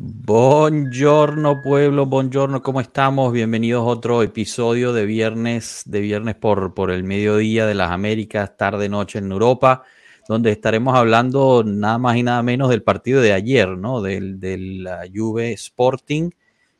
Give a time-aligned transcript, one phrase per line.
[0.00, 3.32] Buongiorno pueblo, buongiorno, ¿cómo estamos?
[3.32, 8.88] Bienvenidos a otro episodio de viernes, de viernes por, el mediodía de las Américas, tarde,
[8.88, 9.82] noche en Europa,
[10.28, 14.00] donde estaremos hablando nada más y nada menos del partido de ayer, ¿no?
[14.00, 16.30] Del, la Juve Sporting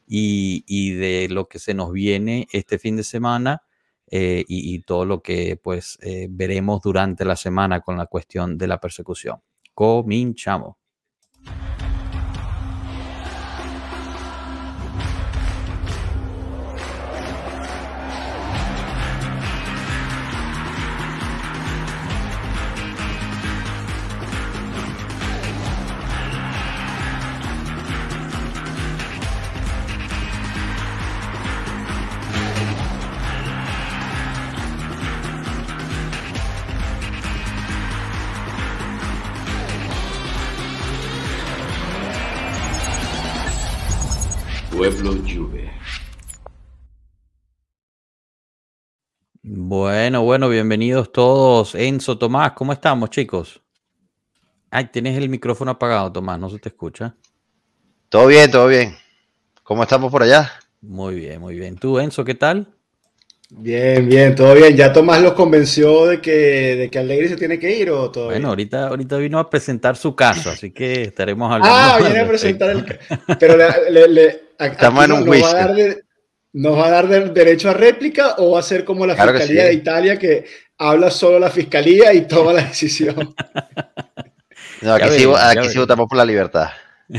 [0.07, 3.63] y, de lo que se nos viene este fin de semana
[4.07, 8.69] eh, y, todo lo que pues eh, veremos durante la semana con la cuestión de
[8.69, 9.41] la persecución.
[9.75, 10.77] Cominchamos.
[49.71, 51.75] Bueno, bueno, bienvenidos todos.
[51.75, 53.61] Enzo, Tomás, ¿cómo estamos, chicos?
[54.71, 57.15] Ay, tienes el micrófono apagado, Tomás, no se te escucha.
[58.09, 58.97] Todo bien, todo bien.
[59.63, 60.51] ¿Cómo estamos por allá?
[60.81, 61.77] Muy bien, muy bien.
[61.77, 62.67] ¿Tú, Enzo, qué tal?
[63.51, 64.75] Bien, bien, todo bien.
[64.75, 66.31] ¿Ya Tomás los convenció de que,
[66.77, 69.99] de que Alegre se tiene que ir o todo Bueno, ahorita, ahorita vino a presentar
[69.99, 71.77] su caso, así que estaremos hablando.
[71.77, 72.87] Ah, viene a presentar el
[73.39, 75.77] Pero le, Estamos en un nos, va a dar
[76.59, 79.75] ¿Nos va a dar derecho a réplica o va a ser como la Fiscalía de
[79.75, 80.45] Italia que
[80.77, 83.35] habla solo la Fiscalía y toma la decisión?
[84.81, 86.69] No, aquí, sí, aquí sí votamos por la libertad.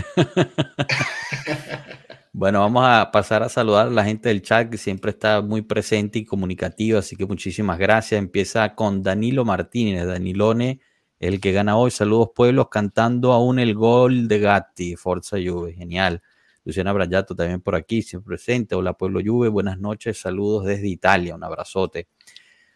[2.32, 5.62] Bueno, vamos a pasar a saludar a la gente del chat que siempre está muy
[5.62, 8.18] presente y comunicativa, así que muchísimas gracias.
[8.18, 10.80] Empieza con Danilo Martínez, Danilone,
[11.20, 11.92] el que gana hoy.
[11.92, 16.22] Saludos pueblos, cantando aún el gol de Gatti, Forza Juve, genial.
[16.70, 18.76] Luciana Brayato también por aquí, siempre presente.
[18.76, 22.08] Hola pueblo Juve, buenas noches, saludos desde Italia, un abrazote.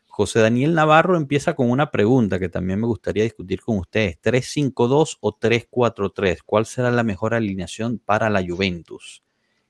[0.08, 4.20] José Daniel Navarro empieza con una pregunta que también me gustaría discutir con ustedes.
[4.20, 6.40] ¿3-5-2 o 3-4-3?
[6.44, 9.24] ¿Cuál será la mejor alineación para la Juventus?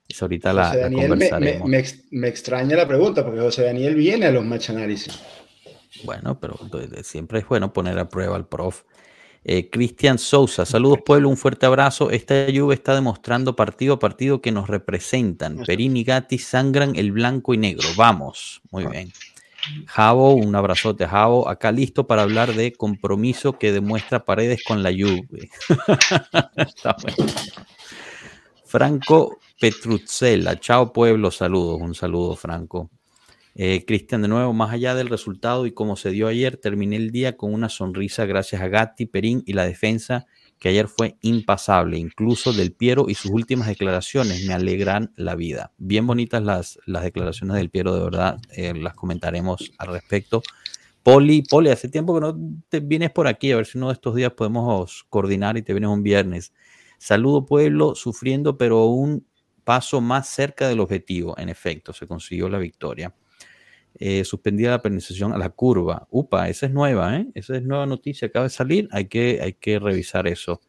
[0.08, 1.70] Eso ahorita la, conversaremos.
[2.12, 5.20] Me, extraña la pregunta porque José Daniel viene a los match análisis.
[6.06, 6.58] Bueno, pero
[7.04, 8.84] siempre es bueno poner a prueba al prof.
[9.46, 12.12] Eh, Cristian Sousa, saludos pueblo, un fuerte abrazo.
[12.12, 15.58] Esta lluvia está demostrando partido a partido que nos representan.
[15.66, 17.88] Perini y Gatti sangran el blanco y negro.
[17.98, 19.12] Vamos, muy bien.
[19.88, 21.50] Javo, un abrazote, Javo.
[21.50, 25.50] Acá listo para hablar de compromiso que demuestra Paredes con la Juve.
[28.66, 32.90] Franco Petruzzella, chao pueblo, saludos, un saludo Franco.
[33.56, 37.12] Eh, Cristian, de nuevo, más allá del resultado y como se dio ayer, terminé el
[37.12, 40.26] día con una sonrisa gracias a Gatti, Perín y la defensa
[40.58, 45.74] que ayer fue impasable, incluso del Piero y sus últimas declaraciones me alegran la vida.
[45.78, 50.42] Bien bonitas las, las declaraciones del Piero, de verdad, eh, las comentaremos al respecto.
[51.04, 52.40] Poli, Poli, hace tiempo que no
[52.70, 55.74] te vienes por aquí, a ver si uno de estos días podemos coordinar y te
[55.74, 56.54] vienes un viernes.
[56.98, 59.28] Saludo pueblo, sufriendo, pero un
[59.66, 61.38] paso más cerca del objetivo.
[61.38, 63.14] En efecto, se consiguió la victoria.
[64.00, 66.08] Eh, suspendida la penalización a la curva.
[66.10, 67.28] Upa, esa es nueva, ¿eh?
[67.36, 68.90] Esa es nueva noticia, acaba de salir.
[68.92, 70.62] Hay que, hay que revisar eso.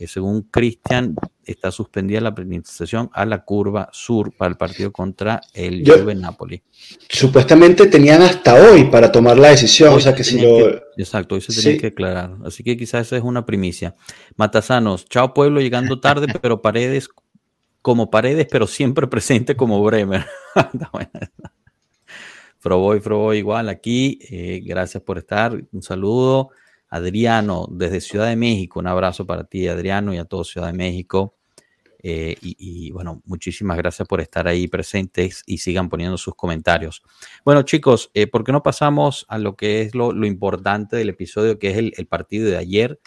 [0.00, 1.14] Eh, según Cristian,
[1.44, 6.62] está suspendida la penalización a la curva sur para el partido contra el Juve Napoli.
[7.06, 10.68] Supuestamente tenían hasta hoy para tomar la decisión, o sea que si lo...
[10.96, 12.34] exacto, hoy se tenía que aclarar.
[12.46, 13.94] Así que quizás esa es una primicia.
[14.36, 17.10] Matasanos, chao pueblo, llegando tarde, pero Paredes
[17.82, 20.24] como Paredes, pero siempre presente como Bremer.
[22.60, 24.18] Froboy, Froboy, igual aquí.
[24.30, 25.58] Eh, gracias por estar.
[25.72, 26.50] Un saludo.
[26.90, 30.74] Adriano, desde Ciudad de México, un abrazo para ti, Adriano, y a todo Ciudad de
[30.74, 31.36] México.
[32.02, 37.02] Eh, y, bueno, muchísimas gracias por estar ahí presentes y sigan poniendo sus comentarios.
[37.44, 41.58] Bueno, chicos, eh, ¿por qué no pasamos a lo que es lo, importante del episodio,
[41.58, 43.00] que es el, partido de ayer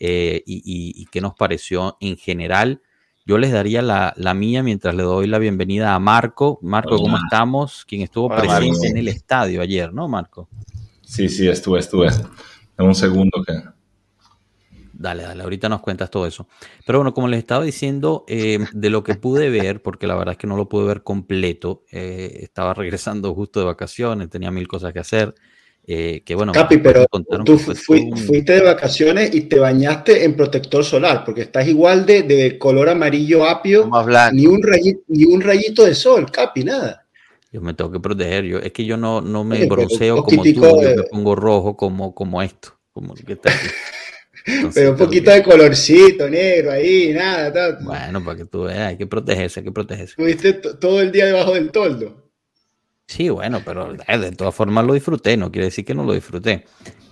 [0.00, 2.80] y, y, qué nos pareció en general?
[3.26, 6.60] Yo les daría la, mía mientras le doy la bienvenida a Marco.
[6.62, 7.84] Marco, ¿cómo estamos?
[7.84, 10.48] Quien estuvo presente en el estadio ayer, ¿no, Marco?
[11.02, 12.06] Sí, sí, estuve, estuve.
[12.78, 13.52] En un segundo que...
[14.92, 16.46] Dale, dale, ahorita nos cuentas todo eso.
[16.86, 20.32] Pero bueno, como les estaba diciendo, eh, de lo que pude ver, porque la verdad
[20.32, 24.68] es que no lo pude ver completo, eh, estaba regresando justo de vacaciones, tenía mil
[24.68, 25.34] cosas que hacer.
[25.88, 27.06] Eh, que bueno, Capi, pero
[27.44, 32.58] tú fuiste de vacaciones y te bañaste en protector solar, porque estás igual de, de
[32.58, 33.88] color amarillo apio,
[34.32, 37.06] ni un, rayito, ni un rayito de sol, Capi, nada.
[37.52, 40.50] Yo me tengo que proteger, yo, es que yo no, no me bronceo como tú,
[40.50, 43.52] yo me pongo rojo como, como esto, como que está
[44.74, 47.78] Pero un poquito de colorcito negro ahí, nada.
[47.80, 50.14] Bueno, para que tú veas, hay que protegerse, hay que protegerse.
[50.16, 52.25] ¿Tuviste todo el día debajo del toldo?
[53.06, 56.12] Sí, bueno, pero eh, de todas formas lo disfruté, no quiere decir que no lo
[56.12, 56.64] disfruté.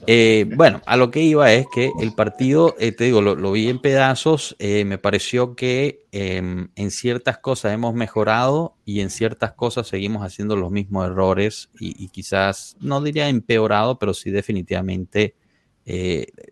[0.06, 3.68] Eh, bueno, a lo que iba es que el partido, eh, te digo, lo, vi
[3.68, 9.86] en pedazos, me pareció que em, en ciertas cosas hemos mejorado y en ciertas cosas
[9.86, 15.36] seguimos haciendo los mismos errores y, quizás, no diría empeorado, pero sí definitivamente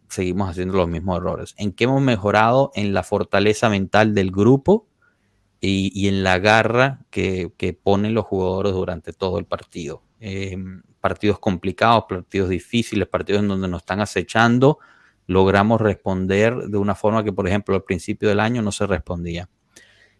[0.08, 1.54] seguimos haciendo los mismos errores.
[1.58, 2.70] ¿En qué hemos mejorado?
[2.74, 4.86] En la fortaleza mental del grupo
[5.64, 10.02] y, en la garra que, ponen los jugadores durante todo el partido.
[10.18, 14.80] Em, partidos complicados, partidos difíciles, partidos en donde nos están acechando,
[15.26, 19.48] logramos responder de una forma que, por ejemplo, al principio del año no se respondía.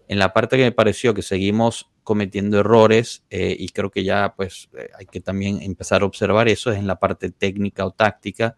[0.07, 4.35] En la parte que me pareció que seguimos cometiendo errores eh, y creo que ya
[4.37, 7.93] pues eh, hay que también empezar a observar eso es en la parte técnica o
[7.93, 8.57] táctica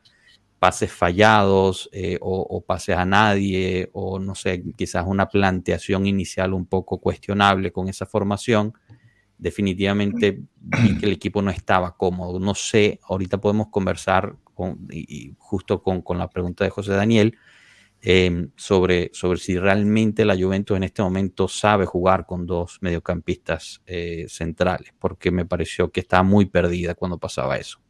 [0.65, 6.65] pases fallados eh, o, pases a nadie o no sé, quizás una planteación inicial un
[6.65, 8.73] poco cuestionable con esa formación,
[9.37, 12.41] definitivamente vi que el equipo no estaba cómodo.
[12.41, 14.89] No sé, ahorita podemos conversar con,
[15.37, 17.37] justo con, la pregunta de José Daniel
[18.01, 23.83] em, sobre, sobre si realmente la Juventus en este momento sabe jugar con dos mediocampistas
[23.85, 27.84] eh, centrales, porque me pareció que estaba muy perdida cuando pasaba eso.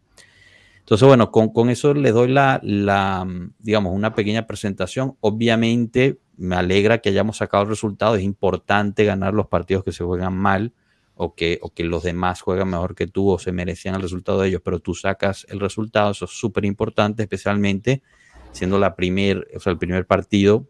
[0.85, 2.61] Entonces, bueno, con, eso les doy la,
[3.59, 5.17] digamos, una pequeña presentación.
[5.21, 8.17] Obviamente, me alegra que hayamos sacado el resultado.
[8.17, 10.75] Es importante ganar los partidos que se juegan mal
[11.15, 14.43] o que, o que los demás juegan mejor que tú o se merecían el resultado
[14.43, 16.11] de ellos, pero tú sacas el resultado.
[16.11, 18.03] Eso es súper importante, especialmente
[18.53, 20.69] siendo la primer, o sea, el primer partido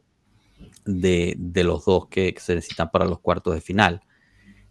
[0.84, 4.02] de, los dos que, se necesitan para los cuartos de final.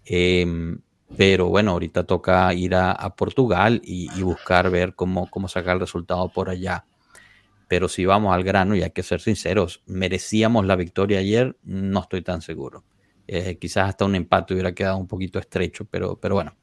[0.05, 0.79] Em,
[1.15, 6.29] pero bueno, ahorita toca ir a, Portugal y, buscar ver cómo, cómo sacar el resultado
[6.29, 6.85] por allá.
[7.67, 11.57] Pero si vamos al grano, y hay que ser sinceros, ¿merecíamos la victoria ayer?
[11.63, 12.83] No estoy tan seguro.
[13.27, 16.55] Eh, quizás hasta un empate hubiera quedado un poquito estrecho, pero, pero bueno,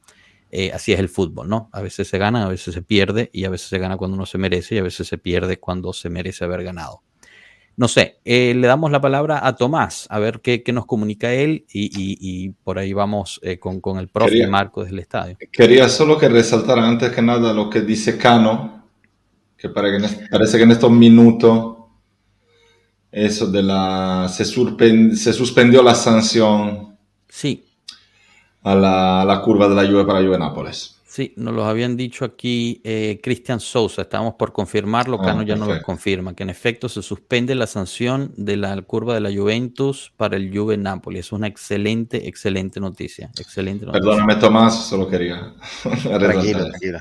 [0.50, 1.70] eh, así es el fútbol, ¿no?
[1.72, 4.26] A veces se gana, a veces se pierde, y a veces se gana cuando uno
[4.26, 7.02] se merece, y a veces se pierde cuando se merece haber ganado.
[7.76, 11.64] No sé, eh, le damos la palabra a Tomás, a ver qué, nos comunica él
[11.72, 15.38] y, por ahí vamos eh, con, el profe Marco desde el estadio.
[15.50, 18.84] Quería solo que resaltara antes que nada lo que dice Cano,
[19.56, 21.76] que, parece que en estos minutos
[23.12, 26.96] eso de la se, se suspendió la sanción
[27.28, 27.64] sí.
[28.62, 30.99] a la, curva de la lluvia para Juve Nápoles.
[31.10, 35.56] Sí, nos lo habían dicho aquí eh, Cristian Sousa, estamos por confirmarlo, ah, Cano ya
[35.56, 39.32] no lo confirma, que en efecto se suspende la sanción de la curva de la
[39.32, 41.18] Juventus para el Juve Napoli.
[41.18, 43.28] Es una excelente, excelente noticia.
[43.40, 44.06] Excelente noticia.
[44.06, 45.52] Perdóname Tomás, solo quería.
[46.02, 47.00] tranquilo, tranquilo.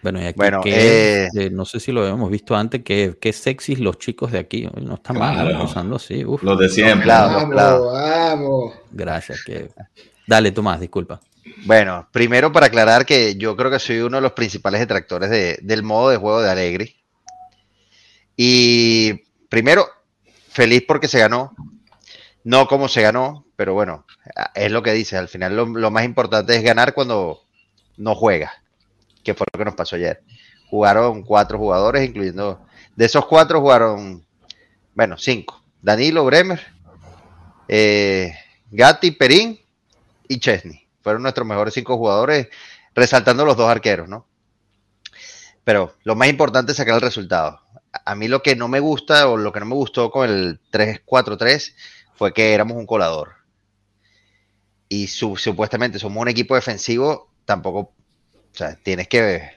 [0.00, 3.32] Bueno, y aquí que, eh, eh, no sé si lo habíamos visto antes, que, que
[3.32, 4.68] sexys los chicos de aquí.
[4.80, 6.22] No está mal, usando así.
[6.22, 7.08] Los de siempre.
[7.08, 8.74] Vamos, vamos.
[8.92, 9.42] Gracias.
[9.42, 9.70] Que...
[10.24, 11.20] Dale, Tomás, disculpa.
[11.64, 15.30] Bueno, primero para aclarar que yo creo que soy uno de los principales detractores
[15.62, 16.96] del modo de juego de Alegri.
[18.36, 19.14] Y
[19.48, 19.86] primero,
[20.48, 21.54] feliz porque se ganó.
[22.44, 24.06] No como se ganó, pero bueno,
[24.54, 25.16] es lo que dice.
[25.16, 27.42] Al final lo, más importante es ganar cuando
[27.96, 28.52] no juega,
[29.22, 30.22] que fue lo que nos pasó ayer.
[30.70, 32.64] Jugaron cuatro jugadores, incluyendo...
[32.96, 34.26] De esos cuatro jugaron,
[34.94, 35.62] bueno, cinco.
[35.80, 36.60] Danilo, Bremer,
[37.68, 38.34] eh,
[38.70, 39.60] Gatti, Perín
[40.26, 42.48] y Chesney fueron nuestros mejores cinco jugadores,
[42.94, 44.26] resaltando los dos arqueros, ¿no?
[45.64, 47.62] Pero lo más importante es sacar el resultado.
[48.04, 50.60] A mí lo que no me gusta o lo que no me gustó con el
[50.70, 51.74] 3-4-3
[52.14, 53.36] fue que éramos un colador.
[54.90, 57.94] Y supuestamente somos un equipo defensivo, tampoco, o
[58.52, 59.50] sea, tienes que,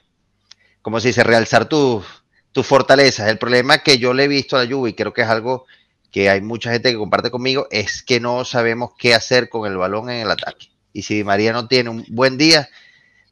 [0.81, 2.05] como se dice, realzar tus
[2.53, 3.27] tu fortalezas.
[3.27, 5.65] El problema que yo le he visto a la Juve y creo que es algo
[6.11, 9.77] que hay mucha gente que comparte conmigo, es que no sabemos qué hacer con el
[9.77, 10.70] balón en el ataque.
[10.93, 12.69] Y si María no tiene un buen día,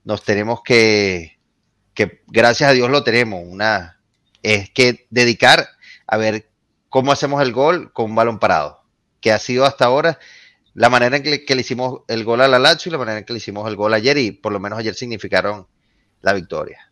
[0.03, 1.39] nos tenemos que,
[1.93, 3.99] que gracias a Dios lo tenemos, una,
[4.43, 5.67] es que dedicar
[6.07, 6.49] a ver
[6.89, 8.81] cómo hacemos el gol con un balón parado,
[9.21, 10.19] que ha sido hasta ahora
[10.73, 13.25] la manera en que, le hicimos el gol a la Lazio y la manera en
[13.25, 15.67] que le hicimos el gol ayer y por lo menos ayer significaron
[16.21, 16.91] la victoria.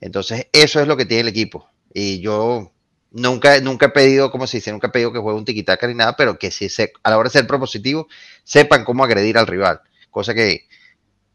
[0.00, 1.68] Entonces, eso es lo que tiene el equipo.
[1.94, 2.71] Y yo
[3.14, 5.94] Nunca, nunca he pedido, como se dice, nunca he pedido que juegue un tiquitaca ni
[5.94, 8.08] nada, pero que si se, a la hora de ser propositivo,
[8.42, 10.66] sepan cómo agredir al rival, cosa que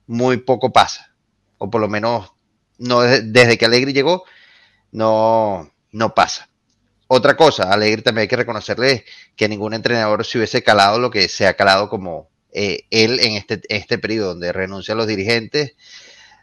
[0.08, 1.14] muy poco pasa,
[1.60, 2.32] o por lo menos
[2.80, 4.24] no desde, que Alegre llegó,
[4.92, 6.50] no, no pasa.
[7.08, 9.06] Otra cosa, Alegre también hay que reconocerle
[9.36, 13.34] que ningún entrenador se hubiese calado lo que se ha calado como eh, él en
[13.34, 15.76] este, este periodo, donde renuncia a los dirigentes,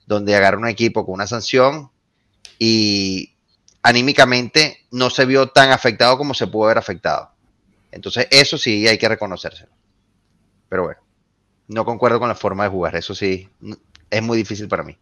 [0.06, 1.90] donde agarra un equipo con una sanción
[2.58, 3.33] y
[3.84, 7.30] anímicamente no se vio tan afectado como se pudo haber afectado.
[7.92, 9.70] Entonces, eso sí hay que reconocérselo.
[10.70, 11.00] Pero bueno,
[11.68, 12.96] no concuerdo con la forma de jugar.
[12.96, 13.46] Eso sí,
[14.10, 14.96] es muy difícil para mí.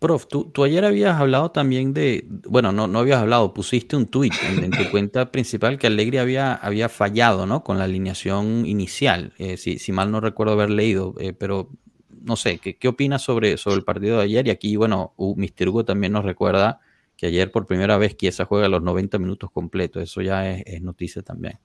[0.00, 4.34] Prof, tú, ayer habías hablado también de, bueno, no, no habías hablado, pusiste un tuit
[4.42, 7.62] en, tu cuenta principal que Allegri había, había fallado, ¿no?
[7.62, 11.70] Con la alineación inicial, eh, si, si, mal no recuerdo haber leído, eh, pero
[12.20, 14.48] no sé, ¿qué, qué opinas sobre, sobre el partido de ayer?
[14.48, 15.68] Y aquí, bueno, uh, Mr.
[15.68, 16.80] Hugo también nos recuerda
[17.16, 21.22] que ayer por primera vez Chiesa juega los 90 minutos completos, eso ya es noticia
[21.22, 21.58] también.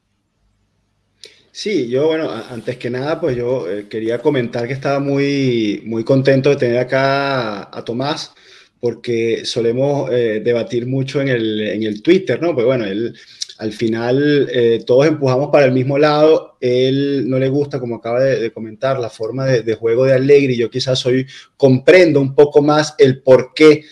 [1.51, 6.03] Sí, yo, bueno, antes que nada, pues yo eh, quería comentar que estaba muy, muy
[6.03, 8.33] contento de tener acá a, Tomás,
[8.79, 12.53] porque solemos eh, debatir mucho en el, en el, Twitter, ¿no?
[12.53, 13.13] Pues bueno, él,
[13.57, 18.21] al final eh, todos empujamos para el mismo lado, él no le gusta, como acaba
[18.21, 21.25] de, comentar, la forma de, de, juego de Allegri, yo quizás hoy
[21.57, 23.83] comprendo un poco más el por qué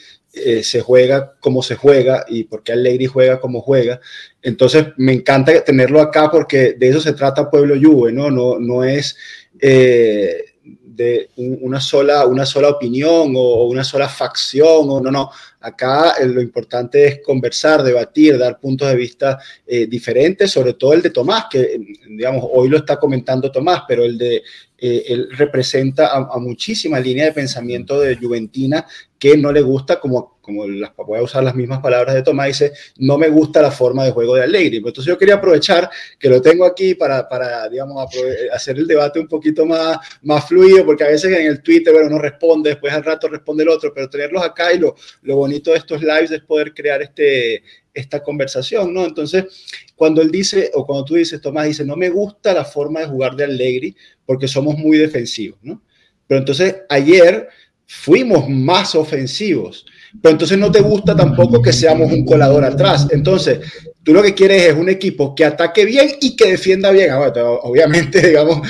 [0.46, 4.00] eh, se juega como se juega y porque Allegri juega como juega.
[4.42, 8.30] Entonces me encanta tenerlo acá porque de eso se trata Pueblo Juve, ¿no?
[8.30, 9.18] No, no es
[9.60, 15.30] eh, de una sola, una sola opinión o, una sola facción, o no, no.
[15.60, 21.02] Acá eh, lo importante es conversar, debatir, dar puntos de vista diferentes, sobre todo el
[21.02, 24.42] de Tomás, que digamos hoy lo está comentando Tomás, pero el de
[24.80, 28.86] él representa a, a, muchísima línea de pensamiento de Juventina
[29.20, 32.48] que no le gusta, como, como las, voy a usar las mismas palabras de Tomás,
[32.48, 34.78] dice, no me gusta la forma de juego de Allegri.
[34.78, 38.06] Entonces yo quería aprovechar que lo tengo aquí para, para digamos,
[38.54, 42.10] hacer el debate un poquito más, más fluido, porque a veces en el Twitter, bueno,
[42.10, 45.72] uno responde, después al rato responde el otro, pero tenerlos acá y lo, lo bonito
[45.72, 49.06] de estos lives es poder crear este, esta conversación, ¿no?
[49.06, 49.46] Entonces,
[49.96, 53.08] cuando él dice, o cuando tú dices, Tomás dice, no me gusta la forma de
[53.08, 53.96] jugar de Allegri
[54.26, 55.82] porque somos muy defensivos, ¿no?
[56.28, 57.48] Pero entonces ayer
[57.88, 59.86] fuimos más ofensivos.
[60.22, 63.08] Pero entonces no te gusta tampoco que seamos un colador atrás.
[63.12, 63.60] Entonces,
[64.04, 67.12] tú lo que quieres es un equipo que ataque bien y que defienda bien.
[67.12, 67.32] Ah,
[67.64, 68.68] obviamente, digamos,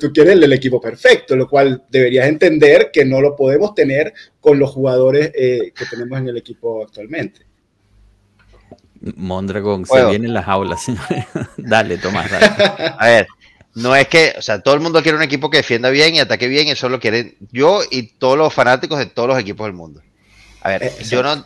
[0.00, 4.58] tú quieres el equipo perfecto, lo cual deberías entender que no lo podemos tener con
[4.58, 7.40] los jugadores eh, que tenemos en el equipo actualmente.
[9.16, 10.86] Mondragón, se vienen las aulas.
[11.58, 12.46] dale, Tomás, dale.
[12.98, 13.26] A ver,
[13.74, 16.20] no es que, o sea, todo el mundo quiere un equipo que defienda bien y
[16.20, 19.74] ataque bien, eso lo quieren yo y todos los fanáticos de todos los equipos del
[19.74, 20.00] mundo.
[20.60, 21.44] A ver, yo no,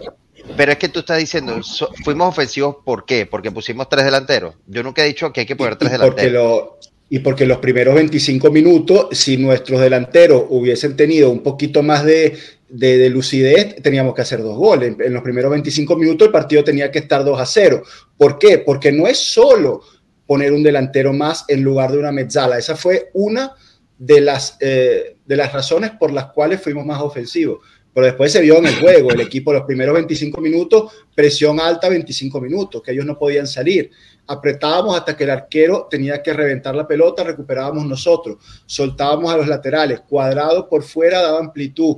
[0.56, 1.61] pero es que tú estás diciendo,
[2.04, 3.26] fuimos ofensivos, ¿por qué?
[3.26, 4.54] Porque pusimos tres delanteros.
[4.66, 6.70] Yo nunca he dicho que hay que poner tres delanteros.
[7.11, 12.38] y porque los primeros 25 minutos, si nuestros delanteros hubiesen tenido un poquito más de,
[12.68, 14.94] de, lucidez, teníamos que hacer dos goles.
[14.94, 17.82] En, en los primeros 25 minutos el partido tenía que estar 2 a 0.
[18.16, 18.58] ¿Por qué?
[18.58, 19.82] Porque no es solo
[20.28, 22.58] poner un delantero más en lugar de una mezzala.
[22.58, 23.54] Esa fue una
[23.97, 27.61] de las, eh, de las razones por las cuales fuimos más ofensivos.
[27.94, 31.88] Pero después se vio en el juego, el equipo los primeros 25 minutos, presión alta
[31.88, 33.90] 25 minutos, que ellos no podían salir.
[34.26, 39.49] Apretábamos hasta que el arquero tenía que reventar la pelota, recuperábamos nosotros, soltábamos a los
[39.49, 41.97] laterales, cuadrado por fuera daba amplitud,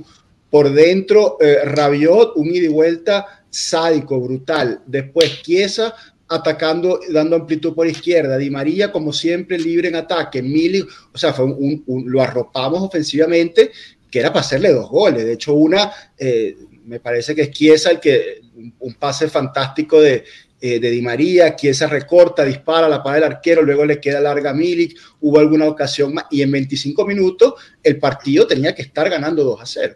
[0.49, 4.81] por dentro eh, Rabiot, un ida y vuelta sádico, brutal.
[4.87, 5.93] Después Chiesa
[6.31, 8.37] atacando, dando amplitud por izquierda.
[8.37, 10.41] Di María, como siempre, libre en ataque.
[10.41, 13.71] Mili, o sea, fue un, lo arropamos ofensivamente,
[14.09, 15.25] que era para hacerle dos goles.
[15.25, 18.41] De hecho, una, eh, me parece que es Chiesa el que,
[18.79, 20.23] un pase fantástico de,
[20.61, 24.53] eh, de Di María, Chiesa recorta, dispara, la para del arquero, luego le queda larga
[24.53, 29.43] Milik, hubo alguna ocasión más, y en 25 minutos el partido tenía que estar ganando
[29.43, 29.95] 2 a 0.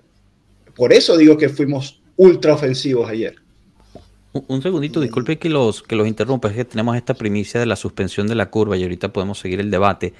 [0.76, 3.45] Por eso digo que fuimos ultra ofensivos ayer.
[4.48, 7.78] Un segundito, disculpe que los, que los interrumpa, es que tenemos esta primicia de la
[7.78, 10.14] suspensión de la curva y ahorita podemos seguir el debate.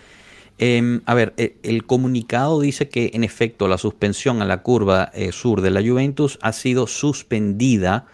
[0.58, 5.12] Em, a ver, e, el comunicado dice que en efecto la suspensión a la curva
[5.14, 8.06] eh, sur de la Juventus ha sido suspendida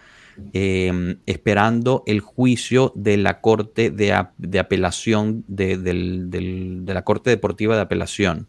[0.52, 4.12] em, esperando el juicio de la Corte de,
[4.58, 8.48] Apelación, de, la Corte Deportiva de Apelación.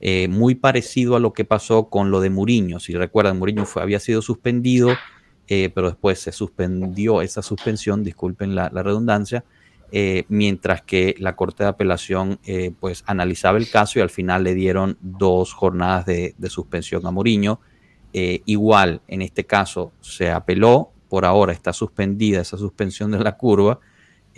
[0.00, 2.80] Eh, muy parecido a lo que pasó con lo de Muriño.
[2.80, 4.94] Si recuerdan, Muriño había sido suspendido
[5.48, 9.44] eh, pero después se suspendió esa suspensión, disculpen la, redundancia,
[9.92, 14.42] eh, mientras que la Corte de Apelación eh, pues analizaba el caso y al final
[14.42, 17.60] le dieron dos jornadas de, suspensión a Mourinho.
[18.12, 23.78] igual, en este caso se apeló, por ahora está suspendida esa suspensión de la curva,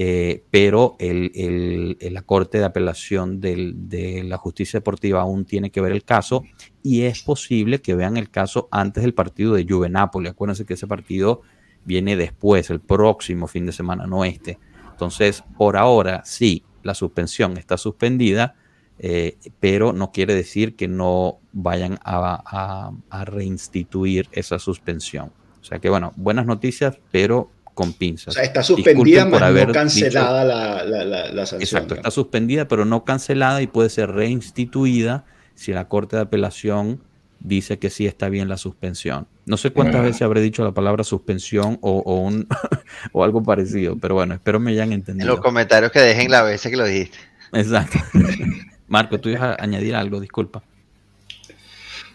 [0.01, 6.05] eh, pero la Corte de Apelación de la Justicia Deportiva aún tiene que ver el
[6.05, 6.45] caso
[6.85, 10.29] y es posible que vean el caso antes del partido de Juve Napoli.
[10.29, 11.43] Acuérdense que ese partido
[11.85, 14.61] viene después, el próximo fin de semana, no este.
[14.93, 18.55] Entonces, por ahora sí, la suspensión está suspendida,
[19.01, 22.93] eh, pero no quiere decir que no vayan a
[23.25, 25.33] reinstituir esa suspensión.
[25.61, 28.27] O sea que bueno, buenas noticias, pero con pinzas.
[28.27, 31.63] O sea, está suspendida, pero no cancelada la, la, sanción.
[31.63, 37.01] Exacto, está suspendida, pero no cancelada y puede ser reinstituida si la Corte de Apelación
[37.39, 39.29] dice que sí está bien la suspensión.
[39.47, 42.49] No sé cuántas veces habré dicho la palabra suspensión o, un,
[43.13, 45.29] o algo parecido, pero bueno, espero me hayan entendido.
[45.29, 47.19] En los comentarios que dejen la vez que lo dijiste.
[47.53, 48.01] Exacto.
[48.89, 50.65] Marco, tú ibas a añadir algo, disculpa.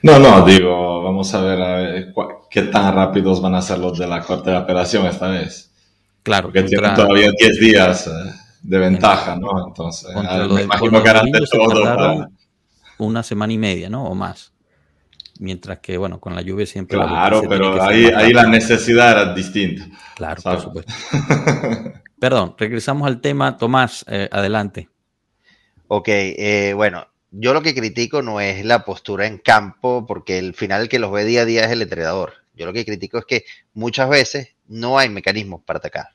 [0.04, 2.14] No, no, digo, vamos a ver,
[2.50, 5.72] qué tan rápidos van a ser los de la Corte de Apelación esta vez.
[6.22, 6.48] Claro.
[6.48, 8.12] Porque tienen todavía 10 días eh,
[8.62, 9.68] de ventaja, ¿no?
[9.68, 12.28] Entonces, eh, me imagino que harán de todo.
[13.00, 14.06] Una semana y media, ¿no?
[14.06, 14.54] O más
[15.40, 16.98] mientras que, bueno, con la lluvia siempre...
[16.98, 19.86] Claro, pero ahí, ahí la necesidad era distinta.
[20.16, 20.94] Claro, por supuesto.
[22.20, 23.58] Perdón, regresamos al tema.
[23.58, 24.90] Tomás, eh, adelante.
[25.88, 30.54] Ok, eh, bueno, yo lo que critico no es la postura en campo, porque el
[30.54, 32.34] final que los ve día a día es el entrenador.
[32.54, 36.10] Yo lo que critico es que muchas veces no hay mecanismos para atacar.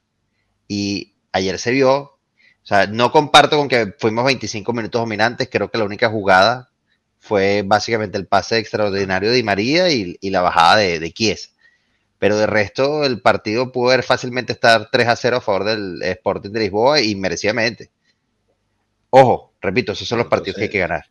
[0.68, 2.18] Y ayer se vio, o
[2.62, 6.70] sea, no comparto con que fuimos 25 minutos dominantes, creo que la única jugada
[7.18, 11.52] fue básicamente el pase extraordinario de María y, la bajada de, de Kies.
[12.18, 16.00] Pero de resto, el partido pudo haber fácilmente estar 3 a 0 a favor del
[16.02, 17.90] Sporting de Lisboa y merecidamente.
[19.10, 21.04] Ojo, repito, esos son los partidos que hay que ganar.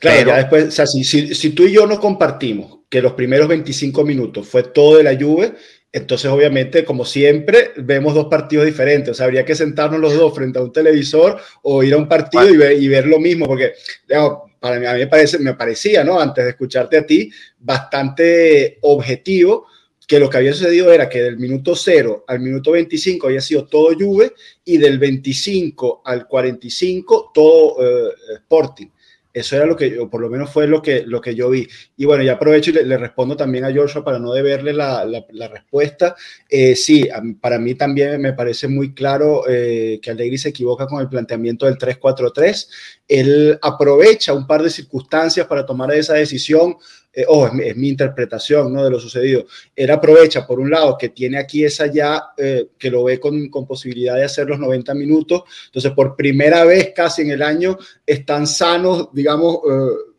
[0.00, 3.48] Claro, ya después, o sea, si, si, tú y yo no compartimos que los primeros
[3.48, 5.54] 25 minutos fue todo de la Juve,
[5.92, 9.12] entonces obviamente, como siempre, vemos dos partidos diferentes.
[9.12, 12.08] O sea, habría que sentarnos los dos frente a un televisor o ir a un
[12.08, 13.74] partido y, ver, y ver lo mismo, porque
[14.06, 16.18] digamos, para mí, a mí me, parece, me parecía, ¿no?
[16.18, 19.66] Antes de escucharte a ti, bastante objetivo
[20.06, 23.66] que lo que había sucedido era que del minuto 0 al minuto 25 había sido
[23.66, 24.32] todo Juve
[24.64, 28.88] y del 25 al 45 todo eh, Sporting.
[29.34, 31.66] Eso era lo que yo, por lo menos fue lo que, lo que yo vi.
[31.96, 35.48] Y bueno, ya aprovecho y le, respondo también a Joshua para no deberle la, la,
[35.48, 36.14] respuesta.
[36.48, 37.08] Eh, sí,
[37.40, 41.66] para mí también me parece muy claro eh, que Allegri se equivoca con el planteamiento
[41.66, 42.68] del 3-4-3.
[43.08, 46.76] Él aprovecha un par de circunstancias para tomar esa decisión
[47.14, 48.84] eh, oh, es mi, interpretación ¿no?
[48.84, 52.90] de lo sucedido, él aprovecha por un lado que tiene aquí esa ya, eh, que
[52.90, 57.22] lo ve con, con, posibilidad de hacer los 90 minutos, entonces por primera vez casi
[57.22, 60.14] en el año están sanos, digamos, eh,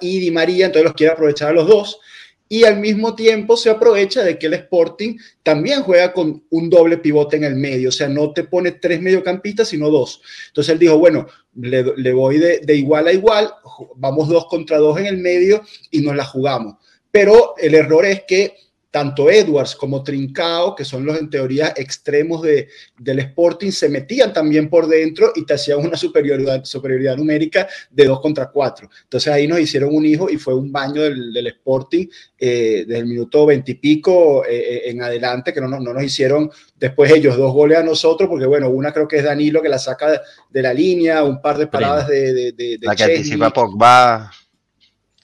[0.00, 2.00] y Di María, entonces los quiere aprovechar a los dos
[2.48, 6.98] y al mismo tiempo se aprovecha de que el Sporting también juega con un doble
[6.98, 10.22] pivote en el medio, o sea, no te pone tres mediocampistas, sino dos.
[10.48, 13.52] Entonces él dijo, bueno, le, voy de, de, igual a igual,
[13.96, 16.76] vamos dos contra dos en el medio y nos la jugamos.
[17.10, 18.54] Pero el error es que
[18.90, 24.32] tanto Edwards como Trincao, que son los en teoría extremos de, del Sporting, se metían
[24.32, 28.88] también por dentro y te hacían una superioridad, superioridad numérica de 2 contra 4.
[29.04, 32.06] Entonces ahí nos hicieron un hijo y fue un baño del, del Sporting
[32.38, 36.50] eh, desde el minuto 20 y pico eh, en adelante, que no, no, nos hicieron
[36.76, 39.78] después ellos dos goles a nosotros, porque bueno, una creo que es Danilo que la
[39.78, 44.30] saca de la línea, un par de paradas de, de, de, La que anticipa Pogba.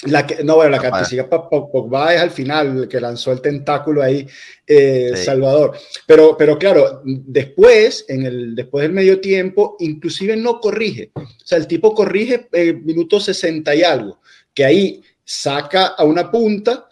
[0.07, 4.03] La que, no, bueno, la que anticipa Pogba es al final, que lanzó el tentáculo
[4.03, 4.27] ahí,
[4.67, 5.77] eh, Salvador.
[6.07, 11.11] Pero, pero claro, después, en el, después del medio tiempo, inclusive no corrige.
[11.15, 14.21] O sea, el tipo corrige el minuto 60 y algo,
[14.53, 16.89] que ahí saca a una punta,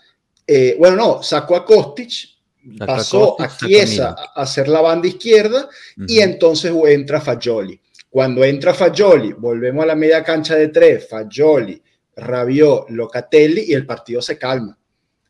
[0.46, 2.32] eh, bueno, no, sacó a Kostic,
[2.78, 5.68] pasó a, Chiesa a hacer la banda izquierda
[6.06, 7.78] y entonces entra Fagioli.
[8.08, 11.82] Cuando entra Fagioli, volvemos a la media cancha de tres, Fagioli,
[12.22, 14.78] Rabió, Locatelli y el partido se calma.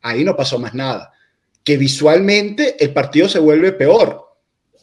[0.01, 1.11] Ahí no pasó más nada.
[1.63, 4.23] Que visualmente el partido se vuelve peor.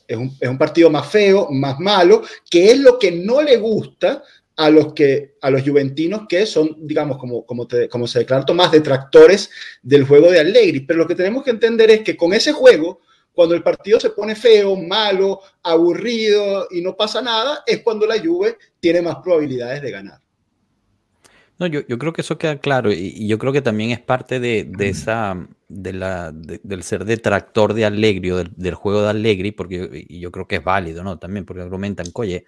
[0.07, 4.25] Es un, partido más feo, más malo, que es lo que no le gusta
[4.57, 8.73] a los que a los juventinos que son, digamos, como, como, como se declaró más
[8.73, 9.51] detractores
[9.83, 10.81] del juego de Allegri.
[10.81, 13.01] Pero lo que tenemos que entender es que con ese juego,
[13.33, 18.19] cuando el partido se pone feo, malo, aburrido y no pasa nada, es cuando la
[18.19, 20.21] Juve tiene más probabilidades de ganar.
[21.61, 24.41] No, yo, yo, creo que eso queda claro y, yo creo que también es parte
[24.41, 29.53] de, de esa, de la, del ser detractor de Allegri o del, juego de Allegri,
[29.53, 31.19] porque y yo creo que es válido, ¿no?
[31.19, 32.47] También porque argumentan, oye,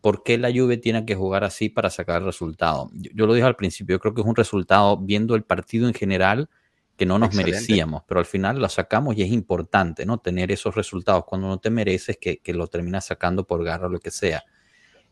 [0.00, 2.90] ¿por qué la Juve tiene que jugar así para sacar el resultado?
[2.94, 5.94] Yo, lo dije al principio, yo creo que es un resultado, viendo el partido en
[5.94, 6.50] general,
[6.96, 10.18] que no nos merecíamos, pero al final lo sacamos y es importante, ¿no?
[10.18, 13.90] Tener esos resultados cuando no te mereces, que, que lo terminas sacando por garra o
[13.90, 14.42] lo que sea.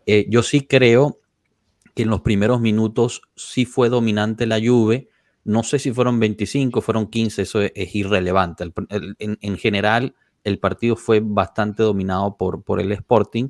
[0.05, 1.21] Eh, yo sí creo
[1.97, 5.09] que en los primeros minutos sí fue dominante la Juve.
[5.45, 8.71] No sé si fueron 25, fueron 15, eso es, irrelevante.
[9.19, 13.49] en, general, el partido fue bastante dominado por, por el Sporting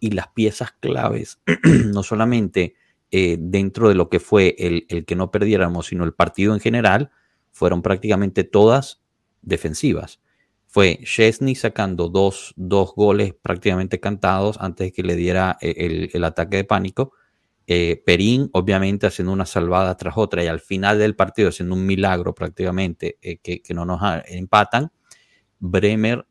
[0.00, 1.40] y las piezas claves,
[1.92, 2.74] no solamente
[3.12, 6.58] eh, dentro de lo que fue el, el, que no perdiéramos, sino el partido en
[6.58, 7.12] general,
[7.52, 9.04] fueron prácticamente todas
[9.40, 10.20] defensivas.
[10.66, 16.24] fue Chesney sacando dos, dos, goles prácticamente cantados antes de que le diera el, el
[16.24, 17.12] ataque de pánico.
[17.66, 21.86] Eh, Perín, obviamente, haciendo una salvada tras otra y al final del partido haciendo un
[21.86, 24.92] milagro prácticamente eh, que, que, no nos empatan.
[25.58, 26.26] Bremer,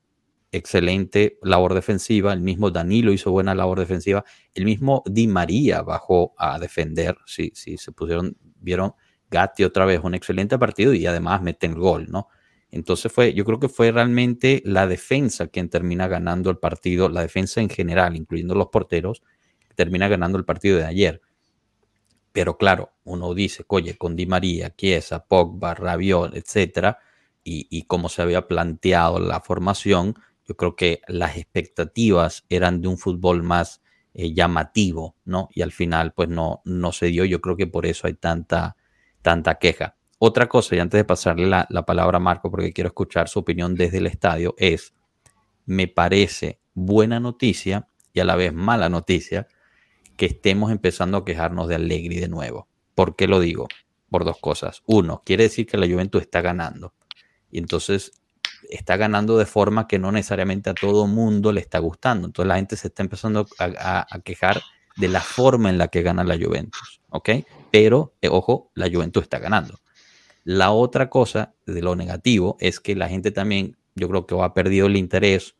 [0.51, 2.31] excelente labor defensiva.
[2.33, 4.23] El mismo Danilo hizo buena labor defensiva.
[4.53, 7.17] El mismo Di María bajó a defender.
[7.25, 8.93] Si, sí, se pusieron, vieron
[9.29, 12.27] Gatti otra vez un excelente partido y además meten el gol, ¿no?
[12.69, 17.21] Entonces fue, yo creo que fue realmente la defensa quien termina ganando el partido, la
[17.21, 19.21] defensa en general, incluyendo los porteros,
[19.75, 21.21] termina ganando el partido de ayer.
[22.31, 26.99] Pero claro, uno dice, oye, con Di María, Chiesa, Pogba, Rabiot, etcétera,
[27.43, 32.87] y, y como se había planteado la formación, yo creo que las expectativas eran de
[32.87, 33.81] un fútbol más
[34.15, 35.49] eh, llamativo, ¿no?
[35.53, 37.25] Y al final, pues no, no se dio.
[37.25, 38.75] Yo creo que por eso hay tanta,
[39.23, 39.97] tanta queja.
[40.19, 43.73] Otra cosa, y antes de pasarle la, palabra a Marco, porque quiero escuchar su opinión
[43.75, 44.93] desde el estadio, es,
[45.65, 49.47] me parece buena noticia y a la vez mala noticia
[50.17, 52.67] que estemos empezando a quejarnos de Allegri de nuevo.
[52.95, 53.67] ¿Por qué lo digo?
[54.09, 54.83] Por dos cosas.
[54.85, 56.93] Uno, quiere decir que la Juventus está ganando.
[57.51, 58.11] Y entonces
[58.69, 62.27] está ganando de forma que no necesariamente a todo mundo le está gustando.
[62.27, 64.61] Entonces la gente se está empezando a, quejar
[64.95, 67.01] de la forma en la que gana la Juventus.
[67.09, 67.29] ¿Ok?
[67.71, 69.79] Pero, eh, ojo, la Juventus está ganando.
[70.43, 74.53] La otra cosa de lo negativo es que la gente también, yo creo que ha
[74.53, 75.55] perdido el interés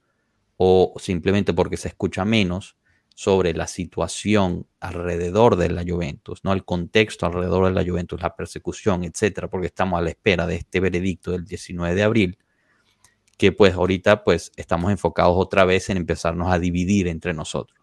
[0.58, 2.76] o simplemente porque se escucha menos
[3.16, 6.52] sobre la situación alrededor de la Juventus, ¿no?
[6.54, 10.56] El contexto alrededor de la Juventus, la persecución, etcétera, porque estamos a la espera de
[10.56, 12.38] este veredicto del 19 de abril,
[13.38, 17.80] que pues ahorita pues estamos enfocados otra vez en empezarnos a dividir entre nosotros.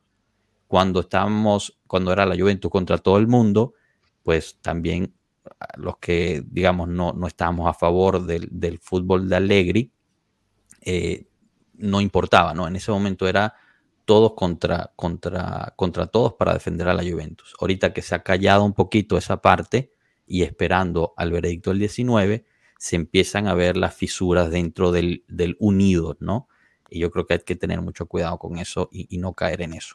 [0.67, 3.75] Cuando estábamos, cuando era la Juventus contra todo el mundo,
[4.23, 5.15] pues también
[5.77, 9.93] los que, digamos, no, no estábamos a favor del, fútbol de Allegri,
[10.83, 11.27] eh,
[11.75, 12.69] no importaba, ¿no?
[12.69, 13.55] En ese momento era
[14.11, 17.55] todos contra, contra, contra todos para defender a la Juventus.
[17.61, 19.93] Ahorita que se ha callado un poquito esa parte
[20.27, 22.45] y esperando al veredicto del 19,
[22.77, 26.49] se empiezan a ver las fisuras dentro del, del unido, ¿no?
[26.89, 29.75] Y yo creo que hay que tener mucho cuidado con eso y no caer en
[29.75, 29.95] eso.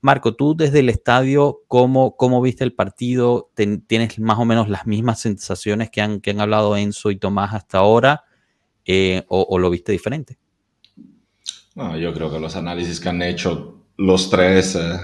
[0.00, 3.52] Marco, tú desde el estadio, ¿cómo, cómo viste el partido?
[3.54, 7.54] ¿Tienes más o menos las mismas sensaciones que han, que han hablado Enzo y Tomás
[7.54, 8.24] hasta ahora?
[8.84, 10.40] Eh, o, lo viste diferente?
[11.74, 14.98] No, yo creo que los análisis que han hecho los tres eh,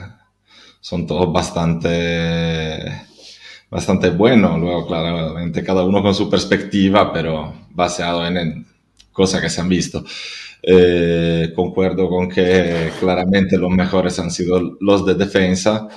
[0.81, 3.03] son todos bastante,
[3.71, 4.59] bastante buenos.
[4.61, 8.67] Luego, claramente, cada uno con su perspectiva, pero basado en, en
[9.13, 10.05] cosas que se han visto.
[10.63, 15.89] Eh, concuerdo con que claramente los mejores han sido los de defensa.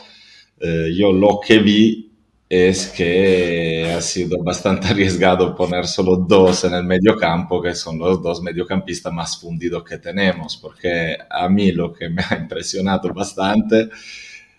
[0.59, 2.10] Eh, yo lo que vi
[2.53, 7.97] es que ha sido bastante arriesgado poner solo dos en el medio campo, que son
[7.97, 13.07] los dos mediocampistas más fundidos que tenemos, porque a mí lo que me ha impresionado
[13.13, 13.87] bastante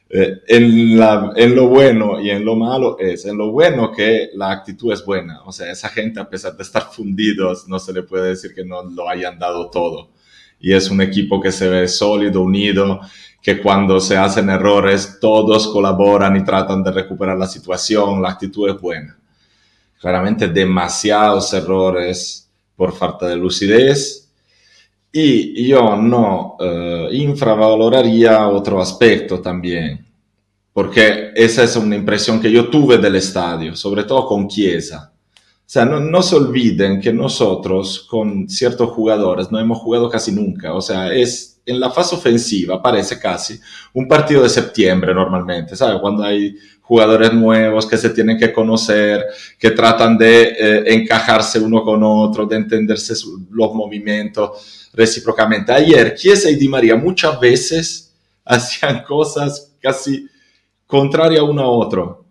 [0.08, 1.02] eh, en,
[1.36, 5.04] en, lo bueno y en lo malo es, en lo bueno que la actitud es
[5.04, 8.54] buena, o sea, esa gente a pesar de estar fundidos, no se le puede decir
[8.54, 10.08] que no lo hayan dado todo.
[10.58, 13.00] Y es un equipo que se ve sólido, unido,
[13.42, 18.70] que cuando se hacen errores todos colaboran y tratan de recuperar la situación, la actitud
[18.70, 19.18] es buena.
[20.00, 24.22] Claramente demasiados errores por falta de lucidez,
[25.12, 30.06] y yo no eh, infravaloraría otro aspecto también,
[30.72, 35.12] porque esa es una impresión que yo tuve del estadio, sobre todo con Chiesa.
[35.14, 40.32] O sea, no, no, se olviden que nosotros con ciertos jugadores no hemos jugado casi
[40.32, 40.74] nunca.
[40.74, 43.60] O sea, es en la fase ofensiva parece casi
[43.92, 46.00] un partido de septiembre normalmente, ¿sabes?
[46.00, 49.24] Cuando hay jugadores nuevos que se tienen que conocer,
[49.58, 53.14] que tratan de eh, encajarse uno con otro, de entenderse
[53.50, 55.72] los movimientos recíprocamente.
[55.72, 58.12] Ayer, Chiesa y Di María muchas veces
[58.44, 60.28] hacían cosas casi
[60.86, 62.24] contrarias uno a otro.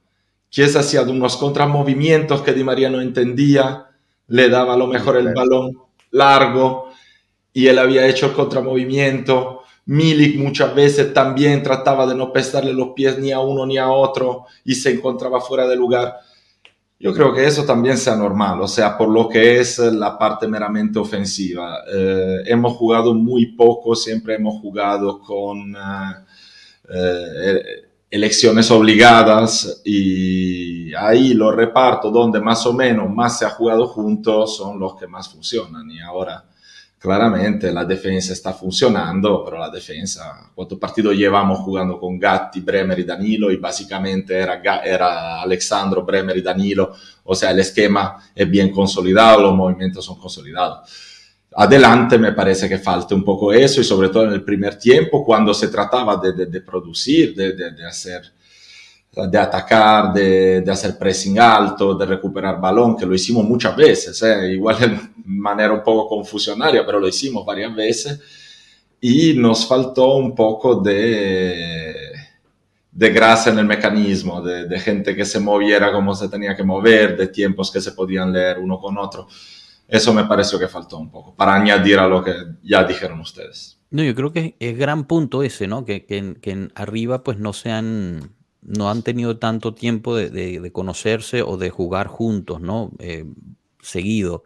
[0.50, 3.88] Chiesa hacía unos contramovimientos que Di María no entendía,
[4.28, 5.78] le daba a lo mejor el balón
[6.12, 6.91] largo
[7.54, 9.62] y él había hecho el contramovimiento.
[9.86, 13.90] Milik muchas veces también trataba de no pesarle los pies ni a uno ni a
[13.90, 16.20] otro y se encontraba fuera de lugar.
[17.00, 20.48] Yo creo que eso también sea normal, o sea, por lo que es la parte
[20.48, 21.80] meramente ofensiva.
[21.92, 26.26] Eh, hemos jugado muy poco, siempre hemos jugado con eh,
[26.94, 27.64] eh,
[28.12, 34.58] elecciones obligadas y ahí los repartos donde más o menos más se ha jugado juntos
[34.58, 36.51] son los que más funcionan y ahora
[37.02, 43.00] claramente la defensa está funcionando, pero la defensa, ¿cuántos partidos llevamos jugando con Gatti, Bremer
[43.00, 43.50] y Danilo?
[43.52, 46.94] Y básicamente era, era Alexandro, Bremer y Danilo.
[47.24, 50.88] O sea, el esquema es bien consolidado, los movimientos son consolidados.
[51.56, 55.26] adelante me parece que falta un poco eso y sobre todo en el primer tiempo
[55.26, 58.32] cuando se trataba de, de, producir, de, de, hacer,
[59.14, 64.54] de atacar, de, hacer pressing alto, de recuperar balón, que lo hicimos muchas veces, ¿eh?
[64.54, 68.22] igual de manera un poco confusionaria, pero lo hicimos varias veces
[69.02, 71.94] y nos faltó un poco de,
[72.92, 76.64] de grasa en el mecanismo, de, de gente que se moviera como se tenía que
[76.64, 79.28] mover, de tiempos que se podían leer uno con otro.
[79.90, 83.78] Eso me pareció que faltó un poco, para añadir a lo que ya dijeron ustedes.
[83.90, 85.84] No, yo creo que es gran punto ese, ¿no?
[85.84, 90.72] Que, que, que arriba pues no se han, no han tenido tanto tiempo de, de,
[90.72, 92.92] conocerse o de jugar juntos, ¿no?
[93.00, 93.26] Eh,
[93.82, 94.44] seguido.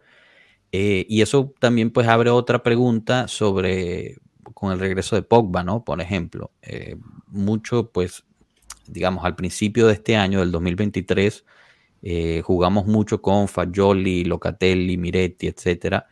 [0.72, 4.18] Eh, y eso también pues abre otra pregunta sobre
[4.54, 5.84] con el regreso de Pogba, ¿no?
[5.84, 6.96] Por ejemplo, eh,
[7.28, 8.24] mucho pues
[8.86, 11.44] digamos al principio de este año, del 2023,
[12.02, 16.04] eh, jugamos mucho con Fagioli, Locatelli, Miretti, etc.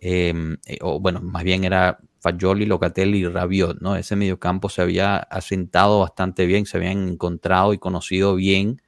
[0.00, 0.34] Eh,
[0.82, 3.96] o bueno, más bien era Fagioli, Locatelli y Rabiot, ¿no?
[3.96, 8.82] Ese mediocampo se había asentado bastante bien, se habían encontrado y conocido bien,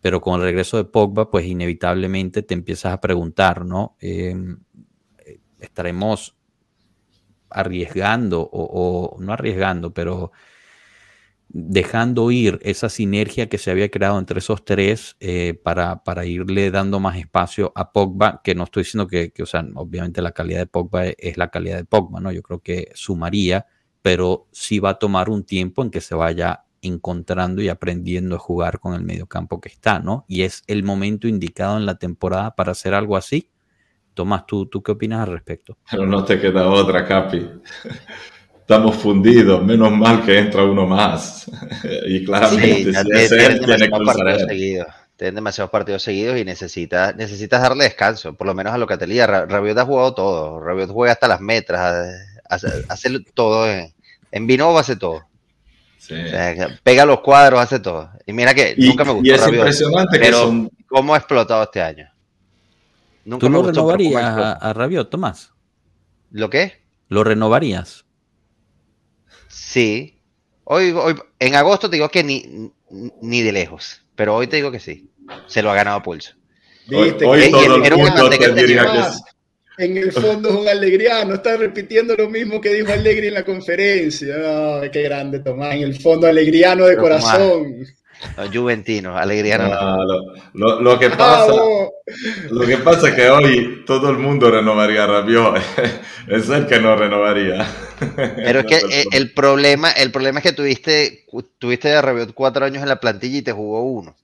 [0.00, 3.96] pero con el regreso de Pogba, pues inevitablemente te empiezas a preguntar, ¿no?
[4.00, 4.58] Em,
[5.24, 6.36] eh, estaremos
[7.50, 10.32] arriesgando o, o, no arriesgando, pero
[11.48, 16.70] dejando ir esa sinergia que se había creado entre esos tres eh, para, para, irle
[16.70, 20.60] dando más espacio a Pogba, que no estoy diciendo que, o sea, obviamente la calidad
[20.60, 22.32] de Pogba es la calidad de Pogba, ¿no?
[22.32, 23.66] Yo creo que sumaría,
[24.02, 28.38] pero sí va a tomar un tiempo en que se vaya encontrando y aprendiendo a
[28.38, 30.24] jugar con el mediocampo que está, ¿no?
[30.28, 33.50] Y es el momento indicado en la temporada para hacer algo así.
[34.12, 35.78] Tomás, ¿tú, tú qué opinas al respecto?
[35.90, 37.48] Pero no te queda otra, Capi
[38.68, 41.50] estamos fundidos, menos mal que entra uno más.
[42.06, 47.62] y claramente, sí, si tienen, demasiados partidos seguidos, tienen demasiados partidos seguidos y necesitas, necesitas
[47.62, 49.26] darle descanso, por lo menos a lo que te lía.
[49.26, 53.66] Rabiot ha jugado todo, Rabiot juega hasta las metras, hace, hace todo.
[53.66, 53.90] En,
[54.32, 55.22] en hace todo.
[55.96, 56.14] Sí.
[56.82, 58.10] pega los cuadros, hace todo.
[58.26, 59.26] Y mira que nunca me gustó.
[59.26, 60.70] Y es impresionante que son...
[60.86, 62.06] cómo ha explotado este año.
[63.24, 65.54] Nunca ¿Tú lo renovarías a, a Rabiot, Tomás?
[66.30, 66.82] ¿Lo qué?
[67.08, 68.04] ¿Lo renovarías?
[69.68, 70.14] Sí.
[70.64, 72.72] Hoy, hoy, en agosto te digo que ni,
[73.20, 75.10] ni de lejos, pero hoy te digo que sí.
[75.46, 76.32] Se lo ha ganado a pulso.
[76.86, 78.86] Viste, hoy, todo el mundo te diría
[79.76, 83.34] que En el fondo es un alegriano, está repitiendo lo mismo que dijo Alegri en
[83.34, 84.36] la conferencia.
[84.90, 87.86] Qué grande Tomás, en el fondo alegriano de corazón.
[88.36, 90.04] Los juventinos, alegría no.
[90.54, 91.52] lo, lo, que ah, pasa,
[92.50, 95.56] lo que pasa es que hoy todo el mundo renovaría a Rabiot,
[96.28, 97.66] es el que no renovaría.
[98.16, 101.26] Pero es que el problema, el problema es que tuviste,
[101.58, 104.16] tuviste a Rabiot cuatro años en la plantilla y te jugó uno.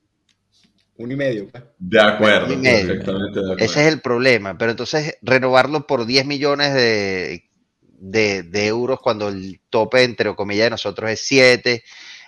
[0.97, 1.49] Uno y medio.
[1.51, 1.63] Pues.
[1.79, 3.65] De acuerdo, perfectamente de acuerdo.
[3.65, 4.57] Ese es el problema.
[4.59, 7.45] Pero entonces renovarlo por 10 millones de,
[7.81, 11.83] de, de euros cuando el tope, entre comillas, de nosotros es 7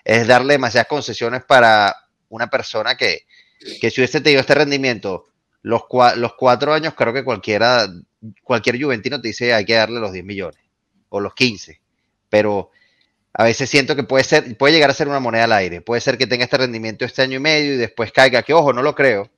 [0.07, 1.97] es darle demasiadas concesiones para
[2.29, 3.27] una persona que,
[3.81, 5.25] que si hubiese tenido este rendimiento
[5.62, 5.83] los,
[6.16, 7.88] los cuatro años, creo que cualquiera,
[8.45, 10.61] cualquier juventino te dice hay que darle los 10 millones
[11.09, 11.81] o los 15,
[12.29, 12.71] pero
[13.33, 16.01] a veces siento que puede ser, puede llegar a ser una moneda al aire, puede
[16.01, 18.83] ser que tenga este rendimiento este año y medio y después caiga, que ojo, no
[18.83, 19.29] lo creo,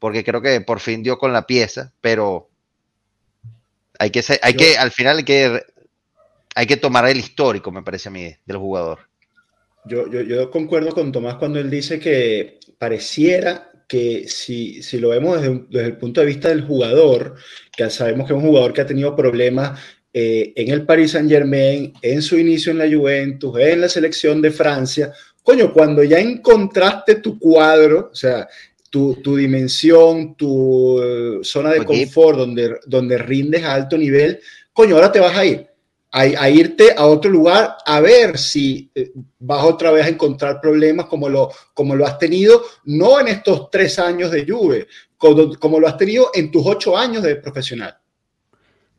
[0.00, 2.50] porque creo que por fin dio con la pieza, pero
[4.00, 5.64] hay que ser, hay que, al final hay que,
[6.56, 9.13] hay que tomar el histórico, me parece a mí, del jugador.
[9.86, 15.10] Yo, yo, yo, concuerdo con Tomás cuando él dice que pareciera que si, si lo
[15.10, 17.34] vemos desde, desde, el punto de vista del jugador,
[17.76, 19.78] que sabemos que es un jugador que ha tenido problemas
[20.12, 24.40] eh, en el Paris Saint Germain, en su inicio en la Juventus, en la selección
[24.40, 28.48] de Francia, coño, cuando ya encontraste tu cuadro, o sea,
[28.88, 34.40] tu, tu dimensión, tu uh, zona de confort, donde, donde rindes a alto nivel,
[34.72, 35.73] coño, ahora te vas a ir
[36.16, 41.06] a, irte a otro lugar a ver si eh, vas otra vez a encontrar problemas
[41.06, 44.86] como lo, como lo has tenido, no en estos tres años de Juve,
[45.18, 47.96] como, lo has tenido en tus ocho años de profesional.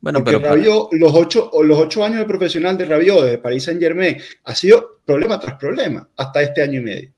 [0.02, 0.40] Bueno, pero
[0.92, 5.00] los, ocho, los ocho años de profesional de Rabiot, de Paris Saint Germain, ha sido
[5.06, 7.14] problema tras problema hasta este año y medio.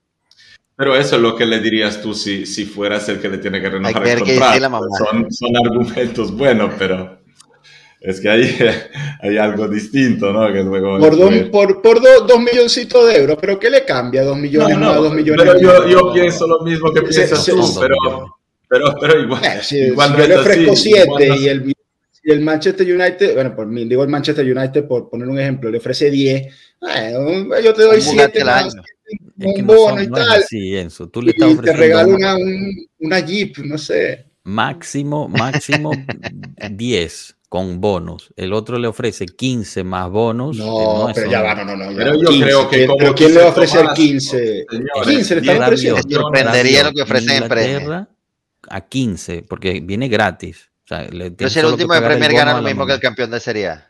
[0.75, 3.59] Pero eso es lo que le dirías tú si, si fueras el que le tiene
[3.59, 4.79] que renovar el contrato.
[4.99, 7.16] Son, son argumentos buenos, pero
[8.01, 8.57] es que hay,
[9.21, 10.51] hay algo distinto, ¿no?
[10.51, 14.37] Que luego por, dos, por, por dos milloncitos de euros, pero ¿qué le cambia dos
[14.37, 15.45] millones no, no, dos millones?
[15.45, 17.95] Pero yo, yo, pienso lo mismo que piensas tú, pero,
[18.67, 19.41] pero, pero, igual.
[19.61, 21.73] si, igual yo le ofrezco siete y el,
[22.23, 25.71] y el Manchester United, bueno, por mí, digo el Manchester United por poner un ejemplo,
[25.71, 26.47] le ofrece 10,
[26.79, 28.75] bueno, yo te doy 7 más.
[29.39, 30.43] Un bono y tal.
[30.43, 32.35] Sí, Enzo, tú le estás y te regalo una,
[32.99, 34.25] una Jeep, no sé.
[34.43, 35.91] Máximo, máximo
[36.69, 37.36] 10.
[37.49, 38.33] Con bonus.
[38.35, 40.57] El otro le ofrece 15 más bonus.
[40.57, 41.95] No, pero ya va, no, no, no.
[41.95, 42.87] Pero yo creo que.
[42.97, 44.65] ¿Pero quién le va a ofrecer 15?
[45.03, 46.01] 15 le está ofreciendo.
[46.05, 48.07] Me sorprendería lo que ofrecen en premio.
[48.69, 50.69] A 15, porque viene gratis.
[50.83, 53.31] O sea, le pero si el último de Premier gana lo mismo que el campeón
[53.31, 53.87] de Serie A.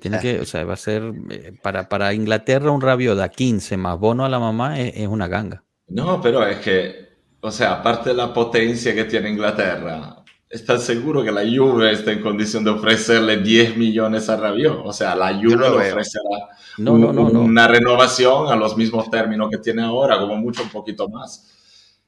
[0.00, 3.76] Tiene que, o sea, va a ser eh, para, para Inglaterra un Rabiot a 15
[3.76, 5.64] más bono a la mamá es, es, una ganga.
[5.88, 7.08] No, pero es que,
[7.40, 10.17] o sea, aparte de la potencia que tiene Inglaterra,
[10.50, 14.82] ¿estás seguro que la Juve está en condición de ofrecerle 10 millones a Rabiot?
[14.84, 19.50] O sea, la Juve le ofrecerá no, no, no, una renovación a los mismos términos
[19.50, 21.46] que tiene ahora, como mucho un poquito más.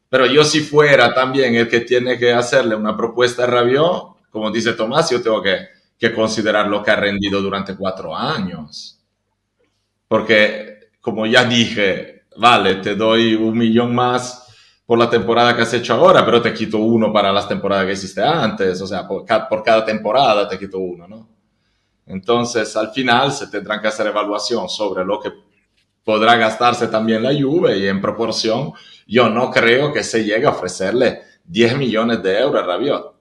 [0.08, 4.50] Pero yo si fuera también el que tiene que hacerle una propuesta a Rabiot, como
[4.50, 8.98] dice Tomás, yo tengo que que considerar lo que ha rendido durante cuatro años.
[10.08, 14.49] Porque, como ya dije, vale, te doy un millón más
[14.90, 17.92] por la temporada que has hecho ahora, pero te quito uno para las temporadas que
[17.92, 21.28] hiciste antes, o sea, por, por cada temporada te quito uno, ¿no?
[22.06, 25.30] Entonces, al final se tendrán que hacer evaluación sobre lo que
[26.02, 28.72] podrá gastarse también la Juve y en proporción,
[29.06, 33.14] yo no creo que se llegue a ofrecerle 10 millones de euros a Rabiot.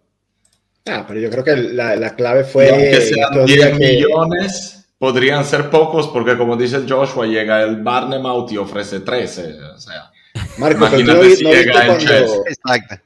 [0.88, 2.66] Ah, pero yo creo que la, la clave fue.
[2.66, 8.58] que sean 10 millones, podrían ser pocos, porque como dice Joshua, llega el Barnemouth y
[8.58, 9.62] ofrece 13.
[9.76, 10.10] O sea.
[10.58, 12.44] Marco, pero tú no, si no cuando,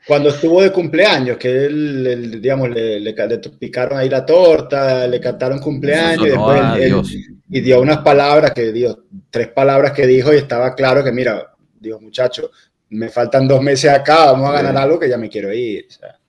[0.08, 5.20] cuando, estuvo de cumpleaños, que él, digamos, le, le, le, picaron ahí la torta, le
[5.20, 7.02] cantaron cumpleaños y después él,
[7.50, 11.54] y dio unas palabras que dio, tres palabras que dijo y estaba claro que, mira,
[11.80, 12.50] dijo, muchacho,
[12.90, 15.86] me faltan dos meses acá, vamos a ganar algo que ya me quiero ir.
[15.88, 16.20] O sea.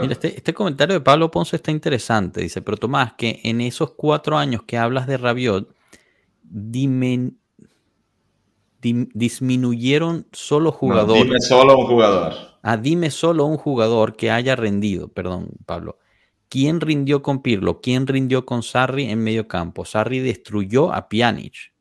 [0.00, 2.40] Mira, este, este, comentario de Pablo Ponce está interesante.
[2.40, 5.74] Dice, pero Tomás, que en esos cuatro años que hablas de Rabiot,
[9.14, 11.24] disminuyeron solo jugadores.
[11.24, 12.34] dime solo un jugador.
[12.62, 15.98] Ah, dime solo un jugador que haya rendido, perdón, Pablo.
[16.48, 17.80] ¿Quién rindió con Pirlo?
[17.80, 19.84] ¿Quién rindió con Sarri en medio campo?
[19.84, 21.72] Sarri destruyó a Pjanic.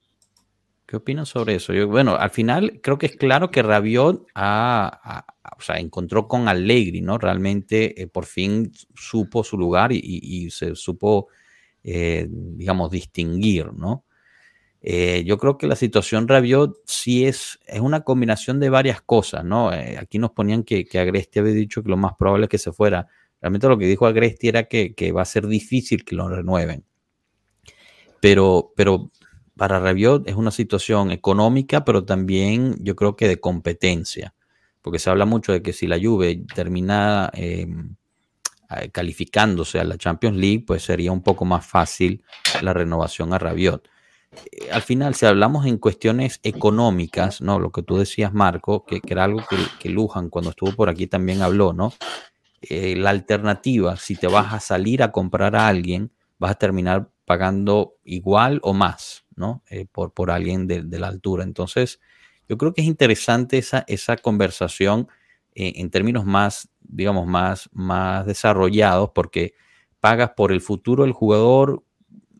[0.85, 1.73] ¿Qué opinan sobre eso?
[1.73, 5.25] Yo, bueno, al final creo que es claro que Rabiot ha,
[5.57, 7.17] o sea, encontró con Allegri, ¿no?
[7.17, 11.27] Realmente eh, por fin supo su lugar y, se supo,
[11.83, 14.04] eh, digamos, distinguir, ¿no?
[14.87, 19.43] Eh, yo creo que la situación Rabiot sí es, es una combinación de varias cosas,
[19.43, 19.69] ¿no?
[19.69, 23.07] aquí nos ponían que, Agresti había dicho que lo más probable es que se fuera.
[23.41, 26.85] Realmente lo que dijo Agresti era que, va a ser difícil que lo renueven.
[28.19, 29.09] Pero, pero
[29.57, 34.35] para Rabiot es una situación económica, pero también yo creo que de competencia,
[34.83, 37.95] porque se habla mucho de que si la Juve termina em,
[38.91, 42.23] calificándose a la Champions League, pues sería un poco más fácil
[42.61, 43.94] la renovación a Rabiot.
[44.51, 47.59] Eh, al final, si hablamos en cuestiones económicas, ¿no?
[47.59, 51.07] Lo que tú decías, Marco, que, era algo que, que, Luján cuando estuvo por aquí
[51.07, 51.93] también habló, ¿no?
[52.61, 57.09] Eh, la alternativa, si te vas a salir a comprar a alguien, vas a terminar
[57.25, 59.63] pagando igual o más, ¿no?
[59.69, 61.43] Eh, por, por alguien de, la altura.
[61.43, 61.99] Entonces,
[62.47, 65.07] yo creo que es interesante esa, esa conversación
[65.57, 69.53] en términos más, digamos, más, más desarrollados, porque
[70.01, 71.81] pagas por el futuro del jugador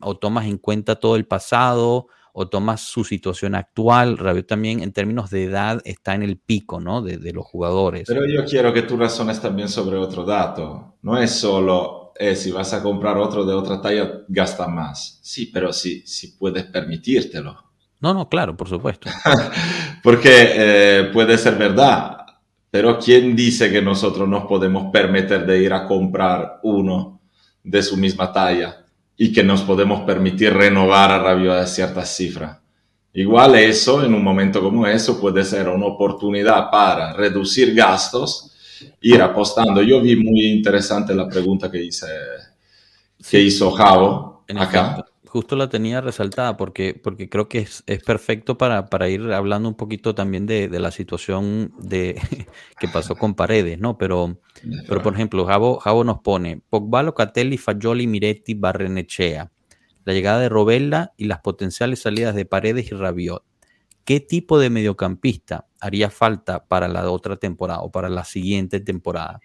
[0.01, 4.17] o tomas en cuenta todo el pasado o tomas su situación actual.
[4.17, 7.01] Rabiot también en términos de edad está en el pico, ¿no?
[7.01, 8.03] De, de los jugadores.
[8.08, 10.97] Pero yo quiero que tú razones también sobre otro dato.
[11.01, 15.19] No es solo eh, si vas a comprar otro de otra talla, gasta más.
[15.21, 17.58] Sí, pero si, si puedes permitírtelo.
[17.99, 19.10] No, no, claro, por supuesto.
[20.03, 22.17] Porque eh, puede ser verdad,
[22.71, 27.21] pero ¿quién dice que nosotros nos podemos permitir de ir a comprar uno
[27.63, 28.84] de su misma talla
[29.17, 32.58] y que nos podemos permitir renovar a rabio de ciertas cifras?
[33.13, 38.51] Igual eso, en un momento como eso, puede ser una oportunidad para reducir gastos
[39.01, 39.82] ir apostando.
[39.82, 42.08] Yo vi muy interesante la pregunta que, hice,
[43.30, 45.06] que hizo Javo acá.
[45.27, 49.69] Justo la tenía resaltada porque, porque creo que es, es perfecto para, para, ir hablando
[49.69, 52.19] un poquito también de, de la situación de,
[52.79, 53.97] que pasó con Paredes, ¿no?
[53.97, 54.39] Pero,
[54.88, 59.51] pero por ejemplo, Javo, Javo nos pone Pogba, Locatelli, Fagioli, Miretti, Barrenechea.
[60.03, 63.43] La llegada de Robella y las potenciales salidas de Paredes y Rabiot.
[64.03, 69.39] ¿Qué tipo de mediocampista haría falta para la otra temporada o para la siguiente temporada?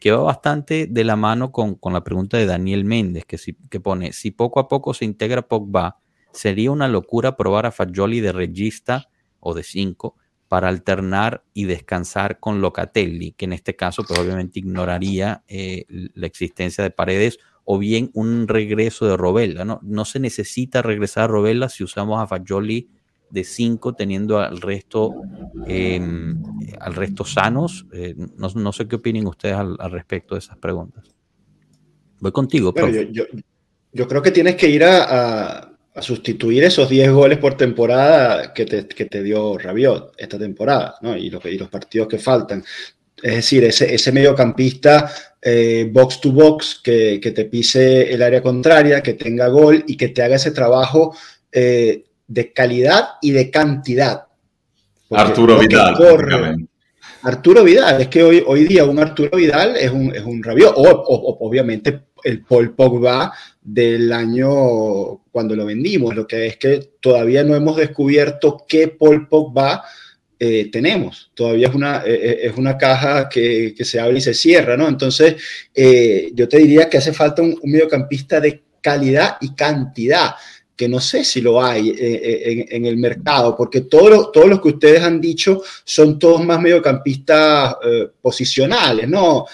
[0.00, 3.38] Que va bastante de la mano con, la pregunta de Daniel Méndez, que,
[3.70, 5.98] que pone, si poco a poco se integra Pogba,
[6.32, 10.16] sería una locura probar a Fagioli de regista o de 5
[10.48, 16.26] para alternar y descansar con Locatelli, que en este caso pues obviamente ignoraría eh, la
[16.26, 19.64] existencia de Paredes o bien un regreso de Robella.
[19.64, 19.78] ¿no?
[19.84, 22.90] no se necesita regresar a Robella si usamos a Fagioli
[23.30, 25.22] de cinco teniendo al resto,
[25.66, 26.42] em,
[26.78, 27.86] al resto sanos.
[27.92, 31.04] Eh, no, sé qué opinen ustedes al, respecto de esas preguntas.
[32.20, 33.00] Voy contigo, bueno,
[33.92, 35.66] yo, creo que tienes que ir a,
[36.00, 41.16] sustituir esos 10 goles por temporada que te, dio Rabiot esta temporada, ¿no?
[41.16, 42.64] Y, lo, y los partidos que faltan.
[43.22, 45.10] Es decir, ese, ese mediocampista
[45.42, 50.08] eh, box to box que, te pise el área contraria, que tenga gol y que
[50.08, 51.14] te haga ese trabajo
[51.50, 54.26] eh, de calidad y de cantidad.
[55.10, 55.96] Arturo Vidal.
[57.22, 60.72] Arturo Vidal, es que hoy, hoy día un Arturo Vidal es un, es un rabio,
[60.74, 67.42] o, obviamente el Paul Pogba del año cuando lo vendimos, lo que es que todavía
[67.42, 69.82] no hemos descubierto qué Paul Pogba
[70.38, 71.32] eh, tenemos.
[71.34, 74.86] Todavía es una, eh, eh, es una caja que, se abre y se cierra, ¿no?
[74.86, 75.34] Entonces,
[76.32, 80.30] yo te diría que hace falta un, mediocampista de calidad y cantidad
[80.80, 85.02] que no sé si lo hay en, el mercado, porque todos todo lo que ustedes
[85.02, 87.76] han dicho son todos más mediocampistas
[88.22, 89.44] posicionales, ¿no?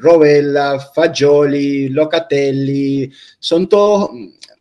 [0.00, 3.10] Robella, Fagioli, Locatelli,
[3.40, 4.10] son todos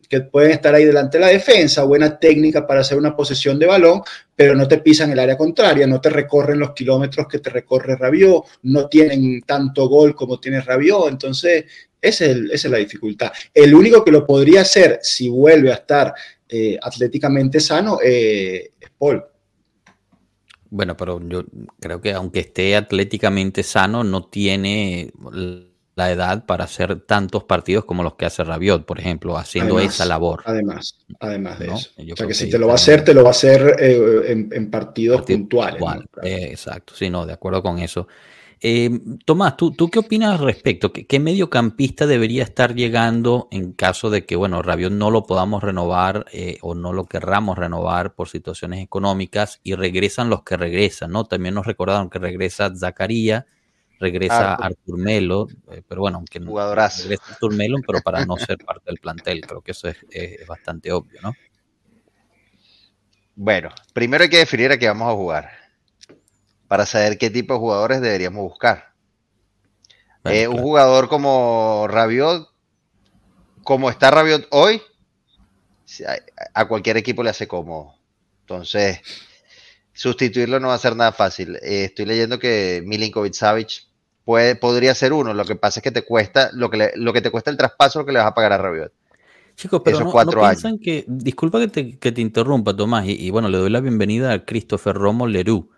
[0.10, 3.68] que pueden estar ahí delante de la defensa, buena técnica para hacer una posesión de
[3.68, 4.02] balón,
[4.36, 7.96] pero no te pisan el área contraria, no te recorren los kilómetros que te recorre
[7.96, 11.66] Rabiot, no tienen tanto gol como tiene Rabiot, entonces
[12.02, 13.32] esa es, la dificultad.
[13.54, 16.14] El único que lo podría hacer si vuelve a estar
[16.50, 19.24] eh, atléticamente sano eh, es Paul.
[20.70, 21.44] Bueno, pero yo
[21.80, 25.12] creo que aunque esté atléticamente sano, no tiene
[25.96, 30.06] la edad para hacer tantos partidos como los que hace Rabiot, por ejemplo, haciendo esa
[30.06, 30.42] labor.
[30.46, 31.90] Además, además de eso.
[32.14, 34.48] o sea que, si te lo va a hacer, te lo va a hacer eh,
[34.52, 35.82] en, partidos puntuales.
[36.24, 38.08] Eh, exacto, sí, no, de acuerdo con eso.
[38.64, 38.92] Eh,
[39.26, 40.94] Tomás, ¿tú, ¿tú qué opinas al respecto?
[40.94, 46.28] ¿Qué, mediocampista debería estar llegando en caso de que, bueno, Rabiot no lo podamos renovar
[46.62, 51.26] o no lo querramos renovar por situaciones económicas y regresan los que regresan, ¿no?
[51.26, 53.46] También nos recordaron que regresa Zacarías
[54.02, 58.58] regresa Artur, Melo, eh, pero bueno, aunque no regresa Artur Melo, pero para no ser
[58.58, 59.98] parte del plantel, creo que eso es,
[60.48, 61.34] bastante obvio, ¿no?
[63.36, 65.61] Bueno, primero hay que definir a qué vamos a jugar
[66.72, 68.94] para saber qué tipo de jugadores deberíamos buscar.
[70.24, 72.48] Eh, un jugador como Rabiot,
[73.62, 74.82] como está Rabiot hoy,
[76.54, 77.96] a cualquier equipo le hace cómodo.
[78.44, 79.02] Entonces,
[79.92, 81.58] sustituirlo no va a ser nada fácil.
[81.58, 83.88] Eh, estoy leyendo que Milinkovic Savic
[84.24, 85.34] podría ser uno.
[85.34, 88.00] Lo que pasa es que te cuesta, lo que, lo que te cuesta el traspaso,
[88.00, 88.94] lo que le vas a pagar a Rabiot.
[89.58, 93.58] Chicos, pero no, piensan que, disculpa que te, que te interrumpa, Tomás, y, bueno, le
[93.58, 95.70] doy la bienvenida a Christopher Romo Leroux,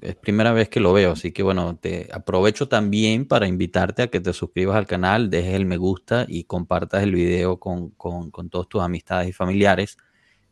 [0.00, 4.06] es primera vez que lo veo, así que bueno, te aprovecho también para invitarte a
[4.08, 8.30] que te suscribas al canal, dejes el me gusta y compartas el video con, con,
[8.50, 9.96] todas tus amistades y familiares,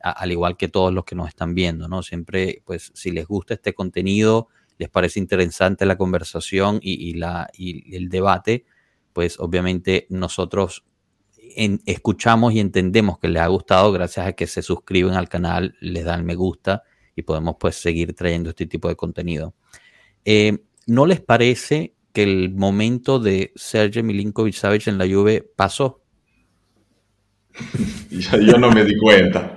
[0.00, 2.02] al igual que todos los que nos están viendo, ¿no?
[2.02, 7.94] Siempre, pues, si les gusta este contenido, les parece interesante la conversación y, la, y
[7.96, 8.64] el debate,
[9.12, 10.84] pues obviamente nosotros
[11.86, 16.04] escuchamos y entendemos que les ha gustado gracias a que se suscriben al canal, les
[16.04, 16.82] dan me gusta
[17.14, 19.54] y podemos pues seguir trayendo este tipo de contenido.
[20.24, 26.02] Eh, ¿No les parece que el momento de Sergio Milinkovic Savic en la Juve pasó?
[28.10, 29.56] yo, no me di cuenta.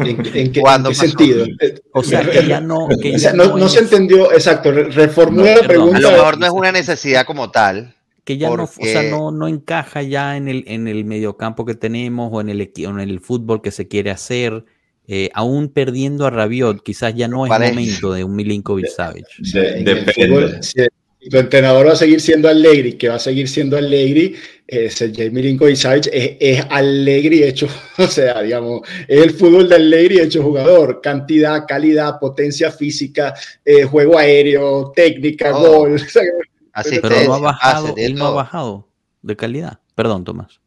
[0.00, 0.62] ¿En, qué,
[0.94, 1.46] sentido?
[1.92, 2.88] O sea, que ya no.
[2.88, 5.98] no, se entendió, exacto, reformulé la pregunta.
[5.98, 7.94] A lo mejor no es una necesidad como tal.
[8.24, 11.76] Que ya no, o sea, no, no encaja ya en el, en el mediocampo que
[11.76, 14.64] tenemos o en el, en el fútbol que se quiere hacer.
[15.08, 19.26] Eh, aún perdiendo a Rabiot, quizás ya no es momento de un Milinkovic Savic.
[19.38, 20.90] depende
[21.28, 24.36] tu entrenador va a seguir siendo Allegri, que va a seguir siendo Allegri,
[24.66, 30.20] eh, Sergei Milinkovic es, es Allegri hecho, o sea, digamos, es el fútbol de Allegri
[30.20, 33.34] hecho jugador, cantidad, calidad, potencia física,
[33.64, 36.00] eh, juego aéreo, técnica, gol.
[37.02, 38.88] pero no ha bajado, él no ha bajado
[39.22, 39.80] de calidad.
[39.94, 40.60] Perdón, Tomás.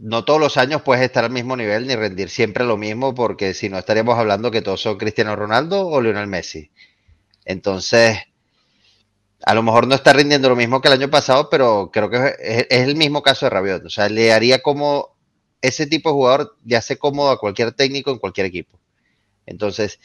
[0.00, 3.52] No todos los años puedes estar al mismo nivel ni rendir siempre lo mismo, porque
[3.52, 6.70] si no estaríamos hablando que todos son Cristiano Ronaldo o Lionel Messi.
[7.44, 8.18] Entonces,
[9.44, 12.34] a lo mejor no está rindiendo lo mismo que el año pasado, pero creo que
[12.40, 13.84] es, el mismo caso de Rabiot.
[13.84, 15.16] O sea, le haría como
[15.60, 18.78] ese tipo de jugador ya hace cómodo a cualquier técnico en cualquier equipo.
[19.44, 20.00] Entonces,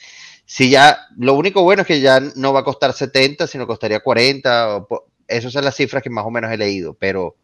[0.46, 4.02] si ya, lo único bueno es que ya no va a costar 70, sino costaría
[4.02, 4.88] 40.
[5.30, 7.38] esas son las cifras que más o menos he leído, pero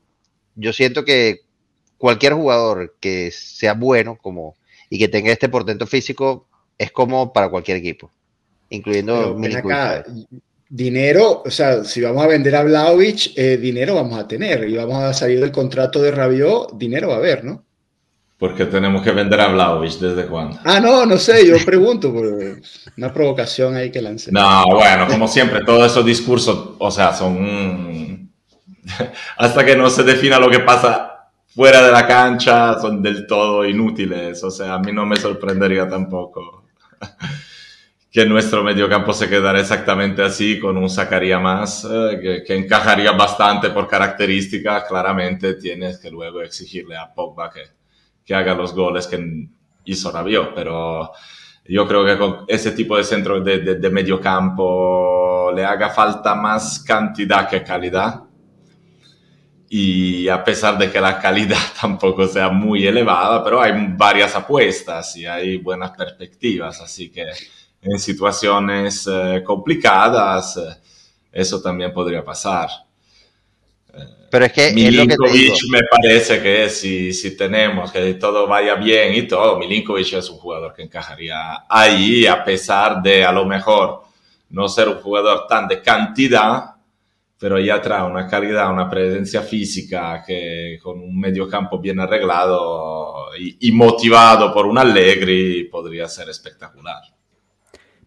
[0.55, 1.50] yo siento que
[2.01, 4.55] cualquier jugador que sea bueno como
[4.89, 6.47] y que tenga este portento físico
[6.79, 8.09] es como para cualquier equipo
[8.71, 9.37] incluyendo
[10.69, 14.77] dinero, o sea, si vamos a vender a Vlaovic, eh, dinero vamos a tener y
[14.77, 17.65] vamos a salir del contrato de Rabiot, dinero va a haber, ¿no?
[18.37, 20.57] Porque tenemos que vender a Vlaovic desde cuándo.
[20.63, 22.13] Ah, no, no sé, yo pregunto,
[22.97, 24.31] una provocación ahí que lancé.
[24.31, 28.31] No, bueno, como siempre, todos esos discursos, o sea, son
[29.37, 31.10] hasta que no se defina lo que pasa
[31.53, 34.43] fuera de la cancha, son del todo inútiles.
[34.43, 36.65] O sea, a mí no me sorprendería tampoco
[38.11, 43.69] que nuestro mediocampo se quedara exactamente así, con un sacaría más, eh, que, encajaría bastante
[43.69, 44.85] por características.
[44.85, 47.63] Claramente tienes que luego exigirle a Pogba que,
[48.25, 49.47] que haga los goles que
[49.85, 51.11] hizo Rabiot, pero
[51.65, 56.35] yo creo que con ese tipo de centro de, de, de mediocampo le haga falta
[56.35, 58.23] más cantidad que calidad
[59.73, 65.15] y a pesar de que la calidad tampoco sea muy elevada, pero hay varias apuestas
[65.15, 67.27] y hay buenas perspectivas, así que
[67.81, 70.75] en situaciones eh, complicadas eh,
[71.31, 72.69] eso también podría pasar.
[74.29, 79.21] Pero es que Milinkovic me parece que si, si tenemos que todo vaya bien y
[79.23, 84.03] todo, Milinkovic es un jugador que encajaría ahí a pesar de a lo mejor
[84.49, 86.70] no ser un jugador tan de cantidad,
[87.41, 93.31] pero ya trae una calidad, una presencia física que con un medio campo bien arreglado
[93.35, 97.01] y, motivado por un Allegri podría ser espectacular.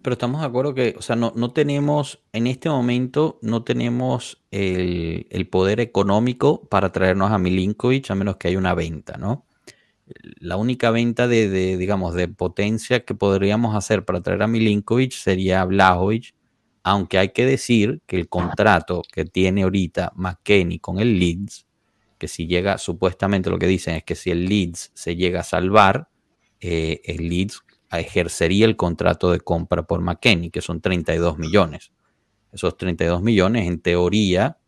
[0.00, 4.40] Pero estamos de acuerdo que, o sea, no, no tenemos, en este momento, no tenemos
[4.52, 9.46] el, el, poder económico para traernos a Milinkovic a menos que haya una venta, ¿no?
[10.38, 15.10] La única venta de, de digamos, de potencia que podríamos hacer para traer a Milinkovic
[15.10, 16.34] sería Blajovic,
[16.84, 21.66] aunque hay que decir que el contrato que tiene ahorita McKenny con el Leeds,
[22.18, 25.44] que si llega, supuestamente lo que dicen es que si el Leeds se llega a
[25.44, 26.08] salvar,
[26.60, 31.90] eh, el Leeds ejercería el contrato de compra por McKenny, que son 32 millones.
[32.52, 34.58] Esos 32 millones, en teoría,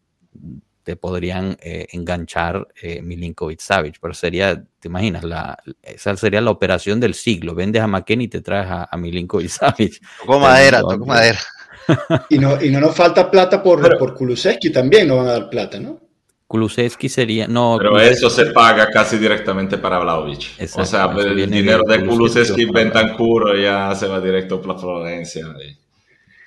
[0.85, 6.51] te podrían eh, enganchar eh, Milinkovic Savage, pero sería, te imaginas, la, esa sería la
[6.51, 7.55] operación del siglo.
[7.55, 10.01] Vendes a McKenny y te traes a, a Milinkovic Savage.
[10.21, 11.41] Tocó madera, tocó madera.
[12.31, 15.51] y, no, y no nos falta plata por, por Kulusevski también, no van a dar
[15.51, 16.01] plata, ¿no?
[16.47, 17.49] Kulusevski sería.
[17.49, 20.57] No, Pero eso se paga casi directamente para Vlaovic.
[20.77, 25.47] o sea, el dinero de Kulusevski, Bentancur ya se va directo para Florencia.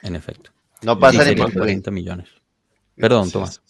[0.04, 0.52] En efecto.
[0.82, 2.30] No pasa ni por 30 millones.
[2.96, 3.62] Perdón, Tomás.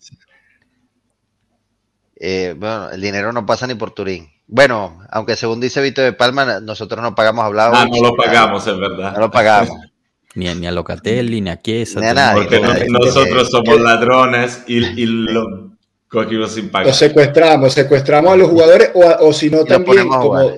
[2.22, 4.30] Eh, bueno, el dinero no pasa ni por Turín.
[4.46, 7.80] Bueno, aunque según dice Vito de Palma, nosotros no pagamos a Vlaovic.
[7.80, 9.14] Ah, no lo pagamos, es verdad.
[9.14, 9.78] No lo pagamos.
[10.36, 12.00] Ni a, ni a Locatelli, ni a Chiesa.
[12.00, 15.72] Ni a nadie, porque nosotros somos ladrones y, y lo
[16.08, 16.88] cogimos sin pagar.
[16.88, 20.54] Los secuestramos, secuestramos a los jugadores o, o si no también como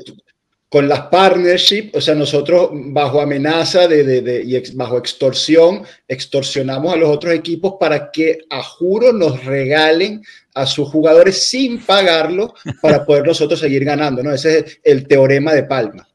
[0.72, 5.84] con las partnerships, o sea, nosotros bajo amenaza de, de, de, y ex, bajo extorsión,
[6.08, 11.82] extorsionamos a los otros equipos para que a juro nos regalen a sus jugadores sin
[11.82, 14.32] pagarlo para poder nosotros seguir ganando, ¿no?
[14.34, 16.08] Ese es el teorema de Palma.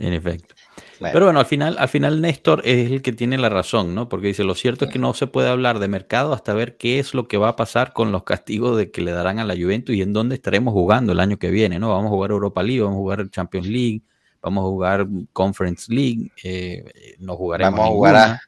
[0.00, 0.56] En efecto.
[1.00, 4.08] Pero bueno, al final, al final Néstor es el que tiene la razón, ¿no?
[4.08, 6.98] Porque dice, lo cierto es que no se puede hablar de mercado hasta ver qué
[6.98, 9.54] es lo que va a pasar con los castigos de que le darán a la
[9.54, 11.88] Juventus y en dónde estaremos jugando el año que viene, ¿no?
[11.88, 14.02] Vamos a jugar Europa League, vamos a jugar Champions League,
[14.42, 16.84] vamos a jugar Conference League, eh,
[17.18, 18.40] no jugaremos Vamos a jugar a...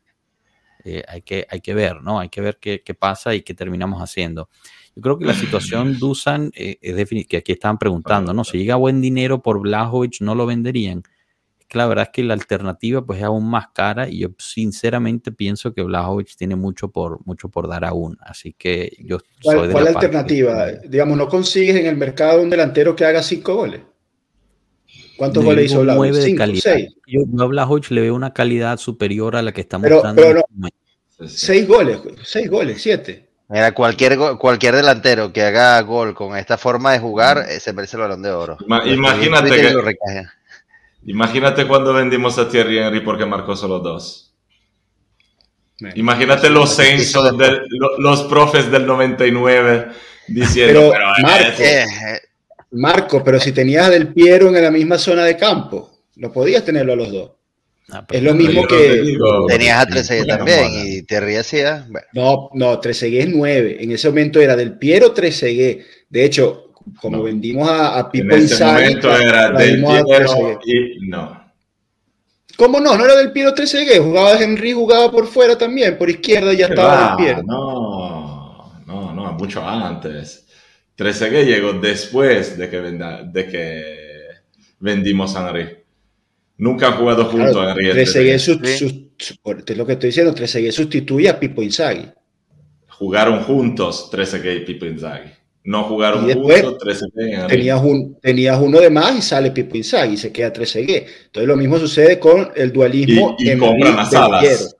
[0.84, 2.20] eh, hay, que, hay que ver, ¿no?
[2.20, 4.50] Hay que ver qué, qué, pasa y qué terminamos haciendo.
[4.94, 8.44] Yo creo que la situación Dusan, eh, es que aquí estaban preguntando, ¿no?
[8.44, 11.02] Si llega buen dinero por Blajovic, ¿no lo venderían?
[11.78, 15.74] La verdad es que la alternativa pues es aún más cara y yo sinceramente pienso
[15.74, 18.18] que Blajovic tiene mucho por, mucho por dar aún.
[18.20, 20.66] Así que yo ¿Cuál, soy de ¿cuál la alternativa?
[20.66, 20.88] Que...
[20.88, 23.80] Digamos, ¿no consigues en el mercado un delantero que haga cinco goles?
[25.16, 26.12] ¿Cuántos goles hizo Blajovic?
[26.14, 26.60] De calidad.
[26.62, 26.94] Seis.
[27.06, 30.44] Yo, yo a Blajovic le veo una calidad superior a la que estamos pero, pero
[30.54, 30.68] no,
[31.26, 33.28] Seis goles, seis goles, siete.
[33.48, 37.60] Mira, cualquier, cualquier delantero que haga gol con esta forma de jugar mm.
[37.60, 38.56] se merece el balón de oro.
[38.86, 39.74] Imagínate que,
[41.06, 44.34] Imagínate cuando vendimos a Thierry Henry porque marcó solo dos.
[45.80, 47.60] Man, Imagínate los Saints, de,
[47.98, 49.88] los profes del 99
[50.28, 50.90] diciendo.
[50.90, 51.86] Pero, pero Marco, eh,
[52.72, 56.64] Marco, pero si tenías a Del Piero en la misma zona de campo, no podías
[56.64, 57.30] tenerlo a los dos.
[57.90, 59.02] Ah, es lo mismo que.
[59.02, 61.84] Digo, tenías a Trezeguet también y Thierry hacía.
[61.88, 62.06] Bueno.
[62.14, 63.76] No, no, Trezeguet es nueve.
[63.80, 65.84] En ese momento era Del Piero, Trezeguet.
[66.08, 67.22] De hecho, como no.
[67.22, 71.42] vendimos a, a Pipo en ese momento era del Piero y no.
[72.56, 72.96] ¿Cómo no?
[72.96, 77.08] No era del Piero Trezeguet, jugaba Henry, jugaba por fuera también, por izquierda ya estaba
[77.08, 77.42] del Piero.
[77.44, 80.46] No, no, no, mucho antes.
[80.94, 83.84] Trezeguet llegó después de que, venda, de que
[84.78, 85.78] vendimos a Henry.
[86.58, 87.90] Nunca han jugado juntos claro, Henry.
[87.90, 89.34] Trezeguet, su, su, su,
[89.66, 92.10] es lo que estoy diciendo, Trezeguet sustituye a Pipo Inzaghi.
[92.88, 95.30] Jugaron juntos Trezeguet y Pipo Inzaghi.
[95.64, 97.06] No jugaron y después, juntos, 13
[97.48, 101.06] tenías, un, tenías uno de más y sale Pipo Inzaghi y se queda 13G.
[101.26, 104.76] Entonces lo mismo sucede con el dualismo y, y compran a Salas.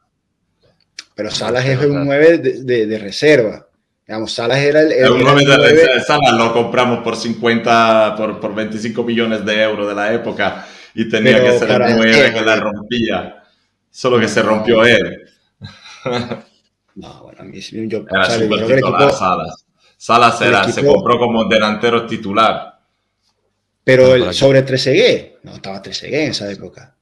[1.15, 3.65] Pero Salas es un 9 de, de, de, reserva.
[4.07, 4.91] Digamos, Salas era el...
[4.91, 9.87] el, el 9 de, Salas lo compramos por 50, por, por 25 millones de euros
[9.87, 13.45] de la época y tenía Pero que ser el 9 que la rompía.
[13.89, 15.29] Solo que se rompió él.
[16.95, 19.19] No, bueno, a mí yo, era super titular Salas.
[19.19, 19.62] Salas
[20.41, 22.81] era, se compró como delantero titular.
[23.85, 26.95] Pero el, sobre Trezeguet, no estaba Trezeguet en esa época.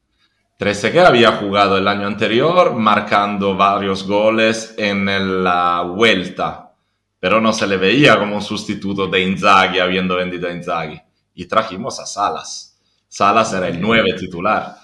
[0.57, 5.07] Trezeguet había jugado el año anterior marcando varios goles en
[5.43, 6.75] la vuelta,
[7.19, 11.01] pero no se le veía como un sustituto de Inzaghi habiendo vendido a Inzaghi.
[11.35, 12.79] Y trajimos a Salas.
[13.09, 14.77] Salas era el 9 titular.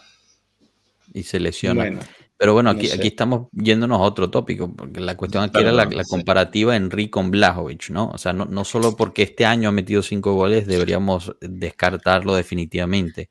[1.13, 1.99] Y se lesiona.
[2.39, 5.89] Pero bueno, aquí, aquí estamos yéndonos a otro tópico, porque la cuestión aquí era la,
[6.05, 8.11] comparativa Enrique con Blajovic, ¿no?
[8.11, 13.31] O sea, no, no, solo porque este año ha metido cinco goles deberíamos descartarlo definitivamente.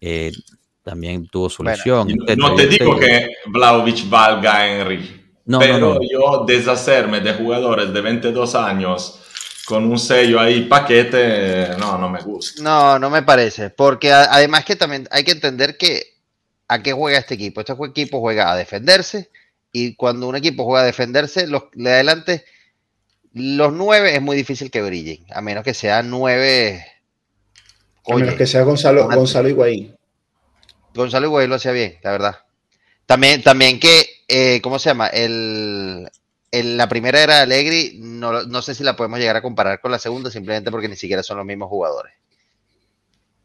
[0.00, 0.30] Eh,
[0.84, 2.08] también tuvo su lesión.
[2.36, 8.00] no te digo que Vlaovic valga a Henry, no, pero yo deshacerme de jugadores de
[8.00, 9.20] 22 años
[9.66, 12.62] con un sello ahí, paquete, no, no me gusta.
[12.62, 16.13] No, no me parece, porque además que también hay que entender que
[16.68, 17.60] a qué juega este equipo.
[17.60, 19.30] Este equipo juega a defenderse
[19.72, 22.44] y cuando un equipo juega a defenderse, los de adelante,
[23.32, 26.84] los nueve es muy difícil que brillen, a menos que sean nueve...
[28.06, 29.96] a menos que sea Gonzalo, Gonzalo Higuaín.
[30.94, 32.36] Gonzalo Higuaín lo hacía bien, la verdad.
[33.06, 35.08] También, también que, eh, ¿cómo se llama?
[35.08, 36.08] El,
[36.52, 39.98] la primera era Allegri, no, no sé si la podemos llegar a comparar con la
[39.98, 42.14] segunda, simplemente porque ni siquiera son los mismos jugadores.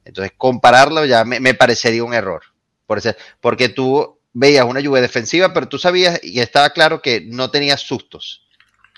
[0.05, 2.41] Entonces, compararlo ya me, parecería un error.
[2.89, 2.99] Por
[3.39, 7.77] porque tú veías una lluvia defensiva, pero tú sabías y estaba claro que no tenía
[7.77, 8.47] sustos.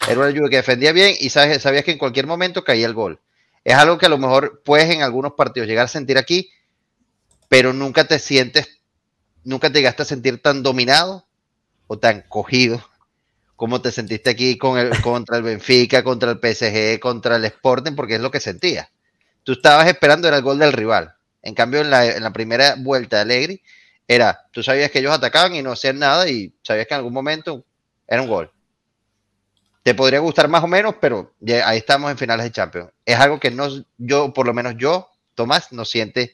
[0.07, 2.93] Era una lluvia que defendía bien y sabes, sabías que en cualquier momento caía el
[2.93, 3.19] gol.
[3.65, 6.49] Es algo que a lo mejor puedes en algunos partidos llegar a sentir aquí,
[7.49, 8.79] pero nunca te sientes,
[9.43, 11.27] nunca te llegaste a sentir tan dominado
[11.87, 12.81] o tan cogido
[13.57, 17.91] como te sentiste aquí con el, contra el Benfica, contra el PSG, contra el Sporting,
[17.91, 18.87] porque es lo que sentías.
[19.43, 21.13] Tú estabas esperando era el gol del rival.
[21.41, 23.63] En cambio, en la, primera vuelta de Allegri,
[24.07, 27.13] era, tú sabías que ellos atacaban y no hacían nada y sabías que en algún
[27.13, 27.65] momento
[28.07, 28.51] era un gol.
[29.83, 31.33] Te podría gustar más o menos, pero
[31.65, 32.89] ahí estamos en finales de Champions.
[33.05, 36.33] Es algo que no, yo, por lo menos yo, Tomás, no siente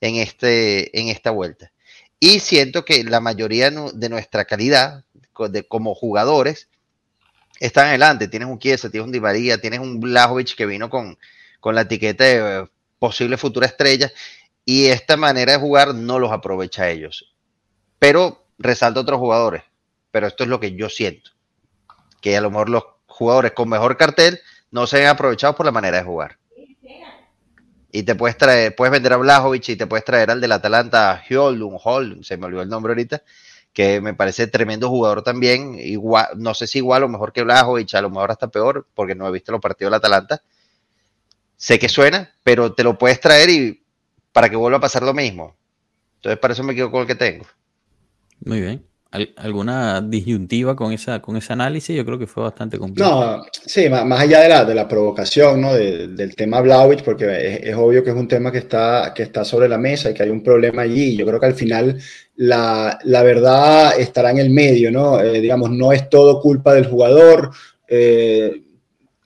[0.00, 1.70] en, este, en esta vuelta.
[2.18, 5.04] Y siento que la mayoría de nuestra calidad
[5.50, 6.68] de, como jugadores
[7.60, 8.26] están adelante.
[8.26, 11.18] Tienes un Chiesa, tienes un Di María, tienes un Blajovic que vino con,
[11.60, 12.66] con la etiqueta de eh,
[12.98, 14.10] posible futura estrella
[14.68, 17.34] y esta manera de jugar no los aprovecha ellos.
[17.98, 19.62] Pero resalta otros jugadores.
[20.10, 21.30] Pero esto es lo que yo siento.
[22.20, 24.40] Que a lo mejor los jugadores con mejor cartel
[24.70, 26.36] no se han aprovechado por la manera de jugar
[27.90, 31.22] y te puedes traer, puedes vender a Blajovic y te puedes traer al del Atalanta,
[31.28, 33.22] Hjoldun, Hall, se me olvidó el nombre ahorita,
[33.72, 37.94] que me parece tremendo jugador también, igual, no sé si igual o mejor que Blajovic,
[37.94, 40.42] a lo mejor hasta peor, porque no he visto los partidos del Atalanta.
[41.56, 43.77] Sé que suena, pero te lo puedes traer y
[44.38, 45.56] para que vuelva a pasar lo mismo.
[46.18, 47.44] Entonces, para eso me quedo con el que tengo.
[48.44, 48.84] Muy bien
[49.36, 53.38] alguna disyuntiva con, esa, con ese análisis, yo creo que fue bastante complicado.
[53.38, 55.72] No, sí, más, allá de la, de la provocación, ¿no?
[55.74, 59.68] del tema Blauwich, porque es, obvio que es un tema que está, que está sobre
[59.68, 61.16] la mesa y que hay un problema allí.
[61.16, 61.98] Yo creo que al final
[62.36, 65.20] la, la verdad estará en el medio, ¿no?
[65.22, 67.50] Eh, digamos, no es todo culpa del jugador.
[67.88, 68.62] Eh,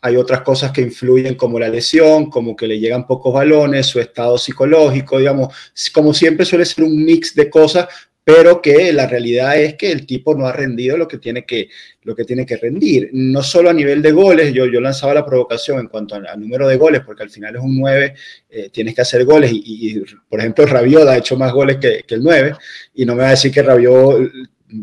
[0.05, 4.01] hay otras cosas que influyen como la lesión, como que le llegan pocos balones, su
[4.01, 5.55] estado psicológico, digamos,
[5.95, 7.87] como siempre suele ser un mix de cosas,
[8.25, 11.69] pero que la realidad es que el tipo no ha rendido lo que tiene que,
[12.03, 13.11] lo que, tiene que rendir.
[13.13, 16.67] No solo a nivel de goles, yo, yo lanzaba la provocación en cuanto al número
[16.67, 18.15] de goles, porque al final es un 9,
[18.51, 22.23] eh, tienes que hacer goles, y, por ejemplo Rabiot ha hecho más goles que, el
[22.23, 22.55] 9,
[22.95, 24.31] y no me va a decir que Rabiot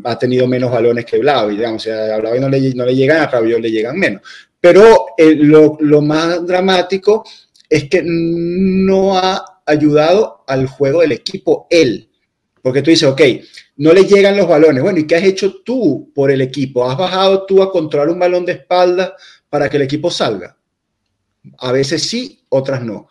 [0.04, 2.96] ha tenido menos balones que Blau, digamos, o sea, a Blau no le, no le
[2.96, 4.22] llegan, a Rabiot le llegan menos.
[4.60, 7.24] Pero eh, lo, más dramático
[7.70, 12.10] es que no ha ayudado al juego del equipo él
[12.62, 13.22] porque tú dices, ok,
[13.78, 14.84] no le llegan los balones.
[14.84, 16.90] Bueno, ¿y qué has hecho tú por el equipo?
[16.90, 19.16] ¿Has bajado tú a controlar un balón de espalda
[19.50, 20.58] para que el equipo salga?
[21.58, 23.08] A veces sí, otras no.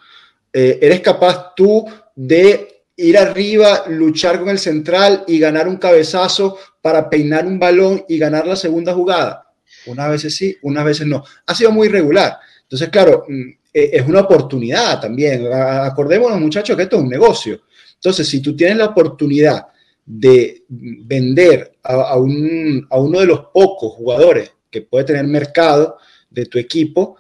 [0.53, 6.59] Eh, ¿Eres capaz tú de ir arriba, luchar con el central y ganar un cabezazo
[6.83, 9.48] para peinar un balón y ganar la segunda jugada?
[9.89, 11.25] Unas veces sí, unas veces no.
[11.47, 12.39] Ha sido muy irregular.
[12.63, 15.47] Entonces, claro, mm, e, es una oportunidad también.
[15.53, 17.61] Acordémonos, muchachos, que esto es un negocio.
[17.95, 19.67] Entonces, si tú tienes la oportunidad
[20.05, 25.99] de vender a, uno de los pocos jugadores que puede tener mercado
[26.31, 27.17] de tu equipo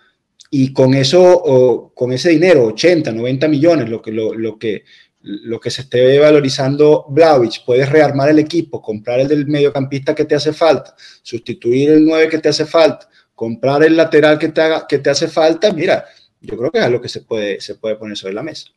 [0.50, 4.84] y con eso, con ese dinero, 80, 90 millones, lo que, lo, que,
[5.22, 10.24] lo que se esté valorizando Blavich, puedes rearmar el equipo, comprar el del mediocampista que
[10.24, 14.60] te hace falta, sustituir el 9 que te hace falta, comprar el lateral que te,
[14.60, 16.04] haga, que te hace falta, mira,
[16.40, 18.68] yo creo que es algo que se puede, se puede poner sobre la mesa.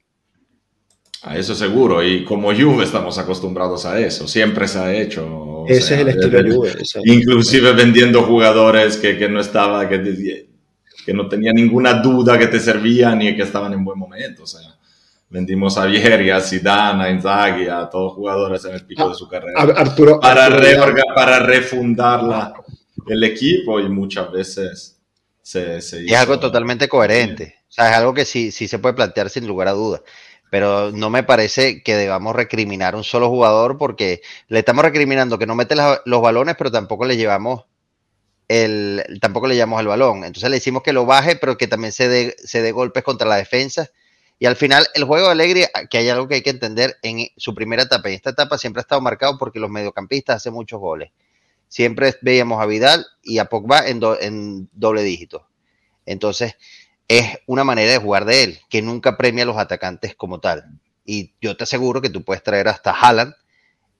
[1.24, 5.66] A eso seguro, y como Juve estamos acostumbrados a eso, siempre se ha hecho.
[5.68, 6.74] Ese es el estilo de Juve.
[7.06, 10.48] Inclusive vendiendo jugadores que, que no estaba, que,
[11.06, 14.44] que no tenía ninguna duda que te servían y que estaban en buen momento.
[14.44, 14.71] O sea,
[15.32, 19.28] vendimos a Vieri, a Zidane, a Inzaghi, a todos jugadores en el pico de su
[19.28, 19.60] carrera.
[19.60, 20.50] Arturo, para,
[21.16, 22.54] para refundar
[23.08, 25.00] el equipo y muchas veces
[25.42, 27.56] se, se hizo, Es algo totalmente coherente.
[27.68, 30.02] O sea, es algo que sí, sí se puede plantear sin lugar a dudas
[30.52, 35.40] pero no me parece que debamos recriminar a un solo jugador porque le estamos recriminando
[35.40, 37.64] que no mete los balones, pero tampoco le llevamos
[38.50, 40.26] el, tampoco le llevamos el balón.
[40.26, 43.30] Entonces le decimos que lo baje, pero que también se dé, se dé golpes contra
[43.30, 43.92] la defensa.
[44.42, 47.28] Y al final, el juego de Alegre, que hay algo que hay que entender en
[47.38, 48.10] su primera etapa.
[48.10, 51.12] Y esta etapa siempre ha estado marcado porque los mediocampistas hacen muchos goles.
[51.68, 55.48] Siempre veíamos a Vidal y a Pogba en, en doble dígito.
[56.08, 56.56] Entonces,
[57.08, 60.66] es una manera de jugar de él, que nunca premia a los atacantes como tal.
[61.06, 63.36] Y yo te aseguro que tú puedes traer hasta Haaland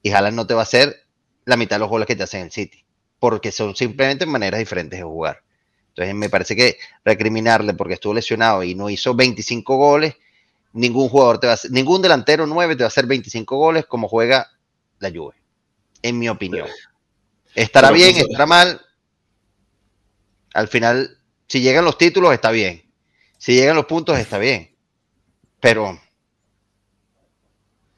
[0.02, 1.04] y Haaland no te va a hacer
[1.44, 2.84] la mitad de los goles que te hacen el City,
[3.20, 5.44] porque son simplemente maneras diferentes de jugar.
[5.90, 10.16] Entonces me parece que recriminarle porque estuvo lesionado y no hizo 25 goles,
[10.72, 13.86] ningún jugador te va a hacer, ningún delantero 9 te va a hacer 25 goles
[13.86, 14.50] como juega
[14.98, 15.34] la Juve,
[16.02, 16.68] en mi opinión.
[17.54, 18.80] Estará bien, estará mal.
[20.54, 21.18] Al final,
[21.48, 22.90] si llegan los títulos, está bien.
[23.36, 24.74] Si llegan los puntos, está bien.
[25.60, 25.98] Pero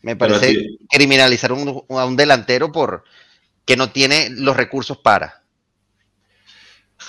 [0.00, 0.56] me parece
[0.90, 1.54] criminalizar a
[2.04, 3.04] un delantero por
[3.64, 5.43] que no tiene los recursos para.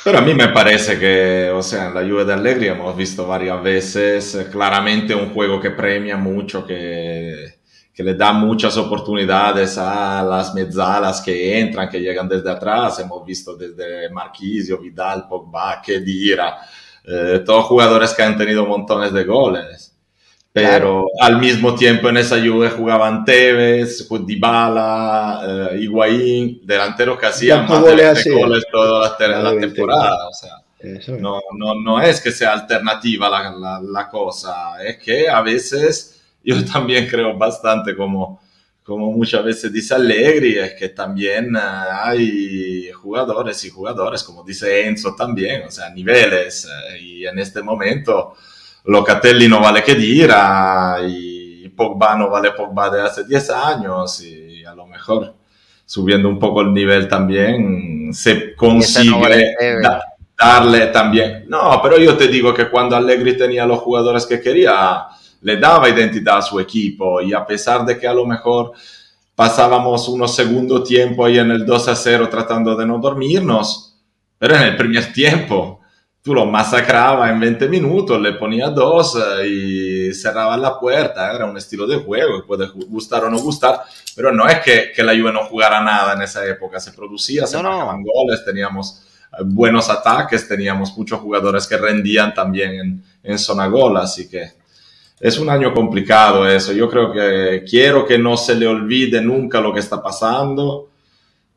[0.06, 3.26] Pero a mí me parece que, o sea, en la Juve de Allegri hemos visto
[3.26, 7.56] varias veces eh, claramente un juego que premia mucho, que,
[7.91, 12.99] que, le da muchas oportunidades a las mezzalas que entran, que llegan desde atrás.
[12.99, 16.56] Hemos visto desde Marquisio, Vidal, Pogba, Kedira,
[17.03, 19.95] eh, todos jugadores que han tenido montones de goles.
[20.56, 25.41] Pero al mismo tiempo en esa Juve jugaban Tevez, Dybala,
[25.74, 30.30] eh, Higuaín, delanteros que hacían más de 20 goles toda la, temporada.
[30.30, 35.28] O sea, no, no, no, es que sea alternativa la, la, la, cosa, es que
[35.28, 38.39] a veces yo también creo bastante como
[38.82, 44.88] como muchas veces dice Allegri, es que también eh, hay jugadores y jugadores, como dice
[44.88, 46.66] Enzo también, o sea, niveles.
[46.66, 48.36] Eh, y en este momento
[48.86, 54.63] Locatelli no vale que dirá y Pogba no vale Pogba de hace 10 años y
[54.63, 55.33] a lo mejor
[55.86, 59.55] subiendo un poco el nivel también se consigue
[60.38, 61.45] darle también.
[61.47, 65.05] No, pero yo te digo que cuando Allegri tenía los jugadores que quería,
[65.41, 68.73] le daba identidad a su equipo y a pesar de que a lo mejor
[69.36, 73.97] pasábamos unos segundo tiempo ahí en el 2 a 0 tratando de no dormirnos,
[74.38, 75.81] pero en el primer tiempo
[76.26, 81.45] tú lo masacraba en 20 minutos, le ponía dos eh, y cerraba la puerta, era
[81.45, 83.82] un estilo de juego que puede gustar o no gustar,
[84.15, 87.45] pero no es que, que la Juve no jugara nada en esa época, se producía,
[87.45, 89.03] se marcaban goles, teníamos
[89.34, 94.53] eh, buenos ataques, teníamos muchos jugadores que rendían también en, en zona gol, así que
[95.19, 96.73] es un año complicado eso.
[96.73, 100.89] Yo creo que quiero que no se le olvide nunca lo que está pasando,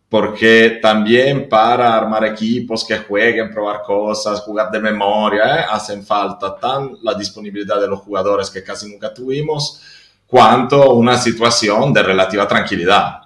[0.08, 5.64] porque también para armar equipos que jueguen, probar cosas, jugar de memoria, ¿eh?
[5.70, 9.82] hacen falta tan la disponibilidad de los jugadores que casi nunca tuvimos,
[10.26, 13.20] cuanto una situación de relativa tranquilidad.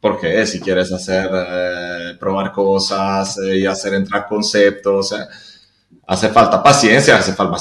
[0.00, 5.14] Porque si quieres hacer, eh, probar cosas eh, y hacer entrar conceptos,
[6.06, 7.56] hace falta paciencia, hace falta,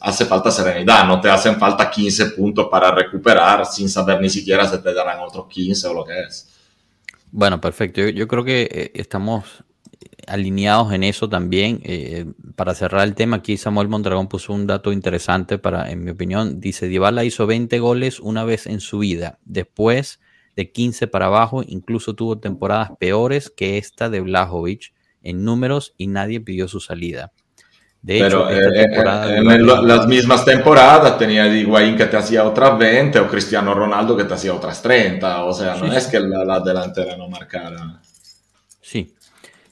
[0.00, 4.68] hace falta serenidad, no te hacen falta 15 puntos para recuperar sin saber ni siquiera
[4.68, 6.48] si te darán otros 15 o lo que es.
[7.32, 8.06] Bueno, perfecto.
[8.08, 9.64] Yo, creo que eh, estamos
[10.26, 11.80] alineados en eso también.
[11.82, 12.26] Eh,
[12.56, 16.60] para cerrar el tema, aquí Samuel Mondragón puso un dato interesante para, en mi opinión,
[16.60, 19.38] dice, Dybala hizo 20 goles una vez en su vida.
[19.46, 20.20] Después
[20.56, 26.08] de 15 para abajo, incluso tuvo temporadas peores que esta de Blajovic en números y
[26.08, 27.32] nadie pidió su salida.
[28.02, 33.20] De hecho, eh, eh, en las mismas temporadas tenía Higuaín que te hacía otras 20
[33.20, 35.44] o Cristiano Ronaldo que te hacía otras 30.
[35.44, 38.00] O sea, no es que la, delantera no marcara.
[38.80, 39.14] Sí.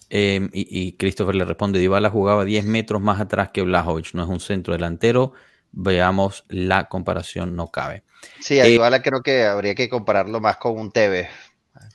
[0.08, 4.28] Em, y, Christopher le responde, Dybala jugaba 10 metros más atrás que Blajovic, no es
[4.28, 5.32] un centro delantero.
[5.72, 8.04] Veamos la comparación, no cabe.
[8.38, 11.28] Sí, a eh, Dybala creo que habría que compararlo más con un TV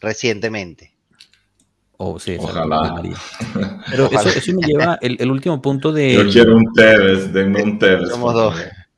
[0.01, 0.94] recientemente.
[1.97, 3.01] Oh, sí, Ojalá.
[3.89, 6.13] Pero Eso, me lleva el, último punto de.
[6.13, 8.09] Yo quiero un Tevez, denme un Tevez.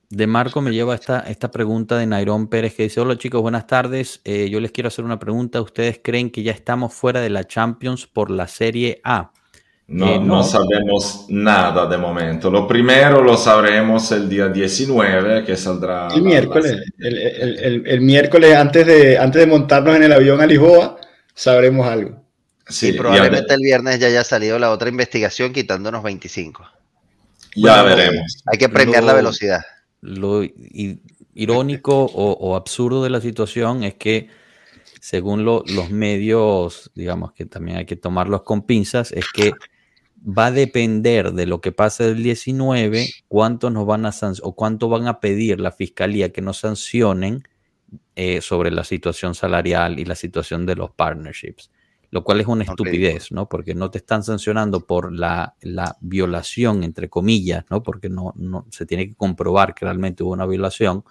[0.09, 3.67] De Marco me lleva esta, esta pregunta de Nairón Pérez que dice: Hola chicos, buenas
[3.67, 4.21] tardes.
[4.23, 5.61] Eh, yo les quiero hacer una pregunta.
[5.61, 9.31] ¿Ustedes creen que ya estamos fuera de la Champions por la Serie A?
[9.89, 10.25] No, Eh, no.
[10.37, 10.43] no.
[10.43, 12.49] sabemos nada de momento.
[12.49, 16.07] Lo primero lo sabremos el día 19, que saldrá.
[16.13, 17.17] El miércoles, la- el-
[17.59, 20.97] el- el miércoles antes de, antes de montarnos en el avión a Lisboa,
[21.33, 22.26] sabremos algo.
[22.69, 26.63] Sí, y probablemente el viernes ya haya salido la otra investigación quitándonos 25.
[27.55, 28.43] ya Bueno, veremos.
[28.45, 29.61] Hay que premiar la Lo- velocidad.
[30.01, 30.43] Lo
[31.33, 34.29] irónico o, o absurdo de la situación es que,
[34.99, 39.53] según lo- los medios, digamos que también hay que tomarlos con pinzas, es que
[40.27, 44.11] va a depender de lo que pase del 19, cuánto nos van a
[44.43, 47.47] o cuánto van a pedir la fiscalía que nos sancionen
[48.15, 51.69] eh, sobre la situación salarial y la situación de los partnerships,
[52.09, 53.49] lo cual es una estupidez, ¿no?
[53.49, 57.83] Porque no te están sancionando por la, la violación, entre comillas, ¿no?
[57.83, 61.03] Porque no, no se tiene que comprobar que realmente hubo una violación,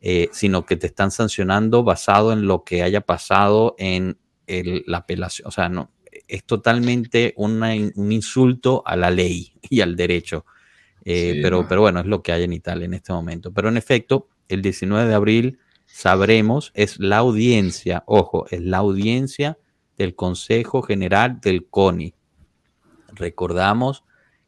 [0.00, 4.98] eh, sino que te están sancionando basado en lo que haya pasado en el- la
[4.98, 5.48] apelación.
[5.48, 5.90] O sea, no,
[6.28, 10.44] es totalmente una un insulto a la ley y al derecho.
[11.04, 11.68] Eh, Sí, pero, no.
[11.68, 13.52] pero bueno, es lo que hay en Italia en este momento.
[13.52, 19.58] Pero en efecto, el 19 de abril sabremos, es la audiencia, ojo, es la audiencia
[19.96, 22.14] del Consejo General del CONI.
[23.12, 24.04] Recordamos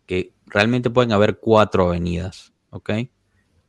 [0.06, 2.90] que realmente pueden haber cuatro avenidas, ¿ok?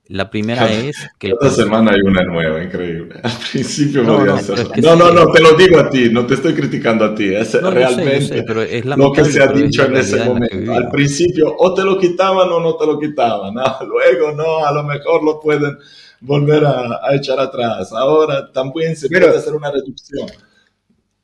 [0.09, 3.19] La primera Cada- es que Consejo- semana hay una nueva, increíble.
[3.23, 4.97] Al principio No, podía no, es que no, sí.
[4.99, 7.59] no, no, te lo digo a ti, no te estoy criticando a ti, es No,
[7.59, 10.71] yo sé, yo realmente sé, pero es lo que se ha dicho en ese momento.
[10.73, 14.71] Al principio o te lo quitaban o no te lo quitaban, ah, luego no, a
[14.71, 15.77] lo mejor lo pueden
[16.21, 17.91] volver a, a echar atrás.
[17.91, 20.27] Ahora también se Pero- puede hacer una reducción.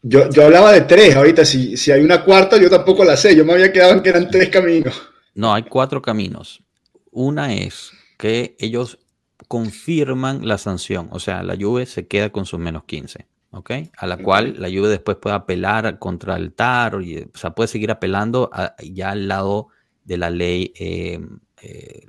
[0.05, 3.35] Yo, yo hablaba de tres, ahorita si, si hay una cuarta, yo tampoco la sé,
[3.35, 4.93] yo me había quedado en que eran tres caminos.
[5.33, 6.61] No, hay cuatro caminos.
[7.09, 8.99] Una es que ellos
[9.47, 13.71] confirman la sanción, o sea, la Juve se queda con sus menos 15, ¿ok?
[13.97, 17.67] A la cual la Juve después puede apelar contra el TAR, y, o sea, puede
[17.69, 19.69] seguir apelando a- ya al lado
[20.03, 21.19] de la ley, eh,
[21.61, 22.07] eh,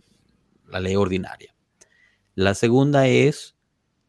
[0.68, 1.54] la ley ordinaria.
[2.34, 3.54] La segunda es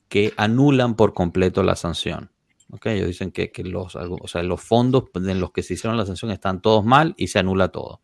[0.09, 2.31] que anulan por completo la sanción.
[2.71, 2.87] ¿Ok?
[2.87, 6.31] Ellos dicen que, los, o sea, los fondos en los que se hicieron la sanción
[6.31, 8.01] están todos mal y se anula todo.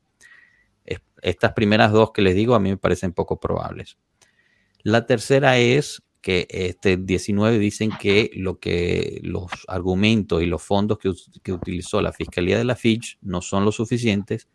[0.86, 3.98] Es- Estas primeras dos que les digo a mí me parecen poco probables.
[4.84, 11.00] La tercera es que este 19 dicen que lo que los argumentos y los fondos
[11.00, 14.48] que utilizó la Fiscalía de la Fitch no son lo suficientes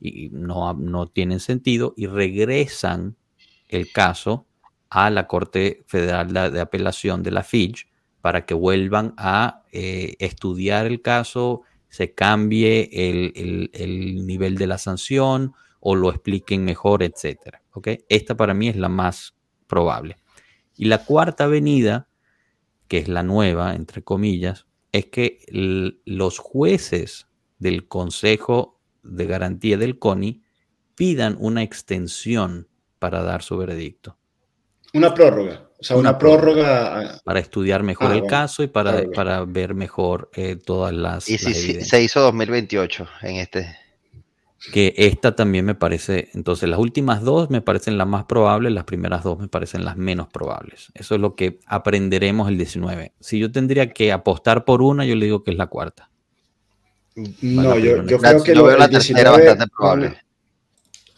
[0.00, 3.16] y no, no tienen sentido y regresan
[3.68, 4.46] el caso
[4.90, 7.86] a la Corte Federal de, de Apelación de la Fitch
[8.22, 14.66] para que vuelvan a eh, estudiar el caso, se cambie el, el- el nivel de
[14.66, 17.02] la sanción o lo expliquen mejor.
[17.72, 17.88] ¿ok?
[18.08, 19.34] Esta para mí es la más
[19.66, 20.16] probable.
[20.76, 22.08] Y la cuarta avenida,
[22.88, 25.40] que es la nueva, entre comillas, es que
[26.04, 27.26] los jueces
[27.58, 30.42] del Consejo de Garantía del CONI
[30.94, 32.68] pidan una extensión
[32.98, 34.16] para dar su veredicto,
[34.94, 37.20] Una prórroga, o sea, Una una, prórroga.
[37.24, 38.30] para estudiar mejor Ah, el bueno.
[38.30, 42.20] caso y para, Claro, para ver mejor eh, todas las, Y las si, se hizo
[42.20, 43.76] 2028 en este.
[44.72, 48.84] que esta también me parece, entonces las últimas dos me parecen las más probables, las
[48.84, 50.92] primeras dos me parecen las menos probables.
[50.94, 53.12] Eso es lo que aprenderemos el 19.
[53.20, 56.10] Si yo tendría que apostar por una, yo le digo que es la cuarta.
[57.42, 60.21] No, yo, yo creo que lo- veo la el tercera 19 bastante probable.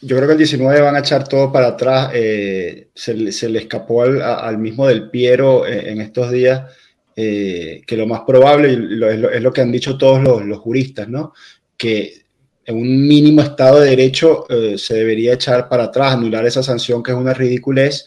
[0.06, 2.10] Yo creo que el 19 van a echar todo para atrás.
[2.14, 6.70] eh, se, le- escapó al, mismo del Piero eh, en estos días
[7.16, 10.22] eh, que lo más probable, y lo- es, lo, es lo que han dicho todos
[10.22, 11.32] los, juristas, ¿no?
[11.76, 12.22] Que
[12.66, 14.46] en un mínimo estado de derecho
[14.78, 18.06] se debería echar para atrás, anular esa sanción que es una ridiculez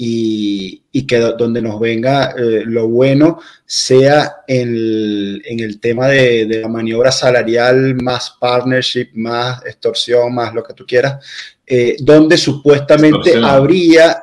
[0.00, 5.80] y, y que do- donde nos venga eh, lo bueno sea en el, en el
[5.80, 11.24] tema de, de la maniobra salarial, más partnership, más extorsión, más lo que tú quieras,
[11.66, 13.44] eh, donde supuestamente Extorsión.
[13.44, 14.22] habría,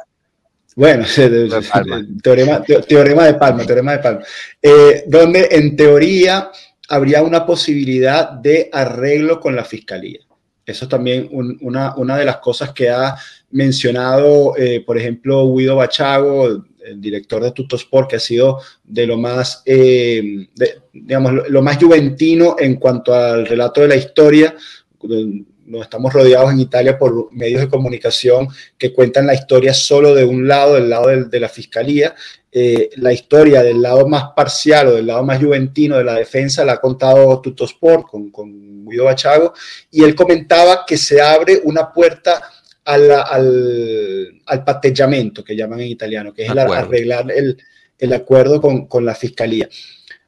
[0.77, 1.05] bueno,
[1.73, 2.05] Palma.
[2.23, 4.21] teorema, te- teorema de Palma, teorema de Palma,
[4.61, 6.49] eh, donde en teoría
[6.87, 10.19] habría una posibilidad de arreglo con la fiscalía.
[10.65, 13.15] Eso es también un- una, una de las cosas que ha
[13.51, 19.17] mencionado, eh, por ejemplo, Guido Bachago, el, director de Tutosport, que ha sido de lo
[19.17, 24.55] más, eh, de- digamos, lo, más juventino en cuanto al relato de la historia.
[25.65, 30.25] Nos estamos rodeados en Italia por medios de comunicación que cuentan la historia solo de
[30.25, 32.13] un lado, del lado de, la fiscalía.
[32.51, 36.63] Eh, la historia del lado más parcial o del lado más juventino de la defensa
[36.63, 39.53] la ha contado Tutosport con, con Guido Bachago
[39.91, 42.41] y él comentaba que se abre una puerta
[42.85, 47.57] a la- al, al patteggiamento, que llaman en italiano, que es el arreglar el,
[47.97, 49.67] el acuerdo con, con la fiscalía.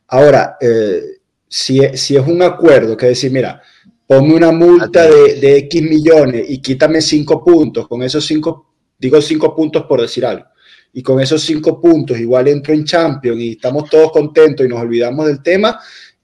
[0.07, 1.01] Ahora, eh,
[1.47, 3.61] si, si es un acuerdo que decir, mira,
[4.05, 9.21] ponme una multa de, de, X millones y quítame cinco puntos, con esos cinco, digo
[9.21, 10.45] cinco puntos por decir algo,
[10.93, 14.81] y con esos cinco puntos igual entro en Champions y estamos todos contentos y nos
[14.81, 15.79] olvidamos del tema,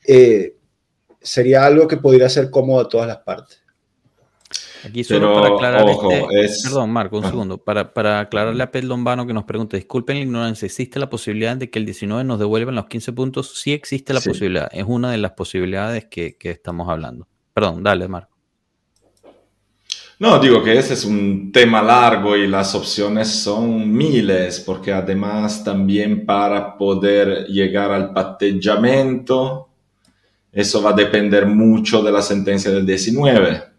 [0.06, 0.56] eh,
[1.22, 3.63] sería algo que podría ser cómodo a todas las partes.
[4.86, 5.90] Aquí solo para aclarar
[6.32, 7.58] este, Perdón, Marco, un segundo.
[7.58, 11.56] Para, para, aclararle a Pet Lombano que nos pregunta, disculpen la ignorancia, ¿existe la posibilidad
[11.56, 13.60] de que el 19 nos devuelvan los 15 puntos?
[13.60, 17.28] Sí existe la posibilidad, es una de las posibilidades que, que estamos hablando.
[17.54, 18.34] Perdón, dale, Marco.
[20.20, 25.64] No, digo que ese es un tema largo y las opciones son miles, porque además
[25.64, 29.70] también para poder llegar al patteggiamento,
[30.52, 33.73] eso va a depender mucho de la sentencia del 19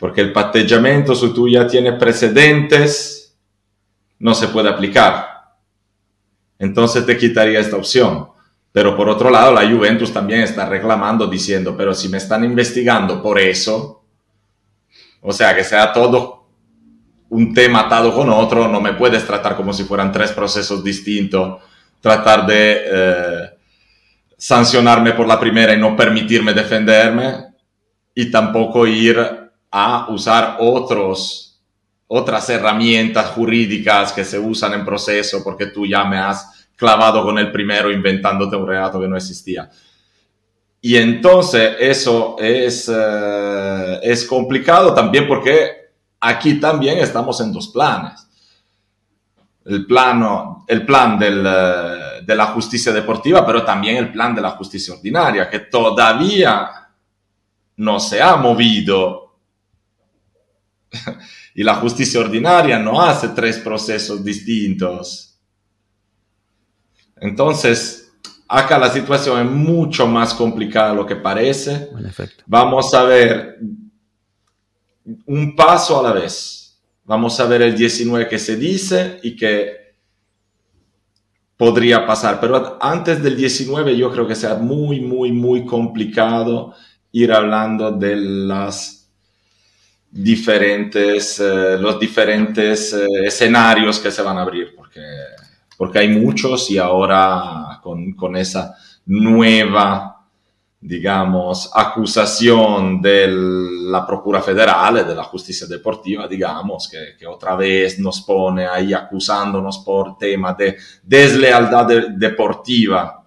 [0.00, 3.36] porque el patteggiamento, si tú ya tienes precedentes,
[4.18, 5.28] no se puede aplicar.
[6.58, 8.28] Entonces te quitaría esta opción.
[8.72, 13.22] Pero por otro lado, la Juventus también está reclamando diciendo, pero si me están investigando
[13.22, 14.02] por eso,
[15.20, 16.46] o sea, que sea todo
[17.28, 21.60] un tema atado con otro, no me puedes tratar como si fueran tres procesos distintos,
[22.00, 23.50] tratar de eh,
[24.38, 27.50] sancionarme por la primera y no permitirme defenderme,
[28.14, 29.39] y tampoco ir
[29.70, 31.60] a usar otros,
[32.06, 37.38] otras herramientas jurídicas que se usan en proceso porque tú ya me has clavado con
[37.38, 39.70] el primero inventándote un relato que no existía.
[40.82, 48.26] Y entonces eso es, eh, es complicado también porque aquí también estamos en dos planes.
[49.66, 54.40] El, plano, el plan del, eh, de la justicia deportiva, pero también el plan de
[54.40, 56.70] la justicia ordinaria, que todavía
[57.76, 59.29] no se ha movido
[61.54, 65.38] y la justicia ordinaria no hace tres procesos distintos.
[67.16, 68.12] Entonces,
[68.48, 71.90] acá la situación es mucho más complicada de lo que parece.
[72.46, 73.58] Vamos a ver
[75.26, 76.80] un paso a la vez.
[77.04, 79.94] Vamos a ver el 19 que se dice y que
[81.56, 82.40] podría pasar.
[82.40, 86.74] Pero antes del 19 yo creo que sea muy, muy, muy complicado
[87.12, 88.99] ir hablando de las
[90.10, 95.00] diferentes, eh, los diferentes eh, escenarios que se van a abrir, porque,
[95.76, 98.74] porque hay muchos y ahora con, con esa
[99.06, 100.26] nueva,
[100.80, 107.98] digamos, acusación de la Procura Federal, de la Justicia Deportiva, digamos, que, que, otra vez
[107.98, 111.86] nos pone ahí acusándonos por tema de deslealtad
[112.16, 113.24] deportiva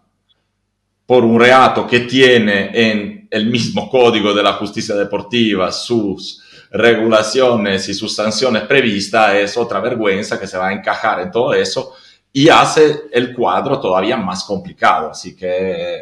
[1.06, 6.43] por un reato que tiene en el mismo código de la justicia deportiva sus
[6.74, 11.54] regulaciones y sus sanciones previstas, es otra vergüenza que se va a encajar en todo
[11.54, 11.94] eso
[12.32, 15.12] y hace el cuadro todavía más complicado.
[15.12, 16.02] Así que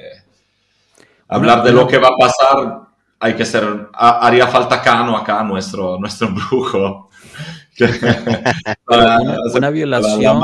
[1.27, 2.81] hablar de lo que va a pasar,
[3.19, 7.09] hay que ser, haría falta Cano acá, nuestro, nuestro brujo.
[9.55, 10.41] una, violación,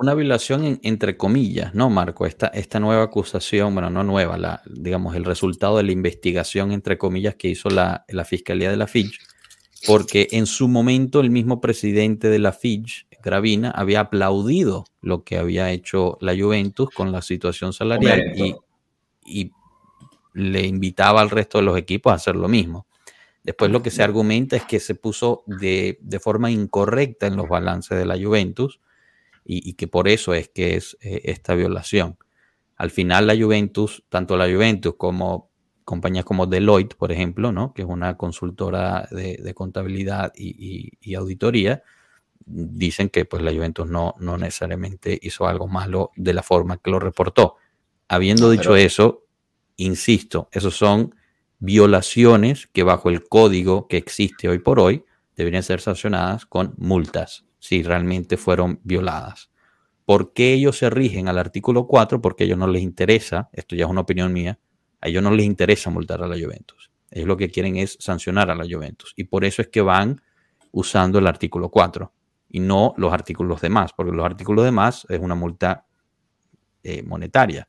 [0.00, 2.24] una violación entre comillas, ¿no, Marco?
[2.24, 6.96] Esta, esta nueva acusación, bueno, no nueva, la, digamos, el resultado de la investigación, entre
[6.96, 9.18] comillas, que hizo la, la Fiscalía de la Fitch,
[9.86, 15.38] porque en su momento el mismo presidente de la Fitch, Gravina, había aplaudido lo que
[15.38, 18.32] había hecho la Juventus con la situación salarial
[19.24, 19.52] y,
[20.34, 22.86] le invitaba al resto de los equipos a hacer lo mismo.
[23.42, 27.98] Después lo que se argumenta es que se puso de, forma incorrecta en los balances
[27.98, 28.80] de la Juventus
[29.44, 32.16] y, que por eso es que es eh, esta violación.
[32.76, 35.51] Al final la Juventus, tanto la Juventus como
[35.84, 37.72] compañías como Deloitte, por ejemplo, ¿no?
[37.74, 41.82] que es una consultora de, contabilidad y, auditoría,
[42.44, 46.90] dicen que pues, la Juventus no, no necesariamente hizo algo malo de la forma que
[46.90, 47.56] lo reportó.
[48.08, 49.26] Habiendo dicho eso,
[49.76, 51.14] insisto, esos son
[51.58, 55.04] violaciones que bajo el código que existe hoy por hoy
[55.36, 59.50] deberían ser sancionadas con multas si realmente fueron violadas.
[60.04, 62.20] ¿Por qué ellos se rigen al artículo 4?
[62.20, 64.58] Porque a ellos no les interesa, esto ya es una opinión mía,
[65.02, 66.90] a ellos no les interesa multar a la Juventus.
[67.10, 69.12] Ellos lo que quieren es sancionar a la Juventus.
[69.16, 70.22] Y por eso es que van
[70.70, 72.12] usando el artículo 4
[72.48, 75.86] y no los artículos demás, porque los artículos demás es una multa
[76.82, 77.68] eh, monetaria.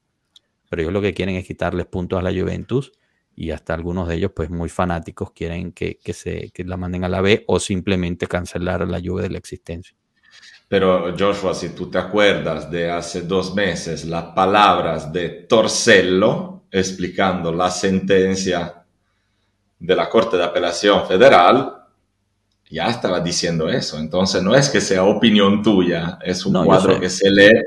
[0.69, 2.91] Pero ellos lo que quieren es quitarles puntos a la Juventus
[3.35, 7.09] y hasta algunos de ellos, pues muy fanáticos, quieren que, se, que la manden a
[7.09, 9.95] la B o simplemente cancelar la Juve de la existencia.
[10.67, 17.53] Pero Joshua, si tú te acuerdas de hace dos meses las palabras de Torcello, explicando
[17.53, 18.83] la sentencia
[19.79, 21.71] de la Corte de Apelación Federal,
[22.69, 23.99] ya estaba diciendo eso.
[23.99, 27.61] Entonces no es que sea opinión tuya, es un cuadro que se lee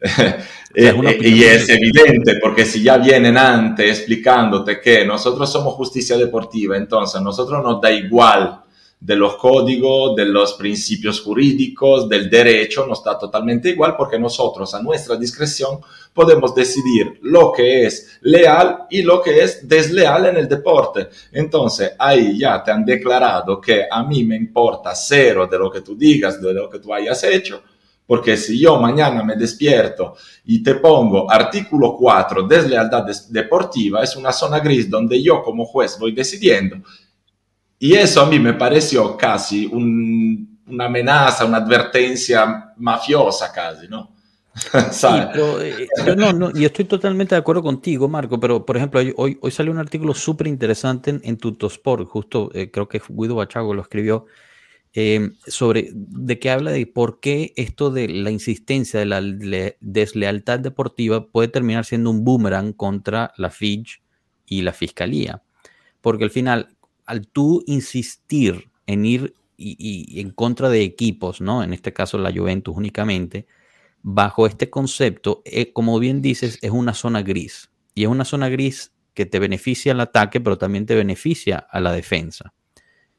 [0.76, 7.20] y es evidente, porque si ya vienen antes explicándote que nosotros somos justicia deportiva, entonces
[7.20, 8.63] a nosotros nos da igual
[9.00, 14.74] de los códigos, de los principios jurídicos, del derecho, nos da totalmente igual porque nosotros
[14.74, 15.78] a nuestra discreción
[16.14, 21.08] podemos decidir lo que es leal y lo que es desleal en el deporte.
[21.32, 25.82] Entonces ahí ya te han declarado que a mí me importa cero de lo que
[25.82, 27.62] tú digas, de lo que tú hayas hecho,
[28.06, 30.14] porque si yo mañana me despierto
[30.44, 35.98] y te pongo artículo 4, deslealtad deportiva, es una zona gris donde yo como juez
[35.98, 36.76] voy decidiendo
[37.78, 44.12] y eso a mí me pareció casi una amenaza, una advertencia mafiosa casi, ¿no?
[44.92, 49.00] sí, pero, eh, no, no, y estoy totalmente de acuerdo contigo, Marco, pero por ejemplo,
[49.16, 53.34] hoy, hoy salió un artículo súper interesante en, en, Tutosport, justo eh, creo que Guido
[53.34, 54.26] Bachago lo escribió,
[54.96, 59.20] eh, sobre de que habla de por qué esto de la insistencia de la
[59.80, 64.02] deslealtad deportiva puede terminar siendo un boomerang contra la FIJ
[64.46, 65.42] y la fiscalía.
[66.00, 66.73] Porque al final,
[67.06, 71.62] al tú insistir en ir y, en contra de equipos, ¿no?
[71.62, 73.46] En este caso la Juventus únicamente,
[74.02, 77.70] bajo este concepto, eh, como bien dices, es una zona gris.
[77.94, 81.80] Y es una zona gris que te beneficia al ataque, pero también te beneficia a
[81.80, 82.52] la defensa.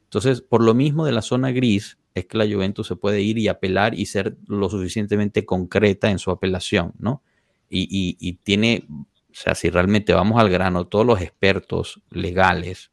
[0.04, 3.38] Entonces, por lo mismo de la zona gris, es que la Juventus se puede ir
[3.38, 7.22] y apelar y ser lo suficientemente concreta en su apelación, ¿no?
[7.68, 12.92] Y, y tiene, o sea, si realmente vamos al grano, todos los expertos legales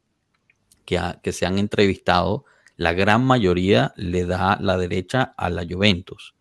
[0.84, 2.44] que, se han entrevistado,
[2.76, 6.34] la gran mayoría le da la derecha a la Juventus.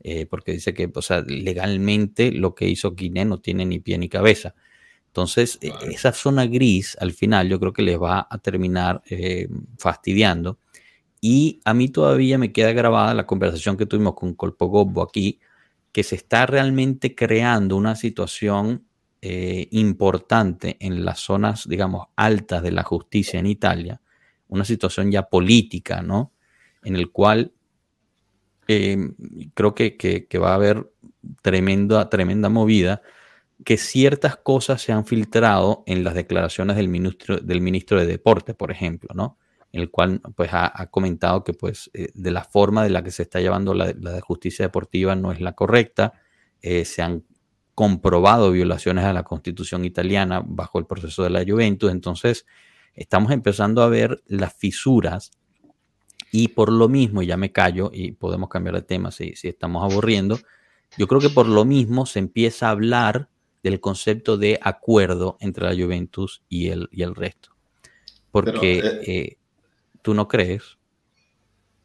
[0.00, 3.96] Eh, porque dice que o sea, legalmente lo que hizo Guiné no tiene ni pie
[3.96, 4.54] ni cabeza.
[5.06, 9.48] Entonces, e, esa zona gris al final yo creo que les va a terminar eh,
[9.78, 10.58] fastidiando.
[11.20, 15.40] Y a mí todavía me queda grabada la conversación que tuvimos con Colpo Gobbo aquí,
[15.92, 18.84] que se está realmente creando una situación
[19.26, 24.02] eh, importante en las zonas, digamos, altas de la justicia en Italia,
[24.48, 26.34] una situación ya política, ¿no?
[26.82, 27.54] En el cual
[28.68, 29.14] em,
[29.54, 30.92] creo que, va a haber
[31.40, 33.00] tremenda, tremenda movida,
[33.64, 38.52] que ciertas cosas se han filtrado en las declaraciones del ministro, del ministro de Deporte,
[38.52, 39.38] por ejemplo, ¿no?
[39.72, 43.22] El cual pues, ha, comentado que pues, eh, de la forma de la que se
[43.22, 46.12] está llevando la, la justicia deportiva no es la correcta,
[46.60, 47.24] eh, se han
[47.74, 51.90] comprobado violaciones a la constitución italiana bajo el proceso de la Juventus.
[51.90, 52.46] Entonces,
[52.94, 55.32] estamos empezando a ver las fisuras
[56.30, 59.84] y por lo mismo, ya me callo y podemos cambiar de tema si, si estamos
[59.84, 60.38] aburriendo,
[60.96, 63.28] yo creo que por lo mismo se empieza a hablar
[63.62, 67.50] del concepto de acuerdo entre la Juventus y el, y el resto.
[68.30, 69.36] Porque eh, eh,
[70.02, 70.76] tú no crees.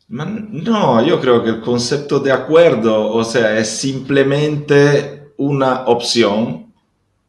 [0.10, 6.72] No, yo creo que el concepto de acuerdo, o sea, es simplemente una opción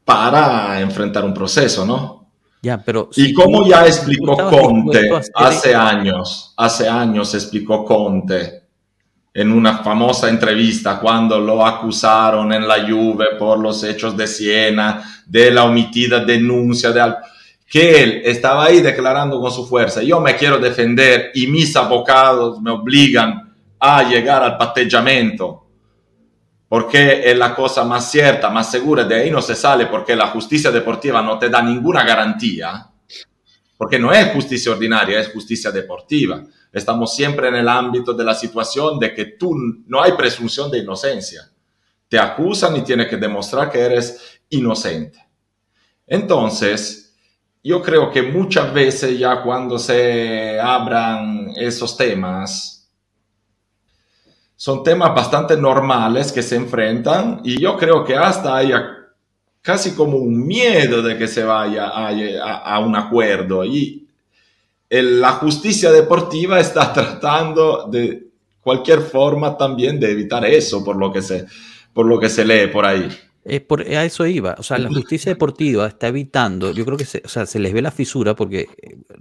[0.04, 2.26] para enfrentar un proceso, ¿no?
[2.62, 8.64] Ya, pero y como ya explicó Conte hace años, hace años explicó Conte
[9.32, 15.22] en una famosa entrevista cuando lo acusaron en la Juve por los hechos de Siena,
[15.26, 17.14] de la omitida denuncia de
[17.66, 22.60] que él estaba ahí declarando con su fuerza, yo me quiero defender y mis abogados
[22.60, 25.69] me obligan a llegar al patteggiamento
[26.70, 30.28] porque es la cosa más cierta, más segura, de ahí no se sale porque la
[30.28, 32.88] justicia deportiva no te da ninguna garantía,
[33.76, 36.44] porque no es justicia ordinaria, es justicia deportiva.
[36.72, 39.52] Estamos siempre en el ámbito de la situación de que tú
[39.88, 41.50] no hay presunción de inocencia.
[42.08, 45.18] Te acusan y tienes que demostrar que eres inocente.
[46.06, 47.16] Entonces,
[47.64, 52.79] yo creo que muchas veces ya cuando se abran esos temas,
[54.60, 59.08] son temas bastante normales que se enfrentan y yo creo que hasta haya
[59.62, 64.06] casi como un miedo de que se vaya a, un acuerdo y
[64.90, 68.26] la justicia deportiva está tratando de
[68.60, 71.46] cualquier forma también de evitar eso por lo que se,
[71.94, 73.08] por lo que se lee por ahí.
[73.66, 74.56] por, a eso iba.
[74.58, 77.72] O sea, la justicia deportiva está evitando, yo creo que se, o sea, se les
[77.72, 78.66] ve la fisura porque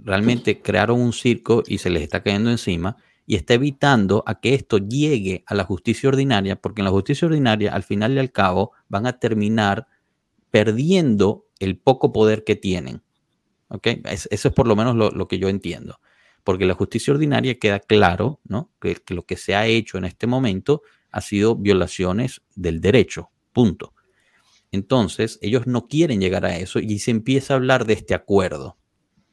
[0.04, 2.98] realmente crearon un circo y se les está cayendo encima
[3.30, 7.28] y está evitando a que esto llegue a la justicia ordinaria, porque en la justicia
[7.28, 9.86] ordinaria, al final y al cabo, van a terminar
[10.50, 13.04] perdiendo el poco poder que tienen.
[13.84, 16.00] Eso es por lo menos lo, que yo entiendo.
[16.42, 18.72] Porque la justicia ordinaria queda claro, ¿no?
[18.80, 20.82] Que, que lo que se ha hecho en este momento
[21.12, 23.30] ha sido violaciones del derecho.
[23.52, 23.94] Punto.
[24.72, 28.76] Entonces, ellos no quieren llegar a eso y se empieza a hablar de este acuerdo,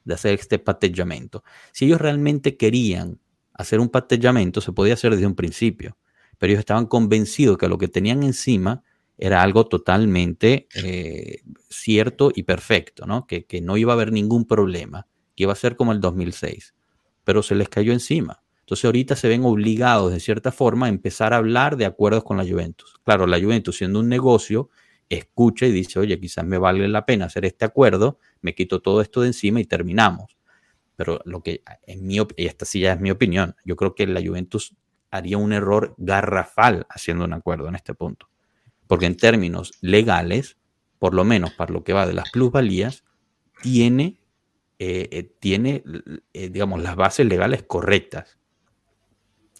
[0.04, 1.44] de hacer este patellamiento.
[1.72, 3.20] Si ellos realmente querían
[3.58, 5.98] hacer un patellamiento se podía hacer desde un principio,
[6.38, 8.84] pero ellos estaban convencidos que lo que tenían encima
[9.18, 13.26] era algo totalmente eh, cierto y perfecto, ¿no?
[13.26, 16.76] Que, que no iba a haber ningún problema, que iba a ser como el 2006,
[17.24, 18.44] pero se les cayó encima.
[18.60, 22.38] Entonces ahorita se ven obligados de cierta forma a empezar a hablar de acuerdos con
[22.38, 22.96] la Juventus.
[23.04, 24.70] Claro, la Juventus siendo un negocio,
[25.10, 29.02] escucha y dice, oye, quizás me vale la pena hacer este acuerdo, me quito todo
[29.02, 30.37] esto de encima y terminamos.
[30.98, 34.08] Pero lo que, en mi, y esta sí ya es mi opinión, yo creo que
[34.08, 34.76] la Juventus
[35.12, 38.28] haría un error garrafal haciendo un acuerdo en este punto.
[38.88, 40.58] Porque en términos legales,
[40.98, 43.04] por lo menos para lo que va de las plusvalías,
[43.62, 44.20] tiene,
[44.80, 45.84] eh, eh, tiene
[46.34, 48.40] eh, digamos, las bases legales correctas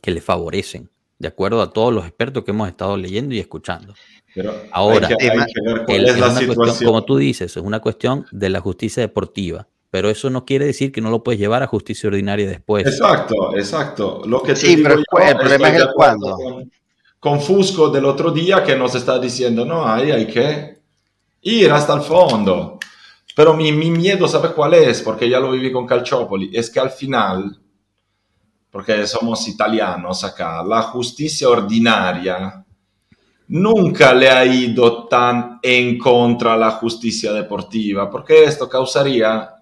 [0.02, 0.90] que le favorecen,
[1.20, 3.94] de acuerdo a todos los expertos que hemos estado leyendo y escuchando.
[4.34, 5.08] Pero Ahora,
[6.84, 10.92] como tú dices, es una cuestión de la justicia deportiva pero eso no quiere decir
[10.92, 12.86] que no lo puedes llevar a justicia ordinaria después.
[12.86, 14.22] Exacto, exacto.
[14.26, 16.38] Lo que sí, pero el problema es el cuándo.
[17.20, 20.80] Con, Fusco del otro día que nos está diciendo, no, ahí hay que
[21.42, 22.80] ir hasta el fondo.
[23.36, 25.02] Pero mi, mi miedo, ¿sabes cuál es?
[25.02, 27.60] Porque ya lo viví con Calciopoli, es que al final,
[28.72, 32.66] porque somos italianos acá, la justicia ordinaria
[33.50, 39.57] nunca le ha ido tan en contra a la justicia deportiva, porque esto causaría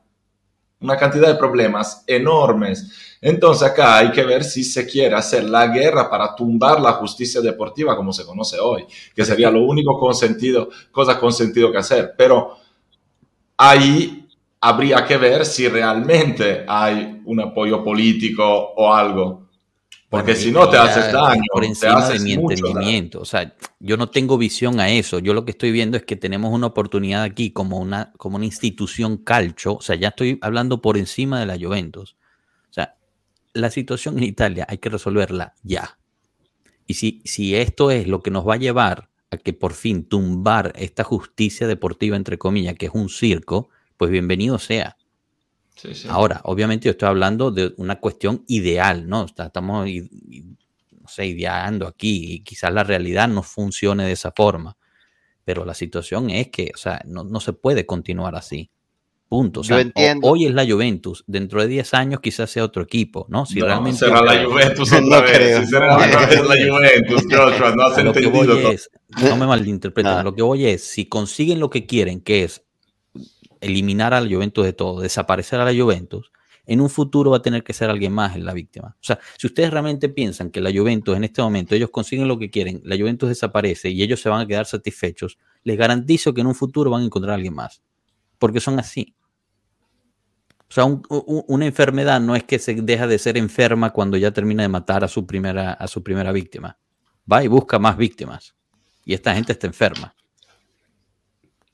[0.86, 3.18] una cantidad de problemas enormes.
[3.22, 7.42] Entonces acá hay que ver si se quiere hacer la guerra para tumbar la justicia
[7.42, 8.86] deportiva como se conoce hoy,
[9.16, 12.14] que sería lo único consentido, cosa con sentido que hacer.
[12.16, 12.56] Pero
[13.58, 14.28] ahí
[14.62, 18.46] habría que ver si realmente hay un apoyo político
[18.76, 19.45] o algo.
[20.16, 21.44] Porque si no te haces daño.
[21.52, 23.20] Por encima de mi entendimiento.
[23.22, 25.20] O sea, yo no tengo visión a eso.
[25.20, 28.46] Yo lo que estoy viendo es que tenemos una oportunidad aquí como una, como una
[28.46, 29.76] institución calcho.
[29.76, 32.16] O sea, ya estoy hablando por encima de la Juventus.
[32.70, 32.96] O sea,
[33.54, 35.98] la situación en Italia hay que resolverla ya.
[36.88, 40.06] Y si, si esto es lo que nos va a llevar a que por fin
[40.06, 44.98] tumbar esta justicia deportiva, entre comillas, que es un circo, pues bienvenido sea.
[46.10, 49.26] Ahora, obviamente yo estoy hablando de una cuestión ideal, ¿no?
[49.26, 54.78] Estamos, no sé, ideando aquí y quizás la realidad no funcione de esa forma,
[55.44, 58.70] pero la situación es que, o sea, no, se puede continuar así.
[59.28, 59.62] Punto.
[59.62, 59.84] O sea,
[60.22, 63.48] hoy es la Juventus, dentro de 10 años quizás sea otro equipo, ¿no?
[63.48, 65.60] Si realmente será la Juventus otra vez.
[65.62, 66.08] Si será la
[66.70, 68.56] Juventus, Joshua, no has entendido.
[69.24, 72.65] no me malinterpreten, lo que voy es, si consiguen lo que quieren, que es
[73.66, 76.32] eliminar a la Juventus de todo, desaparecer a la Juventus,
[76.68, 78.96] en un futuro va a tener que ser alguien más en la víctima.
[79.00, 82.40] O sea, si ustedes realmente piensan que la Juventus en este momento ellos consiguen lo
[82.40, 86.42] que quieren, la Juventus desaparece y ellos se van a quedar satisfechos, les garantizo que
[86.42, 87.82] en un futuro van a encontrar a alguien más.
[88.40, 89.16] Porque son así.
[90.68, 94.64] O sea, una enfermedad no es que se deja de ser enferma cuando ya termina
[94.64, 96.78] de matar a su primera, a su primera víctima.
[97.32, 98.56] Va y busca más víctimas.
[99.06, 100.16] Y esta gente está enferma.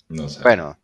[0.09, 0.43] No sé.
[0.43, 0.77] Bueno,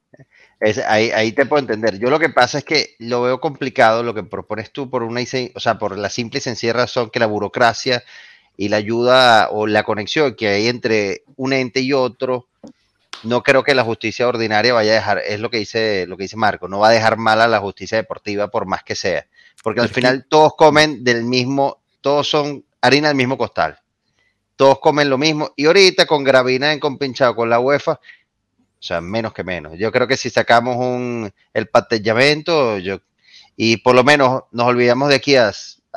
[0.59, 1.99] ahí, te puedo entender.
[1.99, 5.21] Yo lo que pasa es que lo veo complicado lo que propones tú por una,
[5.53, 8.03] o sea, por la simple y sencilla razón que la burocracia
[8.55, 12.47] y la ayuda o la conexión que hay entre un ente y otro,
[13.23, 16.23] no creo que la justicia ordinaria vaya a dejar, es lo que dice, lo que
[16.23, 19.27] dice Marco, no va a dejar mal a la justicia deportiva por más que sea,
[19.63, 23.79] porque al final todos comen del mismo, todos son harina del mismo costal.
[24.55, 27.99] Todos comen lo mismo y ahorita con Gravina en compinchado con la UEFA,
[28.87, 29.73] sea, menos que menos.
[29.77, 32.99] Yo creo que si sacamos un, el patellamiento yo,
[33.55, 35.51] y por lo menos nos olvidamos de aquí a,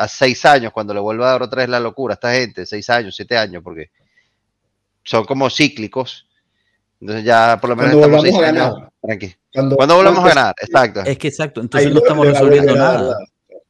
[0.09, 2.89] seis años, cuando le vuelva a dar otra vez la locura a esta gente, seis
[2.91, 3.91] años, siete años, porque
[5.05, 6.27] son como cíclicos.
[7.01, 8.75] Entonces ya por lo menos estamos seis años.
[9.03, 9.35] Tranqui.
[9.53, 11.01] Cuando, volvamos a ganar, exacto.
[11.05, 13.19] Es que exacto, entonces no estamos resolviendo nada.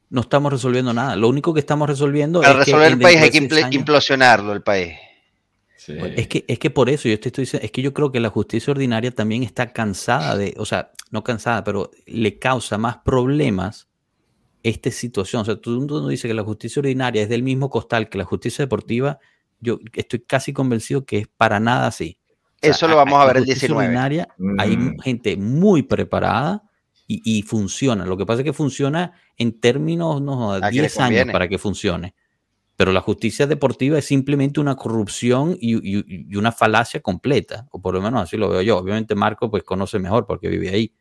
[0.09, 1.15] No estamos resolviendo nada.
[1.15, 4.93] Lo único que estamos resolviendo es resolver el país hay que implosionarlo el país.
[5.87, 8.19] Es, que, es que por eso yo te estoy diciendo, es que yo creo que
[8.19, 12.97] la justicia ordinaria también está cansada de, o sea, no cansada, pero le causa más
[12.97, 13.87] problemas
[14.63, 15.41] esta situación.
[15.41, 18.17] O sea, todo el mundo dice que la justicia ordinaria es del mismo costal que
[18.17, 19.19] la justicia deportiva.
[19.59, 22.17] Yo estoy casi convencido que es para nada así.
[22.61, 23.85] eso lo vamos a ver el 19.
[23.85, 24.27] Ordinaria,
[24.59, 24.99] Hay mm.
[24.99, 26.63] gente muy preparada
[27.07, 28.05] y, funciona.
[28.05, 32.15] Lo que pasa es que funciona en términos, no, 10 años para que funcione.
[32.75, 38.01] Pero la justicia deportiva es simplemente una corrupción y, una falacia completa, o por lo
[38.01, 38.77] menos así lo veo yo.
[38.77, 40.93] Obviamente Marco pues conoce mejor porque vive ahí.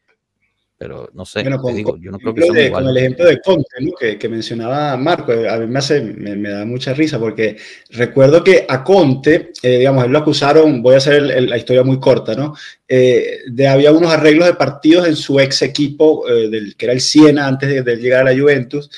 [0.80, 1.42] Pero no sé,
[1.74, 5.58] digo, yo no creo que de, Con el ejemplo de Conte, que, mencionaba Marco, a
[5.58, 7.58] mí me, hace, me, da mucha risa porque
[7.90, 12.00] recuerdo que a Conte, eh, digamos, él lo acusaron, voy a hacer la historia muy
[12.00, 12.54] corta, ¿no?
[12.88, 16.94] Eh, de había unos arreglos de partidos en su ex equipo, eh, del, que era
[16.94, 18.90] el Siena antes de, de llegar a la Juventus,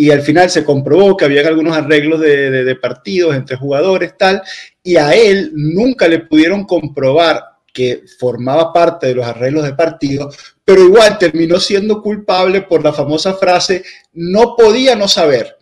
[0.00, 4.16] y al final se comprobó que había algunos arreglos de, de, de partidos entre jugadores,
[4.16, 4.40] tal,
[4.82, 10.30] y a él nunca le pudieron comprobar que formaba parte de los arreglos de partido,
[10.64, 15.58] pero igual terminó siendo culpable por la famosa frase, no podía no saber.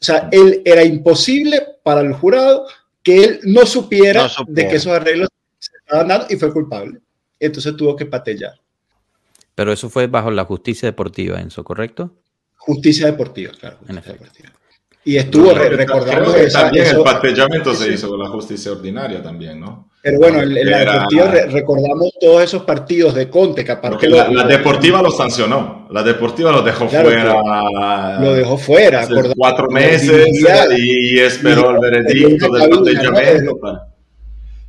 [0.00, 2.68] O sea, él era imposible para el jurado
[3.02, 4.62] que él no supiera, No supiera.
[4.62, 5.28] de que esos arreglos
[5.58, 7.00] se estaban dando y fue culpable.
[7.40, 8.60] Entonces tuvo que patellar.
[9.56, 12.14] Pero eso fue bajo la justicia deportiva, Enzo, ¿correcto?
[12.66, 13.76] Justicia deportiva, claro.
[13.88, 14.24] En justicia efecto.
[14.24, 14.52] deportiva.
[15.04, 18.72] Y estuvo, re- Creo que- esa- también eso- el patellamiento se hizo con la justicia
[18.72, 19.88] ordinaria también, ¿no?
[20.02, 23.72] pero bueno, en, en la Era- deportiva re- recordamos todos esos partidos de Conte que
[23.72, 28.20] aparte la, la deportiva lo sancionó, la deportiva lo dejó Claro, fuera.
[28.20, 29.00] lo dejó fuera.
[29.00, 30.28] hace acordamos, cuatro meses
[30.78, 33.58] y esperó el veredicto del patellamiento.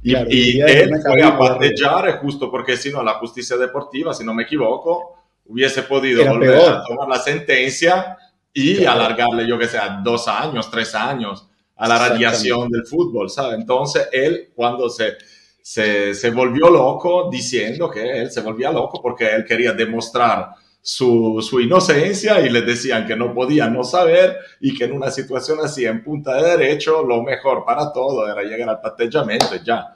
[0.04, 4.24] Y, Claro, y él fue a patellar justo porque si no la justicia deportiva, si
[4.24, 5.16] no me equivoco,
[5.50, 6.72] hubiese podido Era volver peor.
[6.74, 8.18] a tomar la sentencia
[8.54, 9.02] y Claro.
[9.02, 13.60] alargarle, yo que sé, a dos años, tres años a la radiación del fútbol, ¿sabes?
[13.60, 15.16] Entonces él cuando se,
[15.62, 20.52] se, se volvió loco diciendo que él se volvía loco porque él quería demostrar
[20.82, 25.12] su, su inocencia y le decían que no podía no saber y que en una
[25.12, 29.64] situación así en punta de derecho lo mejor para todo era llegar al patellamiento y
[29.66, 29.94] ya.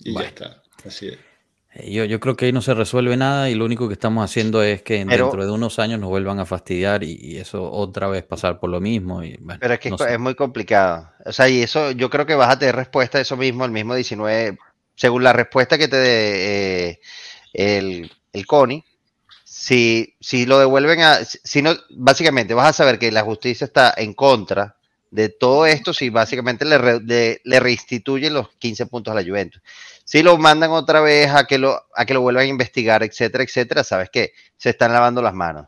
[0.00, 0.28] Y Bueno.
[0.30, 0.62] ya está.
[0.88, 1.18] Así es.
[1.74, 4.24] Eh, Yo, yo creo que ahí no se resuelve nada y lo único que estamos
[4.24, 7.70] haciendo es que Pero- dentro de unos años nos vuelvan a fastidiar y, y eso
[7.70, 9.22] otra vez pasar por lo mismo.
[9.22, 11.10] Y, bueno, Pero es que no es, muy complicado.
[11.24, 13.70] O sea, y eso yo creo que vas a tener respuesta a eso mismo, el
[13.72, 14.58] mismo 19,
[14.94, 17.00] según la respuesta que te dé eh,
[17.52, 18.84] el, el CONI,
[19.44, 23.94] si, si lo devuelven a, si no, básicamente vas a saber que la justicia está
[23.96, 24.76] en contra
[25.12, 29.22] de todo esto, si básicamente le, re- de- le reinstituyen los 15 puntos a la
[29.22, 29.62] Juventus.
[30.04, 33.44] Si lo mandan otra vez a que lo, a que lo vuelvan a investigar, etcétera,
[33.44, 35.66] etcétera, sabes que se están lavando las manos.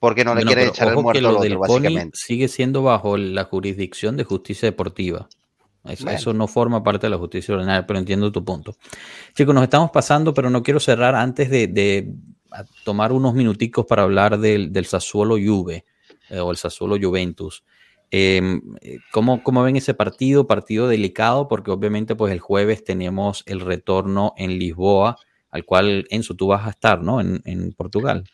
[0.00, 2.16] Porque no le quieren echar el muerto al otro, básicamente.
[2.18, 5.28] sigue siendo bajo la jurisdicción de justicia deportiva.
[5.84, 6.18] Eso, Bueno.
[6.18, 8.74] eso no forma parte de la justicia ordinaria, pero entiendo tu punto.
[9.34, 12.12] Chicos, nos estamos pasando, pero no quiero cerrar antes de,
[12.84, 15.84] tomar unos minuticos para hablar del, del Sassuolo Juve
[16.30, 17.62] eh, o el Sassuolo Juventus.
[18.12, 18.40] Eh,
[19.12, 20.46] ¿cómo, ¿Cómo ven ese partido?
[20.46, 25.16] Partido delicado porque obviamente pues el jueves tenemos el retorno en Lisboa,
[25.50, 27.20] al cual Enzo tú vas a estar, ¿no?
[27.20, 28.24] En, en Portugal.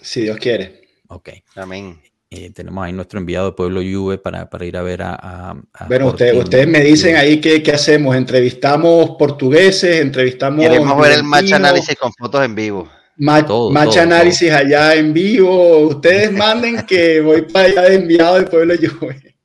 [0.00, 0.88] Si Dios quiere.
[1.08, 1.30] Ok.
[1.56, 2.00] Amén.
[2.30, 5.14] Eh, tenemos ahí nuestro enviado de Pueblo Juve para, para ir a ver a.
[5.14, 8.16] a- a Bueno, usted- Sporting ustedes me dicen ahí qué, qué hacemos.
[8.16, 10.64] Entrevistamos portugueses, entrevistamos.
[10.64, 12.88] Queremos ver el match análisis con fotos en vivo.
[13.16, 15.78] Ma- Todo, match todo, análisis allá en vivo.
[15.88, 19.36] Ustedes manden que voy para allá de enviado del pueblo Juve.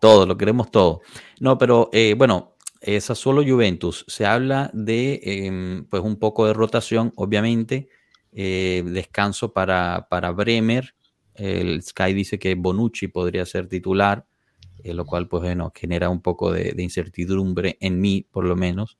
[0.00, 1.02] Todo, lo queremos todo.
[1.40, 4.04] No, pero eh, bueno, esa solo Juventus.
[4.08, 7.88] Se habla de em, pues un poco de rotación, obviamente.
[8.32, 10.94] eh, descanso para, para Bremer.
[11.34, 14.24] El Sky dice que Bonucci podría ser titular,
[14.84, 18.54] eh, lo cual, pues bueno, genera un poco de, de incertidumbre en mí, por lo
[18.56, 18.98] menos.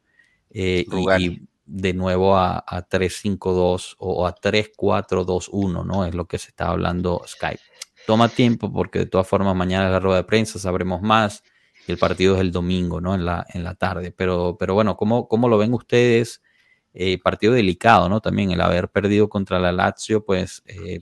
[0.51, 0.85] Eh,
[1.19, 6.05] y, de nuevo a, a 3-5-2 o a 3-4-2-1, ¿no?
[6.05, 7.61] Es lo que se está hablando Skype.
[8.07, 11.45] Toma tiempo porque de todas formas mañana es la rueda de prensa, sabremos más
[11.87, 13.15] y el partido es el domingo, ¿no?
[13.15, 14.11] En la, en la tarde.
[14.11, 16.43] Pero, pero bueno, ¿cómo, cómo lo ven ustedes?
[16.93, 18.21] Eh, partido delicado, ¿no?
[18.21, 21.01] También el haber perdido contra la Lazio, pues eh,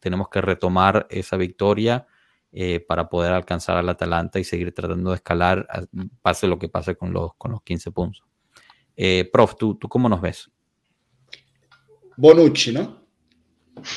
[0.00, 2.06] tenemos que retomar esa victoria
[2.50, 5.66] eh, para poder alcanzar al Atalanta y seguir tratando de escalar,
[6.22, 8.31] pase lo que pase con los, con los 15 puntos.
[8.96, 10.50] Eh, prof, ¿tú, ¿tú cómo nos ves?
[12.16, 13.02] Bonucci, ¿no?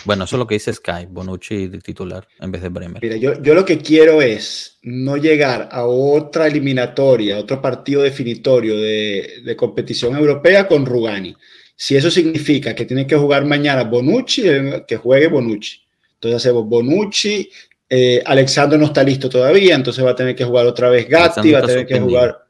[0.05, 3.01] Bueno, eso es lo que dice Sky, Bonucci de titular en vez de Bremer.
[3.01, 8.77] Mira, yo, yo lo que quiero es no llegar a otra eliminatoria, otro partido definitorio
[8.77, 11.35] de, de competición europea con Rugani.
[11.75, 15.81] Si eso significa que tiene que jugar mañana Bonucci, eh, que juegue Bonucci.
[16.13, 17.49] Entonces hacemos Bonucci,
[17.89, 21.51] eh, Alexandro no está listo todavía, entonces va a tener que jugar otra vez Gatti,
[21.51, 22.45] va a tener que jugar...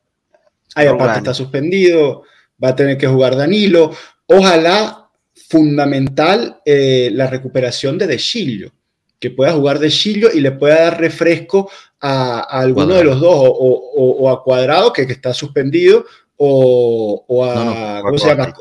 [0.76, 1.18] Ay, aparte Rugani.
[1.18, 2.24] está suspendido,
[2.64, 3.92] va a tener que jugar Danilo.
[4.28, 5.10] Ojalá
[5.48, 8.72] fundamental eh, la recuperación de De Sciglio,
[9.20, 11.70] que pueda jugar De Sciglio y le pueda dar refresco
[12.00, 12.98] a, a alguno Cuadrado.
[13.00, 13.48] de los dos, o,
[13.96, 16.06] o- o a Cuadrado, que, que está suspendido,
[16.38, 18.54] o, o a, No, no, ¿cómo se llama?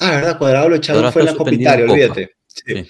[0.00, 1.50] Ah, verdad, Cuadrado lo echaron fue en la Copa.
[1.92, 2.30] olvídate.
[2.46, 2.62] Sí.
[2.66, 2.86] Sí.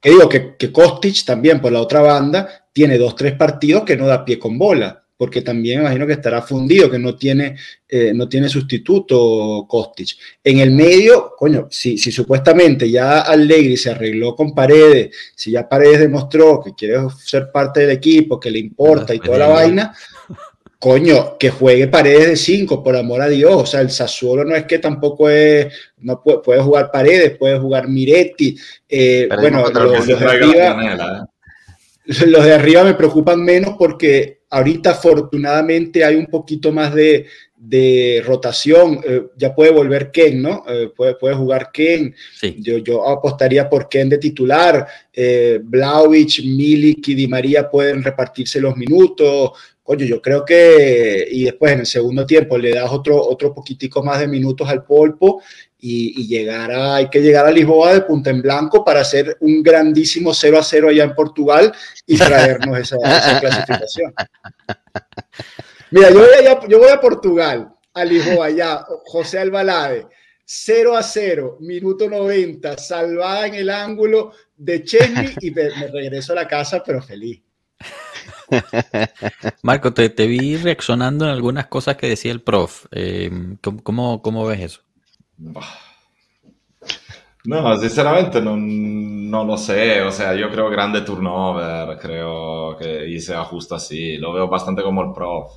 [0.00, 3.96] Que digo que, que Kostic también, por la otra banda, tiene dos, tres partidos que
[3.96, 7.56] no da pie con bola, porque también me imagino que estará fundido, que no tiene,
[7.88, 10.08] eh, no tiene sustituto Kostic.
[10.42, 15.68] En el medio, coño, si, si supuestamente ya Allegri se arregló con Paredes, si ya
[15.68, 19.94] Paredes demostró que quiere ser parte del equipo, que le importa y toda la vaina,
[20.78, 23.54] coño, que juegue Paredes de 5, por amor a Dios.
[23.54, 27.58] O sea, el Sassuolo no es que tampoco es, no puede, puede jugar Paredes, puede
[27.58, 28.56] jugar Miretti.
[28.88, 31.26] eh, bueno, los, los de arriba- ¿eh?
[32.26, 37.26] los de arriba me preocupan menos porque ahorita afortunadamente hay un poquito más de,
[38.26, 39.00] rotación.
[39.04, 40.64] Eh, ya puede volver Ken, ¿no?
[40.68, 42.14] Eh, puede, puede, jugar Ken.
[42.58, 44.86] Yo, yo, apostaría por Ken de titular.
[45.12, 49.52] Eh, Milik y Di María pueden repartirse los minutos.
[49.84, 54.02] Oye, yo creo que, y después en el segundo tiempo le das otro, otro poquitico
[54.02, 55.42] más de minutos al polpo
[55.86, 59.62] y, llegar a, hay que llegar a Lisboa de punta en blanco para hacer un
[59.62, 61.74] grandísimo 0 a 0 allá en Portugal
[62.06, 62.96] y traernos esa,
[63.40, 64.14] clasificación.
[65.90, 70.06] Mira, yo voy, a, yo voy a Portugal, a Lisboa, ya, José Albalade,
[70.46, 76.36] 0 a 0, minuto 90, salvada en el ángulo de Chesney y me, regreso a
[76.36, 77.42] la casa, pero feliz.
[79.62, 82.86] Marco, te, te, vi reaccionando en algunas cosas que decía el prof.
[82.90, 83.30] Eh,
[83.60, 84.83] ¿cómo, ¿Cómo ves eso?
[87.44, 93.34] No, sinceramente no, no, lo sé, o sea, yo creo grande turnover, creo que hice
[93.34, 95.52] ajusto así, lo veo bastante como el prof.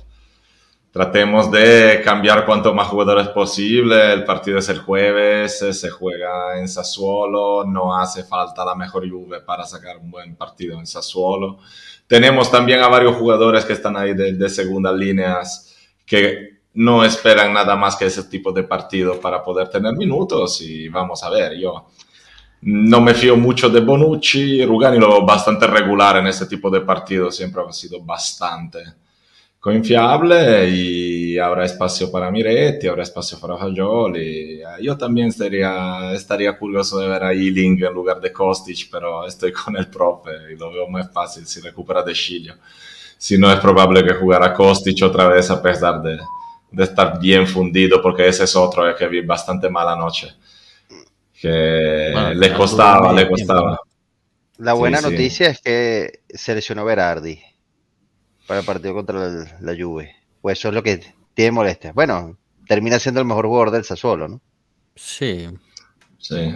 [0.90, 6.68] Tratemos de cambiar cuanto más jugadores posible, el partido es el jueves, se juega en
[6.68, 11.58] Sassuolo, no hace falta la mejor Juve para sacar un buen partido en Sassuolo.
[12.06, 15.74] Tenemos también a varios jugadores que están ahí de, de segundas líneas
[16.04, 20.88] que no esperan nada más que ese tipo de partido para poder tener minutos y
[20.88, 21.86] vamos a ver, yo
[22.60, 27.34] no me fío mucho de Bonucci, Rugani lo bastante regular en ese tipo de partidos,
[27.34, 28.78] siempre ha sido bastante
[29.58, 34.60] confiable y habrá espacio para Miretti, habrá espacio para Fagioli.
[34.80, 39.52] Yo también estaría, estaría curioso de ver a Ealing en lugar de Kostic, pero estoy
[39.52, 42.54] con el profe y lo veo más fácil si recupera de Chilio.
[43.16, 46.18] Si no, es probable que jugara Kostic otra vez a pesar de,
[46.70, 50.28] de estar bien fundido, porque ese es otro que vi bastante mala noche.
[51.40, 53.78] Que le costaba, le costaba.
[54.58, 57.40] La buena noticia es que se lesionó Berardi
[58.46, 60.16] para el partido contra la, Juve.
[60.40, 61.00] Pues eso es lo que
[61.34, 61.92] tiene molestia.
[61.92, 62.36] Bueno,
[62.66, 64.40] termina siendo el mejor jugador del Sassuolo, ¿no?
[64.96, 65.48] Sí.
[66.18, 66.54] Sí.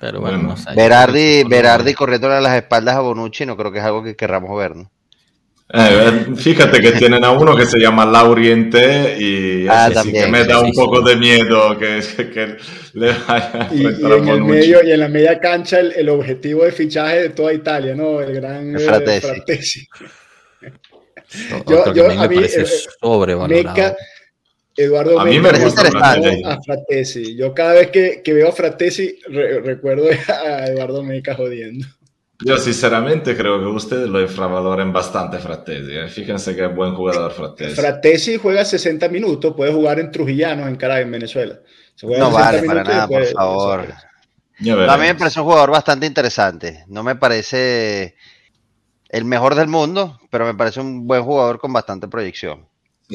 [0.00, 4.02] Pero bueno, Berardi, Berardi corriendo a las espaldas a Bonucci no creo que es algo
[4.02, 4.90] que querramos ver, ¿no?
[5.74, 10.44] Eh, fíjate que tienen a uno que se llama Lauriente y ah, así que me
[10.44, 12.00] da un poco de miedo que,
[12.34, 12.56] que
[12.92, 16.64] le vaya a y, y en el medio y en la media cancha el, objetivo
[16.64, 18.20] de fichaje de toda Italia, ¿no?
[18.20, 18.80] El gran el
[19.20, 19.88] Fratesi.
[21.66, 23.96] yo, yo a mí parece eh, Meca,
[24.76, 25.84] Eduardo a mí me gusta
[26.44, 27.34] a Fratesi.
[27.34, 31.86] Yo cada vez que, que veo a Fratesi recuerdo a Eduardo Meca jodiendo.
[32.44, 35.92] Yo sinceramente creo que ustedes lo infravaloren bastante Fratesi.
[35.92, 36.08] ¿eh?
[36.08, 37.74] Fíjense que es buen jugador Fratesi.
[37.74, 41.60] Fratesi juega 60 minutos, puede jugar en Trujillanos, en Caracas, en Venezuela.
[42.02, 43.86] no vale para nada, por favor.
[44.60, 46.84] A mí me parece un jugador bastante interesante.
[46.88, 48.14] No me parece
[49.08, 52.66] el mejor del mundo, pero me parece un buen jugador con bastante proyección.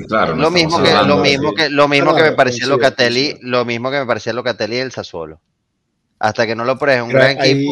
[0.07, 3.89] claro, lo, mismo que, lo mismo que lo mismo que me parecía Locatelli, lo mismo
[3.89, 5.41] que me parecía Locatelli el Sassuolo.
[6.19, 7.71] Hasta que no lo pruebes un gran equipo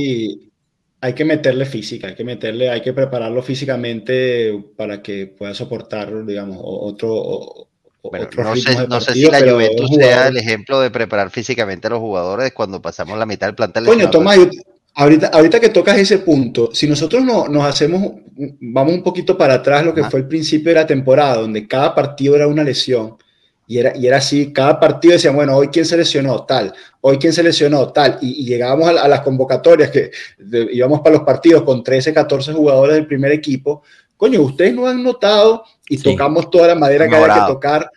[1.05, 6.25] hay que meterle física, hay que meterle, hay que prepararlo físicamente para que pueda soportar,
[6.25, 7.67] digamos, otro,
[8.11, 11.99] no, sé, no sé, si la Juventus sea el ejemplo de preparar físicamente a los
[11.99, 13.85] jugadores cuando pasamos la mitad del plantel.
[13.85, 14.39] Coño, Tomás,
[14.95, 18.13] ahorita, ahorita que tocas ese punto, si nosotros no, nos hacemos,
[18.61, 21.93] vamos un poquito para atrás, lo que fue el principio de la temporada, donde cada
[21.93, 23.15] partido era una lesión,
[23.67, 26.73] y era, y era así, cada partido decían, bueno, hoy quién se lesionó, tal,
[27.07, 30.09] hoy quién se lesionó, tal, y, llegábamos a, las convocatorias que
[30.71, 33.83] íbamos para los partidos con 13, 14 jugadores del primer equipo.
[34.17, 37.91] Coño, ustedes no han notado, y tocamos toda la madera que hay que tocar,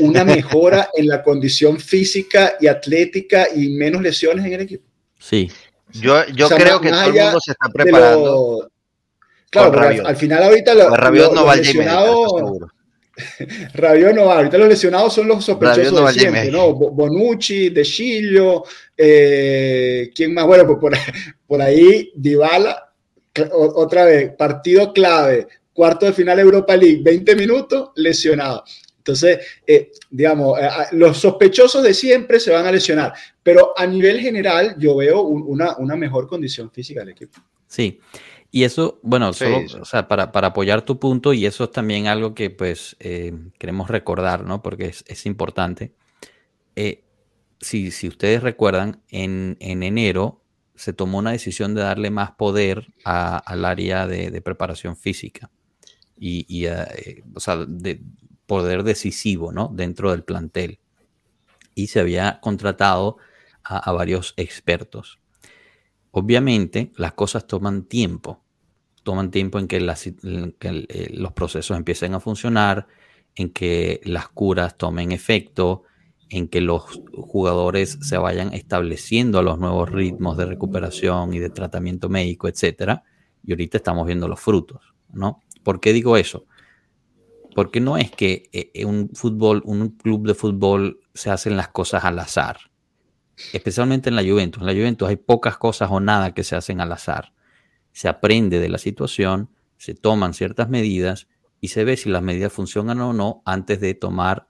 [0.00, 4.84] una mejora en la condición física y atlética y menos lesiones en el equipo.
[5.16, 5.48] Sí.
[5.92, 8.68] Yo, yo creo que todo el mundo se está preparando.
[9.48, 10.90] Claro, al, final ahorita lo,
[11.34, 12.32] no va lesionados
[13.74, 14.36] Rabiot no va.
[14.36, 16.74] Ahorita los lesionados son los sospechosos de siempre, ¿no?
[16.74, 18.64] Bonucci, De Chillo,
[18.96, 20.46] eh, ¿quién más?
[20.46, 20.92] Bueno, pues por,
[21.46, 22.92] por ahí, Dybala,
[23.52, 28.64] otra vez, partido clave, cuarto de final Europa League, 20 minutos, lesionado.
[28.98, 34.20] Entonces, eh, digamos, eh, los sospechosos de siempre se van a lesionar, pero a nivel
[34.20, 37.40] general yo veo una, una mejor condición física del equipo.
[37.66, 37.98] Sí,
[38.52, 42.08] y eso, bueno, solo, o sea, para, para, apoyar tu punto, y eso es también
[42.08, 44.60] algo que pues eh, queremos recordar, ¿no?
[44.60, 45.94] Porque es, es importante.
[46.74, 47.04] Eh,
[47.60, 50.42] si, si, ustedes recuerdan, en, en, enero
[50.74, 55.50] se tomó una decisión de darle más poder a, al área de, de, preparación física
[56.18, 58.02] y, y eh, o sea, de
[58.46, 59.70] poder decisivo, ¿no?
[59.72, 60.80] Dentro del plantel.
[61.76, 63.18] Y se había contratado
[63.62, 65.19] a, a varios expertos.
[66.12, 68.42] Obviamente las cosas toman tiempo,
[69.02, 72.86] toman tiempo en que, eh, los procesos empiecen a funcionar,
[73.34, 75.84] en que las curas tomen efecto,
[76.28, 76.82] en que los
[77.12, 83.02] jugadores se vayan estableciendo a los nuevos ritmos de recuperación y de tratamiento médico, etcétera.
[83.44, 85.40] Y ahorita estamos viendo los frutos, ¿no?
[85.62, 86.46] ¿Por qué digo eso?
[87.54, 92.04] Porque no es que eh, un fútbol, un club de fútbol se hacen las cosas
[92.04, 92.69] al azar.
[93.52, 94.60] Especialmente en la Juventus.
[94.60, 97.32] En la Juventus hay pocas cosas o nada que se hacen al azar.
[97.92, 101.28] Se aprende de la situación, se toman ciertas medidas
[101.60, 104.48] y se ve si las medidas funcionan o no antes de tomar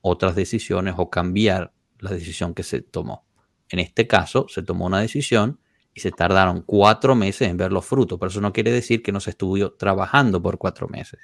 [0.00, 3.26] otras decisiones o cambiar la decisión que se tomó.
[3.68, 5.60] En este caso, se tomó una decisión
[5.94, 9.12] y se tardaron cuatro meses en ver los frutos, pero eso no quiere decir que
[9.12, 11.20] no se estuvo trabajando por cuatro meses.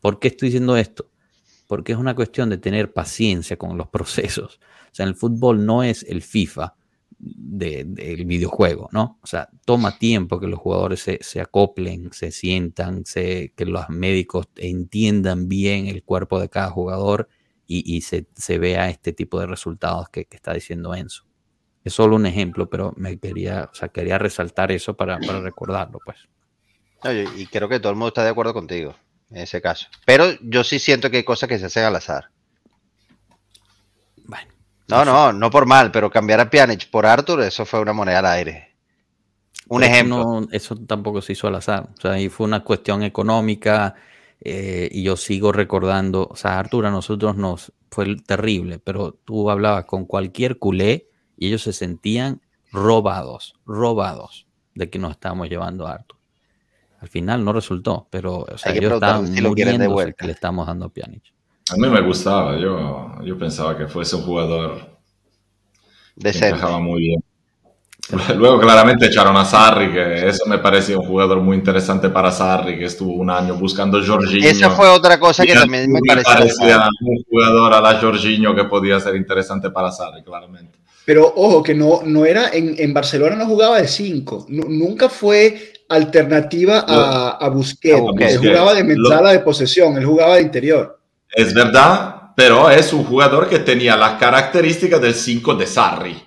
[0.00, 1.10] ¿Por qué estoy diciendo esto?
[1.66, 4.60] Porque es una cuestión de tener paciencia con los procesos.
[4.92, 6.74] O sea, el fútbol no es el FIFA
[7.18, 9.18] del videojuego, ¿no?
[9.22, 15.48] O sea, toma tiempo que los jugadores se, acoplen, se sientan, que los médicos entiendan
[15.48, 17.28] bien el cuerpo de cada jugador
[17.66, 18.26] y, se,
[18.58, 21.24] vea este tipo de resultados que, está diciendo Enzo.
[21.82, 26.18] Es solo un ejemplo, pero me quería, o sea, quería resaltar eso para, recordarlo, pues.
[27.36, 28.94] y creo que todo el mundo está de acuerdo contigo
[29.30, 29.88] en ese caso.
[30.04, 32.30] Pero yo sí siento que hay cosas que se hacen al azar.
[34.24, 34.52] Bueno.
[34.88, 38.20] No, no, no por mal, pero cambiar a Pjanic por Arthur, eso fue una moneda
[38.20, 38.76] al aire.
[39.68, 40.46] Un ejemplo.
[40.52, 41.88] eso tampoco se hizo al azar.
[41.96, 43.96] O sea, ahí fue una cuestión económica
[44.40, 49.50] eh, y yo sigo recordando, o sea, Arthur a nosotros nos fue terrible, pero tú
[49.50, 55.86] hablabas con cualquier culé y ellos se sentían robados, robados de que nos estábamos llevando
[55.86, 56.15] a Arthur.
[57.00, 60.86] Al final no resultó, pero o sea, ellos estaban si muriendo que le estamos dando
[60.86, 61.22] a Pjanic.
[61.70, 64.96] A mí me gustaba, yo, yo pensaba que fuese un jugador
[66.20, 67.24] que encajaba muy bien.
[68.36, 72.78] Luego claramente echaron a Sarri, que eso me parecía un jugador muy interesante para Sarri,
[72.78, 74.48] que estuvo un año buscando a Jorginho.
[74.48, 76.88] Esa fue otra cosa que también me, parecía.
[77.00, 80.78] un jugador a la Jorginho que podía ser interesante para Sarri, claramente.
[81.04, 85.72] Pero ojo, que no, no era en, en Barcelona no jugaba de 5, nunca fue
[85.88, 88.02] alternativa a, a Busquets.
[88.18, 91.00] Él jugaba de mezcla de posesión, él jugaba de interior.
[91.32, 96.22] Es verdad, pero es un jugador que tenía las características del 5 de Sarri.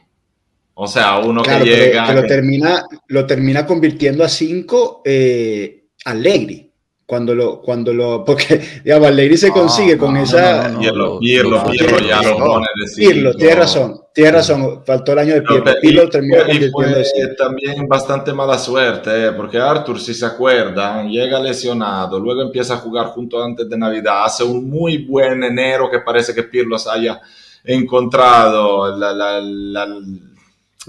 [0.73, 2.14] O sea, uno que llega.
[2.14, 6.69] lo, termina, lo termina convirtiendo a 5 eh, Allegri.
[7.10, 10.72] Cuando lo, cuando lo, porque, digamos, Allegri se consigue con esa.
[10.77, 15.41] Pirlo, Pirlo, Pirlo, ya lo pone Pirlo, tiene razón, tiene razón, faltó el año de
[15.41, 15.73] Pirlo.
[15.81, 21.40] Pirlo terminó convirtiendo y también bastante mala suerte, eh, porque Arthur, si se acuerdan, llega
[21.40, 26.02] lesionado, luego empieza a jugar junto antes de Navidad, hace un muy buen enero que
[26.02, 27.19] parece que Pirlo se haya
[27.64, 29.88] encontrado la, la, la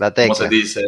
[0.01, 0.83] la ¿Cómo se dice?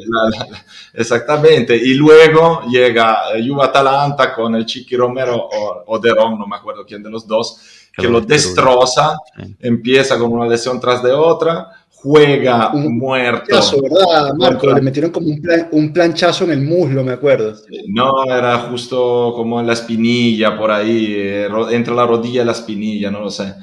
[0.94, 1.76] exactamente.
[1.76, 6.86] Y luego llega Juve Atalanta con el Chiqui Romero o, o Ron, no me acuerdo
[6.86, 7.60] quién de los dos,
[7.94, 9.18] que lo destroza,
[9.60, 13.44] empieza con una lesión tras de otra, juega un muerto.
[13.48, 14.72] Planchazo, ¿verdad, Marco?
[14.72, 17.54] Le metieron como un, un, planchazo en el muslo, me acuerdo.
[17.88, 22.52] No, era justo como en la espinilla, por ahí, eh, entre la rodilla y la
[22.52, 23.54] espinilla, no lo sé.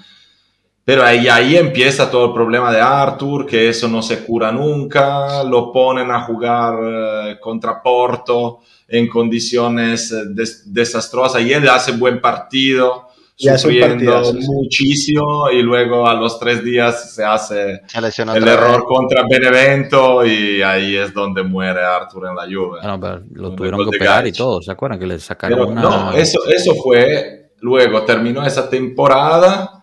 [0.89, 5.43] Pero ahí, ahí empieza todo el problema de Arthur, que eso no se cura nunca,
[5.43, 10.23] lo ponen a jugar eh, contra Porto en condiciones eh,
[10.65, 17.23] desastrosas y él hace buen partido, sufriendo muchísimo y luego a los tres días se
[17.23, 22.79] hace el error contra Benevento y ahí es donde muere Arthur en la Juve.
[22.81, 25.81] Ah, lo tuvieron que operar y todo, ¿se acuerdan que le sacaron una...
[25.83, 29.78] No, eso, eso fue, luego terminó esa temporada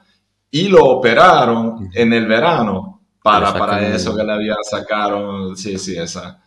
[0.51, 5.97] y lo operaron en el verano para, para eso que le habían sacado, sí, sí,
[5.97, 6.43] esa,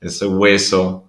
[0.00, 1.08] ese hueso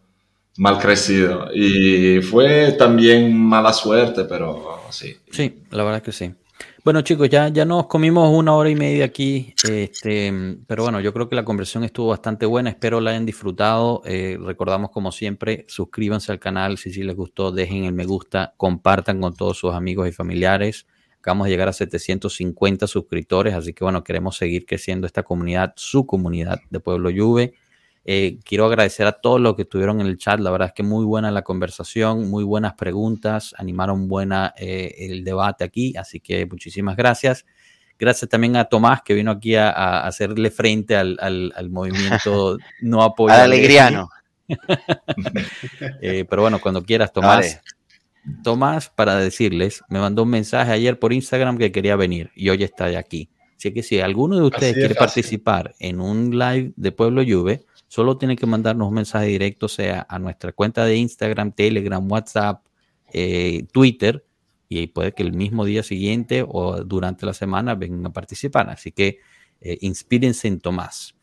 [0.58, 1.48] mal crecido.
[1.54, 5.16] Y fue también mala suerte, pero sí.
[5.32, 6.34] Sí, la verdad que sí.
[6.84, 10.32] Bueno, chicos, ya, ya nos comimos una hora y media aquí, este,
[10.68, 14.04] pero bueno, yo creo que la conversión estuvo bastante buena, espero la hayan disfrutado.
[14.06, 18.54] Eh, recordamos, como siempre, suscríbanse al canal si, si les gustó, dejen el me gusta,
[18.56, 20.86] compartan con todos sus amigos y familiares.
[21.26, 26.06] Acabamos de llegar a 750 suscriptores, así que bueno, queremos seguir creciendo esta comunidad, su
[26.06, 27.56] comunidad de Pueblo Juve.
[28.06, 30.40] Eh, quiero agradecer a todos los que estuvieron en el chat.
[30.40, 35.24] La verdad es que muy buena la conversación, muy buenas preguntas, animaron buena eh, el
[35.24, 37.44] debate aquí, así que muchísimas gracias.
[37.98, 43.34] Gracias también a Tomás que vino aquí a, hacerle frente al, movimiento no apoyo.
[43.34, 44.10] alegriano.
[46.02, 47.60] Eh, pero bueno, cuando quieras, Tomás.
[48.44, 52.64] Tomás, para decirles, me mandó un mensaje ayer por Instagram que quería venir y hoy
[52.64, 53.30] está aquí.
[53.58, 58.18] Así que si alguno de ustedes quiere participar en un live de Pueblo Juve, Solo
[58.18, 62.66] tienen que mandarnos un mensaje directo, sea a nuestra cuenta de Instagram, Telegram, WhatsApp,
[63.14, 64.26] eh, Twitter,
[64.68, 68.70] y puede que el mismo día siguiente o durante la semana vengan a participar.
[68.70, 69.20] Así que
[69.62, 71.16] eh, inspírense en Tomás.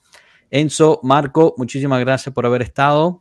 [0.51, 3.20] Enzo, Marco, muchísimas gracias por haber estado.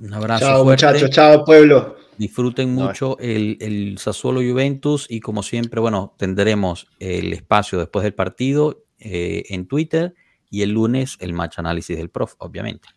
[0.00, 0.44] Un abrazo.
[0.44, 1.10] Chao, muchachos.
[1.10, 1.96] Chao, pueblo.
[2.18, 8.14] Disfruten mucho el, el Sassuolo Juventus y como siempre, bueno, tendremos el espacio después del
[8.14, 10.14] partido eh, en Twitter
[10.50, 12.88] y el lunes el match análisis del prof, obviamente.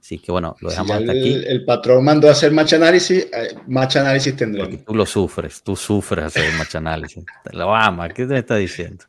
[0.00, 1.42] Así que bueno, lo dejamos hasta aquí.
[1.46, 4.84] El patrón mandó a hacer match análisis, eh, match análisis tendremos.
[4.84, 7.24] tú lo sufres, tú sufres hacer match análisis.
[7.52, 9.04] lo amas, ¿qué te está diciendo?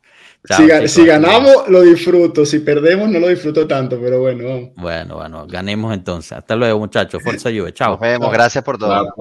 [0.86, 2.46] si, ganamos, lo disfruto.
[2.46, 4.72] Si perdemos, no lo disfruto tanto, pero bueno.
[4.76, 6.32] Bueno, bueno, ganemos entonces.
[6.32, 7.22] Hasta luego, muchachos.
[7.22, 7.72] Fuerza lluvia.
[7.72, 7.92] Chao.
[7.92, 8.32] Nos vemos.
[8.32, 9.12] Gracias por todo.